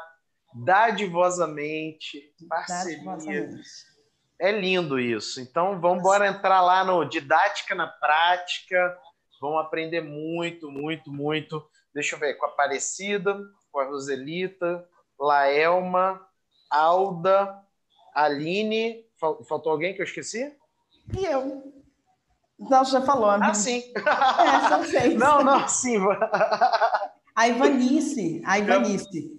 dadivosamente, 0.64 2.34
parceria. 2.48 3.04
Dadivosamente. 3.04 3.90
É 4.40 4.52
lindo 4.52 5.00
isso. 5.00 5.42
Então, 5.42 5.80
vamos 5.82 6.00
embora 6.00 6.28
entrar 6.28 6.62
lá 6.62 6.84
no 6.84 7.04
Didática 7.04 7.76
na 7.76 7.88
Prática. 7.88 8.98
Vamos 9.42 9.60
aprender 9.60 10.02
muito, 10.02 10.72
muito, 10.72 11.12
muito. 11.12 11.68
Deixa 11.94 12.16
eu 12.16 12.20
ver, 12.20 12.36
com 12.36 12.46
a 12.46 12.50
Aparecida, 12.50 13.38
com 13.72 13.80
a 13.80 13.86
Roselita, 13.86 14.88
Laelma, 15.20 16.26
Alda, 16.70 17.62
Aline. 18.14 19.06
Faltou 19.20 19.74
alguém 19.74 19.94
que 19.94 20.02
eu 20.02 20.06
esqueci? 20.06 20.56
E 21.18 21.26
eu. 21.26 21.74
Não, 22.58 22.84
já 22.86 23.02
falou. 23.02 23.30
Ah, 23.30 23.54
sim. 23.54 23.84
É, 23.96 24.70
são 24.70 24.84
seis. 24.84 25.16
Não, 25.16 25.44
não, 25.44 25.68
sim. 25.68 25.98
A 27.36 27.48
Ivanice. 27.48 28.42
A 28.46 28.60
Ivanice. 28.60 29.39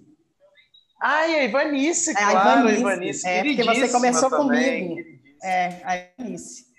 Ai, 1.01 1.39
a 1.39 1.43
Ivanice, 1.45 2.11
é, 2.11 2.13
claro, 2.13 2.67
a 2.67 2.71
Ivanice. 2.71 2.79
Ivanice. 2.79 3.27
É, 3.27 3.43
porque 3.43 3.63
você 3.63 3.89
começou 3.89 4.29
também, 4.29 4.89
comigo. 4.89 5.09
É, 5.41 5.81
a 5.83 5.97
Ivanice. 5.97 6.71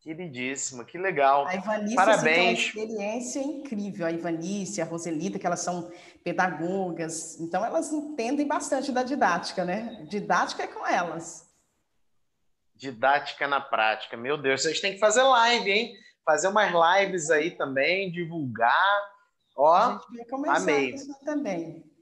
Queridíssima, 0.00 0.84
que 0.84 0.96
legal. 0.96 1.48
A 1.48 1.56
Ivanice 1.56 1.96
Parabéns. 1.96 2.18
Assim, 2.18 2.72
tem 2.72 2.84
uma 2.84 2.92
experiência 2.92 3.40
incrível. 3.40 4.06
A 4.06 4.12
Ivanice, 4.12 4.80
a 4.80 4.84
Roselita, 4.84 5.38
que 5.38 5.46
elas 5.46 5.60
são 5.60 5.90
pedagogas, 6.22 7.40
então 7.40 7.64
elas 7.64 7.90
entendem 7.90 8.46
bastante 8.46 8.92
da 8.92 9.02
didática, 9.02 9.64
né? 9.64 10.06
Didática 10.08 10.62
é 10.62 10.66
com 10.68 10.86
elas. 10.86 11.50
Didática 12.76 13.48
na 13.48 13.60
prática. 13.60 14.16
Meu 14.16 14.36
Deus, 14.36 14.62
vocês 14.62 14.78
têm 14.78 14.92
que 14.92 15.00
fazer 15.00 15.22
live, 15.22 15.70
hein? 15.70 15.94
Fazer 16.24 16.48
umas 16.48 16.70
lives 16.70 17.30
aí 17.30 17.50
também, 17.50 18.12
divulgar. 18.12 19.00
Ó, 19.56 19.74
a 19.74 19.92
gente 19.92 20.18
vai 20.18 20.26
começar 20.26 20.56
amei. 20.56 20.94
também. 21.24 21.93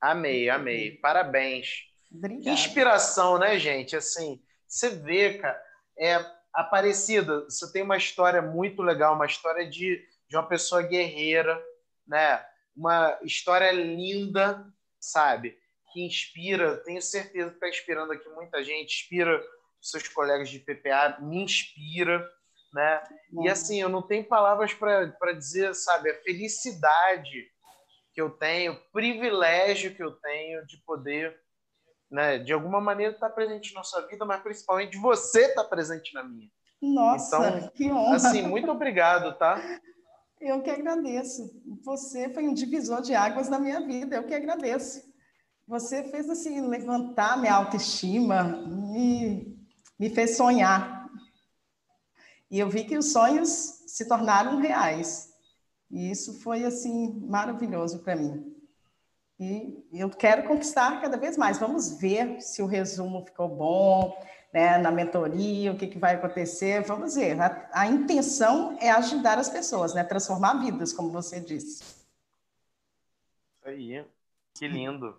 Amei, 0.00 0.48
amei. 0.48 0.92
Parabéns. 0.92 1.84
Obrigada. 2.10 2.42
Que 2.42 2.50
inspiração, 2.50 3.38
né, 3.38 3.58
gente? 3.58 3.94
Assim, 3.94 4.42
você 4.66 4.90
vê, 4.90 5.38
cara, 5.38 5.62
é 5.98 6.40
Aparecida, 6.52 7.44
você 7.44 7.70
tem 7.72 7.82
uma 7.82 7.96
história 7.96 8.42
muito 8.42 8.82
legal, 8.82 9.14
uma 9.14 9.26
história 9.26 9.68
de, 9.68 10.04
de 10.28 10.36
uma 10.36 10.46
pessoa 10.46 10.82
guerreira, 10.82 11.62
né? 12.06 12.44
Uma 12.76 13.16
história 13.22 13.70
linda, 13.70 14.66
sabe? 14.98 15.56
Que 15.92 16.04
inspira, 16.04 16.78
tenho 16.78 17.00
certeza 17.00 17.50
que 17.50 17.54
está 17.54 17.68
inspirando 17.68 18.12
aqui 18.12 18.28
muita 18.30 18.64
gente, 18.64 19.00
inspira 19.02 19.40
seus 19.80 20.08
colegas 20.08 20.48
de 20.48 20.58
PPA, 20.58 21.18
me 21.20 21.42
inspira, 21.42 22.28
né? 22.74 23.02
E 23.44 23.48
assim, 23.48 23.80
eu 23.80 23.88
não 23.88 24.02
tenho 24.02 24.24
palavras 24.24 24.74
para 24.74 25.32
dizer, 25.32 25.72
sabe, 25.74 26.10
a 26.10 26.22
felicidade 26.22 27.48
que 28.20 28.22
eu 28.22 28.30
tenho, 28.30 28.76
privilégio 28.92 29.94
que 29.94 30.02
eu 30.02 30.12
tenho 30.12 30.66
de 30.66 30.76
poder 30.84 31.34
né, 32.10 32.38
de 32.38 32.52
alguma 32.52 32.80
maneira 32.80 33.14
estar 33.14 33.28
tá 33.28 33.34
presente 33.34 33.72
na 33.72 33.82
sua 33.82 34.06
vida, 34.06 34.24
mas 34.26 34.42
principalmente 34.42 34.98
você 34.98 35.46
estar 35.46 35.62
tá 35.62 35.68
presente 35.68 36.12
na 36.12 36.22
minha. 36.22 36.50
Nossa, 36.82 37.36
então, 37.36 37.70
que 37.70 37.90
honra! 37.90 38.16
Assim, 38.16 38.42
muito 38.42 38.70
obrigado, 38.70 39.38
tá? 39.38 39.58
Eu 40.40 40.60
que 40.62 40.70
agradeço. 40.70 41.50
Você 41.84 42.28
foi 42.30 42.46
um 42.48 42.54
divisor 42.54 43.00
de 43.00 43.14
águas 43.14 43.48
na 43.48 43.58
minha 43.58 43.80
vida. 43.80 44.16
Eu 44.16 44.24
que 44.24 44.34
agradeço. 44.34 45.02
Você 45.68 46.04
fez 46.04 46.28
assim 46.28 46.66
levantar 46.66 47.38
minha 47.38 47.54
autoestima, 47.54 48.42
me, 48.66 49.56
me 49.98 50.10
fez 50.10 50.36
sonhar. 50.36 51.08
E 52.50 52.58
eu 52.58 52.68
vi 52.68 52.84
que 52.84 52.98
os 52.98 53.12
sonhos 53.12 53.48
se 53.86 54.08
tornaram 54.08 54.58
reais. 54.58 55.29
E 55.90 56.10
isso 56.10 56.40
foi 56.40 56.64
assim 56.64 57.20
maravilhoso 57.28 57.98
para 58.00 58.14
mim. 58.14 58.56
E 59.38 59.86
eu 59.92 60.10
quero 60.10 60.46
conquistar 60.46 61.00
cada 61.00 61.16
vez 61.16 61.36
mais. 61.36 61.58
Vamos 61.58 61.98
ver 61.98 62.40
se 62.40 62.62
o 62.62 62.66
resumo 62.66 63.24
ficou 63.24 63.48
bom, 63.48 64.22
né, 64.52 64.76
na 64.78 64.90
mentoria, 64.90 65.72
o 65.72 65.76
que, 65.76 65.86
que 65.86 65.98
vai 65.98 66.14
acontecer. 66.14 66.82
Vamos 66.82 67.14
ver. 67.14 67.40
A, 67.40 67.70
a 67.72 67.86
intenção 67.86 68.76
é 68.80 68.90
ajudar 68.90 69.38
as 69.38 69.48
pessoas, 69.48 69.94
né, 69.94 70.04
transformar 70.04 70.60
vidas, 70.60 70.92
como 70.92 71.10
você 71.10 71.40
disse. 71.40 71.82
Isso 71.82 73.64
aí. 73.64 74.04
Que 74.54 74.68
lindo. 74.68 75.16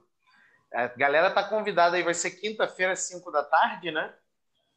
A 0.71 0.87
galera 0.87 1.31
tá 1.31 1.43
convidada 1.43 1.97
aí, 1.97 2.03
vai 2.03 2.13
ser 2.13 2.31
quinta-feira, 2.31 2.93
às 2.93 2.99
5 3.01 3.29
da 3.31 3.43
tarde, 3.43 3.91
né? 3.91 4.13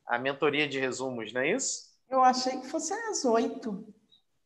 A 0.07 0.19
mentoria 0.19 0.67
de 0.69 0.79
resumos, 0.79 1.33
não 1.33 1.43
é 1.43 1.51
isso? 1.51 1.95
Eu 2.09 2.23
achei 2.23 2.61
que 2.61 2.67
fosse 2.67 2.93
às 2.93 3.25
8. 3.25 3.95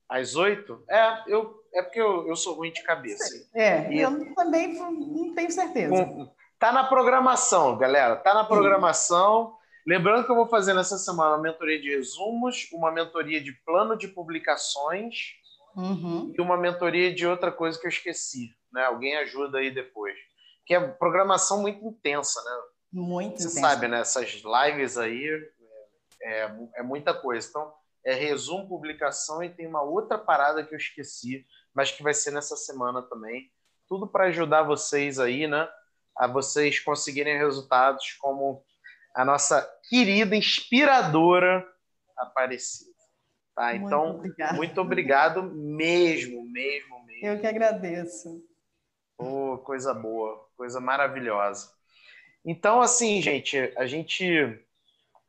Às 0.09 0.34
8? 0.34 0.84
É, 0.88 1.22
eu 1.26 1.59
é 1.72 1.82
porque 1.82 2.00
eu, 2.00 2.26
eu 2.26 2.36
sou 2.36 2.54
ruim 2.54 2.72
de 2.72 2.82
cabeça. 2.82 3.46
É, 3.54 3.92
e 3.92 4.00
eu 4.00 4.34
também 4.34 4.74
não 4.74 5.34
tenho 5.34 5.50
certeza. 5.50 5.90
Com, 5.90 6.32
tá 6.59 6.72
na 6.72 6.84
programação, 6.84 7.76
galera. 7.76 8.16
Tá 8.16 8.34
na 8.34 8.44
programação. 8.44 9.56
Lembrando 9.86 10.24
que 10.24 10.30
eu 10.30 10.36
vou 10.36 10.48
fazer 10.48 10.74
nessa 10.74 10.98
semana 10.98 11.36
uma 11.36 11.42
mentoria 11.42 11.80
de 11.80 11.90
resumos, 11.90 12.68
uma 12.72 12.90
mentoria 12.90 13.40
de 13.40 13.52
plano 13.52 13.96
de 13.96 14.09
publicações 14.09 15.34
uhum. 15.76 16.32
e 16.36 16.40
uma 16.40 16.56
mentoria 16.56 17.14
de 17.14 17.26
outra 17.26 17.52
coisa 17.52 17.78
que 17.78 17.86
eu 17.86 17.90
esqueci. 17.90 18.54
Né? 18.72 18.84
Alguém 18.84 19.16
ajuda 19.16 19.59
aí 19.59 19.70
depois. 19.70 20.16
Que 20.66 20.74
é 20.74 20.80
programação 20.80 21.62
muito 21.62 21.84
intensa, 21.84 22.42
né? 22.42 22.50
Muito 22.92 23.38
Você 23.38 23.48
intensa. 23.48 23.61
sabe, 23.61 23.88
né? 23.88 24.00
Essas 24.00 24.42
lives 24.42 24.98
aí 24.98 25.50
é, 26.22 26.42
é, 26.42 26.56
é 26.76 26.82
muita 26.82 27.14
coisa. 27.14 27.46
Então, 27.48 27.72
é 28.05 28.14
resumo, 28.14 28.68
publicação 28.68 29.42
e 29.42 29.51
tem 29.51 29.66
uma 29.66 29.82
outra 29.82 30.16
parada 30.16 30.64
que 30.64 30.74
eu 30.74 30.78
esqueci 30.78 31.46
mas 31.78 31.92
que 31.92 32.03
vai 32.03 32.12
ser 32.12 32.32
nessa 32.32 32.57
semana 32.57 33.03
também. 33.03 33.53
Tudo 33.88 34.05
para 34.05 34.24
ajudar 34.24 34.64
vocês 34.64 35.20
aí, 35.20 35.46
né? 35.46 35.68
A 36.16 36.26
vocês 36.26 36.80
conseguirem 36.80 37.38
resultados 37.38 38.14
como 38.14 38.64
a 39.14 39.24
nossa 39.24 39.62
querida, 39.88 40.34
inspiradora 40.34 41.64
Aparecida. 42.16 42.90
Tá? 43.55 43.68
Muito 43.68 43.86
então, 43.86 44.11
obrigado. 44.11 44.57
muito 44.57 44.80
obrigado 44.80 45.42
mesmo, 45.44 46.42
mesmo, 46.51 47.05
mesmo. 47.07 47.26
Eu 47.28 47.38
que 47.38 47.46
agradeço. 47.46 48.44
Oh, 49.16 49.59
coisa 49.59 49.94
boa, 49.94 50.49
coisa 50.57 50.80
maravilhosa. 50.80 51.72
Então, 52.44 52.80
assim, 52.80 53.22
gente, 53.22 53.57
a 53.76 53.86
gente 53.86 54.26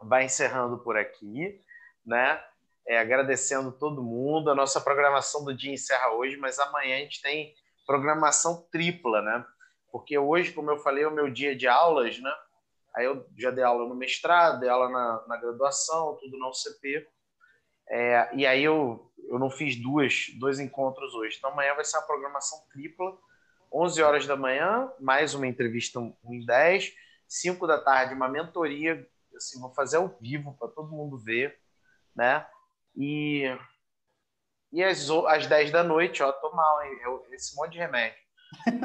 vai 0.02 0.26
encerrando 0.26 0.80
por 0.80 0.98
aqui, 0.98 1.62
né? 2.04 2.44
É, 2.90 2.98
agradecendo 2.98 3.72
todo 3.72 4.02
mundo. 4.02 4.50
A 4.50 4.56
nossa 4.56 4.82
programação 4.82 5.46
do 5.46 5.56
dia 5.56 5.72
encerra 5.72 6.12
hoje, 6.14 6.36
mas 6.38 6.58
amanhã 6.58 6.96
a 6.96 7.00
gente 7.00 7.22
tem 7.22 7.54
programação 7.86 8.68
tripla, 8.72 9.22
né? 9.22 9.46
Porque 9.92 10.18
hoje, 10.18 10.52
como 10.52 10.72
eu 10.72 10.80
falei, 10.80 11.04
é 11.04 11.08
o 11.08 11.14
meu 11.14 11.30
dia 11.30 11.56
de 11.56 11.68
aulas, 11.68 12.20
né? 12.20 12.34
Aí 12.96 13.06
eu 13.06 13.28
já 13.38 13.52
dei 13.52 13.64
aula 13.64 13.88
no 13.88 13.94
mestrado, 13.94 14.60
dei 14.60 14.70
aula 14.70 14.90
na, 14.90 15.24
na 15.28 15.38
graduação, 15.38 16.18
tudo 16.20 16.38
na 16.40 16.50
UCP. 16.50 17.08
É, 17.92 18.36
e 18.36 18.46
aí 18.48 18.64
eu, 18.64 19.12
eu 19.30 19.38
não 19.38 19.52
fiz 19.52 19.76
duas, 19.76 20.26
dois 20.40 20.60
encontros 20.60 21.14
hoje. 21.14 21.38
Então 21.38 21.52
amanhã 21.52 21.76
vai 21.76 21.86
ser 21.86 21.98
uma 21.98 22.08
programação 22.08 22.58
tripla. 22.74 23.16
11 23.72 24.02
horas 24.02 24.26
da 24.26 24.36
manhã, 24.36 24.92
mais 25.00 25.36
uma 25.36 25.46
entrevista 25.46 26.00
1 26.00 26.16
em 26.26 26.44
10. 26.44 26.92
5 27.28 27.68
da 27.68 27.80
tarde, 27.80 28.16
uma 28.16 28.28
mentoria. 28.28 29.08
Assim, 29.36 29.62
vou 29.62 29.72
fazer 29.76 29.98
ao 29.98 30.18
vivo 30.20 30.56
para 30.58 30.70
todo 30.70 30.90
mundo 30.90 31.20
ver, 31.20 31.56
né? 32.16 32.44
E 33.00 33.58
E 34.74 34.84
às, 34.84 35.10
às 35.10 35.48
10 35.48 35.72
da 35.72 35.84
noite, 35.84 36.22
ó, 36.22 36.32
tô 36.34 36.52
mal, 36.52 36.84
hein? 36.84 37.00
Eu, 37.04 37.26
esse 37.32 37.56
monte 37.56 37.72
de 37.72 37.80
remédio. 37.80 38.20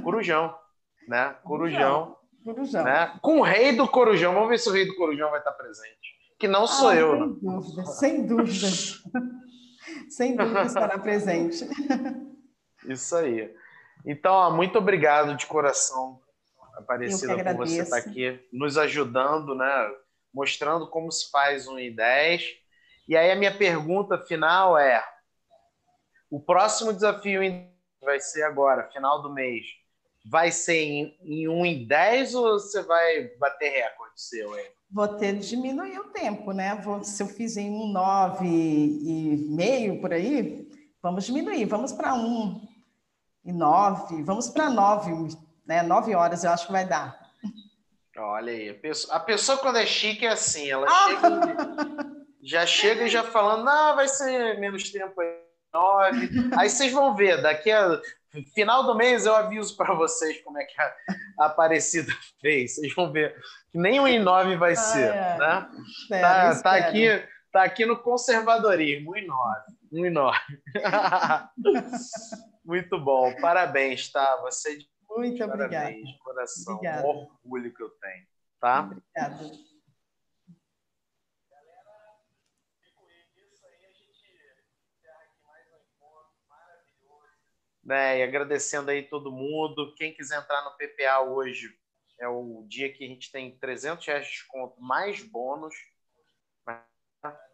Corujão, 0.02 0.56
né? 1.08 1.36
Corujão. 1.42 2.16
Corujão. 2.44 2.84
Né? 2.84 3.18
Com 3.20 3.40
o 3.40 3.42
rei 3.42 3.74
do 3.74 3.88
Corujão. 3.88 4.32
Vamos 4.34 4.48
ver 4.48 4.58
se 4.58 4.68
o 4.68 4.72
rei 4.72 4.86
do 4.86 4.94
Corujão 4.94 5.30
vai 5.30 5.40
estar 5.40 5.52
presente. 5.52 6.14
Que 6.38 6.46
não 6.46 6.66
sou 6.66 6.88
ah, 6.88 6.96
eu. 6.96 7.10
Sem 7.18 7.18
né? 7.18 7.36
dúvida, 7.42 7.86
sem 7.86 8.26
dúvida. 8.26 8.66
sem 10.10 10.36
dúvida 10.36 10.62
estará 10.62 10.98
presente. 10.98 11.66
Isso 12.86 13.16
aí. 13.16 13.52
Então, 14.04 14.32
ó, 14.32 14.50
muito 14.50 14.78
obrigado 14.78 15.34
de 15.36 15.46
coração, 15.46 16.20
Aparecida, 16.76 17.36
por 17.54 17.66
você 17.66 17.82
estar 17.82 17.96
aqui 17.96 18.38
nos 18.52 18.76
ajudando, 18.76 19.54
né? 19.54 19.90
Mostrando 20.32 20.88
como 20.88 21.10
se 21.10 21.30
faz 21.30 21.66
um 21.68 21.78
em 21.78 21.94
10. 21.94 22.63
E 23.06 23.16
aí 23.16 23.30
a 23.30 23.36
minha 23.36 23.56
pergunta 23.56 24.18
final 24.18 24.78
é: 24.78 25.04
o 26.30 26.40
próximo 26.40 26.92
desafio 26.92 27.40
vai 28.02 28.20
ser 28.20 28.42
agora, 28.42 28.90
final 28.90 29.22
do 29.22 29.32
mês. 29.32 29.64
Vai 30.30 30.50
ser 30.50 30.82
em, 30.82 31.18
em 31.22 31.48
1 31.48 31.66
em 31.66 31.86
10 31.86 32.34
ou 32.34 32.58
você 32.58 32.82
vai 32.82 33.28
bater 33.38 33.70
recorde 33.70 34.12
seu 34.16 34.58
hein? 34.58 34.66
Vou 34.90 35.08
ter 35.08 35.34
de 35.34 35.48
diminuir 35.48 35.98
o 35.98 36.12
tempo, 36.12 36.52
né? 36.52 36.76
Vou, 36.76 37.02
se 37.04 37.22
eu 37.22 37.26
fiz 37.26 37.56
em 37.56 37.70
um 37.70 37.88
9 37.88 38.46
e 38.46 39.36
meio 39.50 40.00
por 40.00 40.12
aí, 40.12 40.68
vamos 41.02 41.24
diminuir, 41.24 41.66
vamos 41.66 41.92
para 41.92 42.14
1 42.14 42.68
e 43.44 43.52
9, 43.52 44.22
vamos 44.22 44.48
para 44.48 44.70
9, 44.70 45.36
né? 45.66 45.82
9 45.82 46.14
horas 46.14 46.44
eu 46.44 46.50
acho 46.50 46.66
que 46.66 46.72
vai 46.72 46.86
dar. 46.86 47.22
Olha 48.16 48.52
aí, 48.52 48.70
a 48.70 48.74
pessoa, 48.74 49.16
a 49.16 49.20
pessoa 49.20 49.58
quando 49.58 49.76
é 49.76 49.84
chique 49.84 50.24
é 50.24 50.30
assim, 50.30 50.70
ela 50.70 50.86
ah! 50.88 51.08
chega, 51.08 52.13
já 52.44 52.66
chega 52.66 53.08
já 53.08 53.22
falando, 53.22 53.64
não, 53.64 53.96
vai 53.96 54.08
ser 54.08 54.58
menos 54.58 54.90
tempo 54.90 55.20
aí 55.20 55.44
9. 55.74 56.50
Aí 56.56 56.70
vocês 56.70 56.92
vão 56.92 57.16
ver, 57.16 57.42
daqui 57.42 57.70
a 57.70 58.00
final 58.54 58.84
do 58.84 58.94
mês 58.94 59.26
eu 59.26 59.34
aviso 59.34 59.76
para 59.76 59.94
vocês 59.94 60.40
como 60.42 60.58
é 60.58 60.64
que 60.64 60.80
a, 60.80 60.94
Aparecida 61.38 62.12
fez. 62.40 62.76
Vocês 62.76 62.94
vão 62.94 63.10
ver 63.10 63.34
que 63.70 63.78
nem 63.78 64.00
um 64.00 64.06
em 64.06 64.20
9 64.20 64.56
vai 64.56 64.76
ser, 64.76 65.10
ah, 65.10 65.16
é. 65.16 65.38
né? 65.38 65.70
Espero, 66.00 66.22
tá, 66.22 66.62
tá, 66.62 66.76
aqui, 66.76 67.28
tá 67.52 67.62
aqui 67.64 67.84
no 67.84 67.98
conservadorismo, 67.98 69.12
um 69.12 69.16
em 69.16 69.26
9. 69.26 69.60
Um 69.92 70.06
em 70.06 70.10
9. 70.10 70.38
Muito 72.64 72.98
bom, 72.98 73.34
parabéns, 73.40 74.10
tá? 74.10 74.38
Você 74.42 74.78
muito 75.16 75.44
obrigada. 75.44 75.68
Parabéns, 75.68 76.18
coração, 76.18 76.74
Obrigada. 76.74 77.06
um 77.06 77.10
orgulho 77.44 77.72
que 77.72 77.82
eu 77.82 77.90
tenho, 77.90 78.26
tá? 78.58 78.80
Obrigada. 78.80 79.73
Né? 87.84 88.18
E 88.18 88.22
agradecendo 88.22 88.90
aí 88.90 89.02
todo 89.02 89.32
mundo. 89.32 89.94
Quem 89.96 90.14
quiser 90.14 90.40
entrar 90.40 90.62
no 90.64 90.76
PPA 90.76 91.20
hoje, 91.20 91.76
é 92.18 92.28
o 92.28 92.64
dia 92.68 92.92
que 92.92 93.04
a 93.04 93.08
gente 93.08 93.30
tem 93.30 93.56
300 93.58 94.06
reais 94.06 94.26
de 94.26 94.32
desconto 94.32 94.80
mais 94.80 95.22
bônus, 95.22 95.74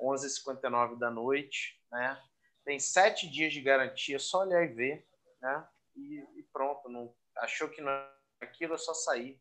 11h59 0.01 0.99
da 0.99 1.11
noite, 1.11 1.81
né? 1.91 2.21
Tem 2.65 2.79
sete 2.79 3.29
dias 3.29 3.53
de 3.53 3.61
garantia, 3.61 4.19
só 4.19 4.41
olhar 4.41 4.63
e 4.65 4.69
ver, 4.69 5.07
né? 5.41 5.67
E, 5.97 6.25
e 6.37 6.43
pronto, 6.53 6.89
não, 6.89 7.15
achou 7.37 7.69
que 7.69 7.81
não 7.81 7.91
é 7.91 8.09
aquilo, 8.41 8.75
é 8.75 8.79
só 8.79 8.95
sair. 8.95 9.41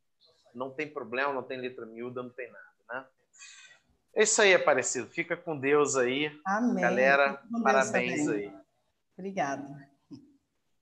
Não 0.54 0.72
tem 0.72 0.92
problema, 0.92 1.34
não 1.34 1.44
tem 1.44 1.60
letra 1.60 1.86
miúda, 1.86 2.24
não 2.24 2.30
tem 2.30 2.52
nada, 2.52 2.76
né? 2.90 3.08
É 4.16 4.24
isso 4.24 4.42
aí, 4.42 4.54
Aparecido. 4.54 5.08
Fica 5.10 5.38
com 5.38 5.58
Deus 5.58 5.96
aí. 5.96 6.32
Amém. 6.46 6.82
Galera, 6.82 7.42
parabéns 7.64 8.28
aí. 8.28 8.52
Obrigada. 9.16 9.89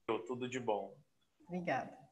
Tudo 0.08 0.48
de 0.48 0.60
bom. 0.60 0.96
Obrigada. 1.48 2.07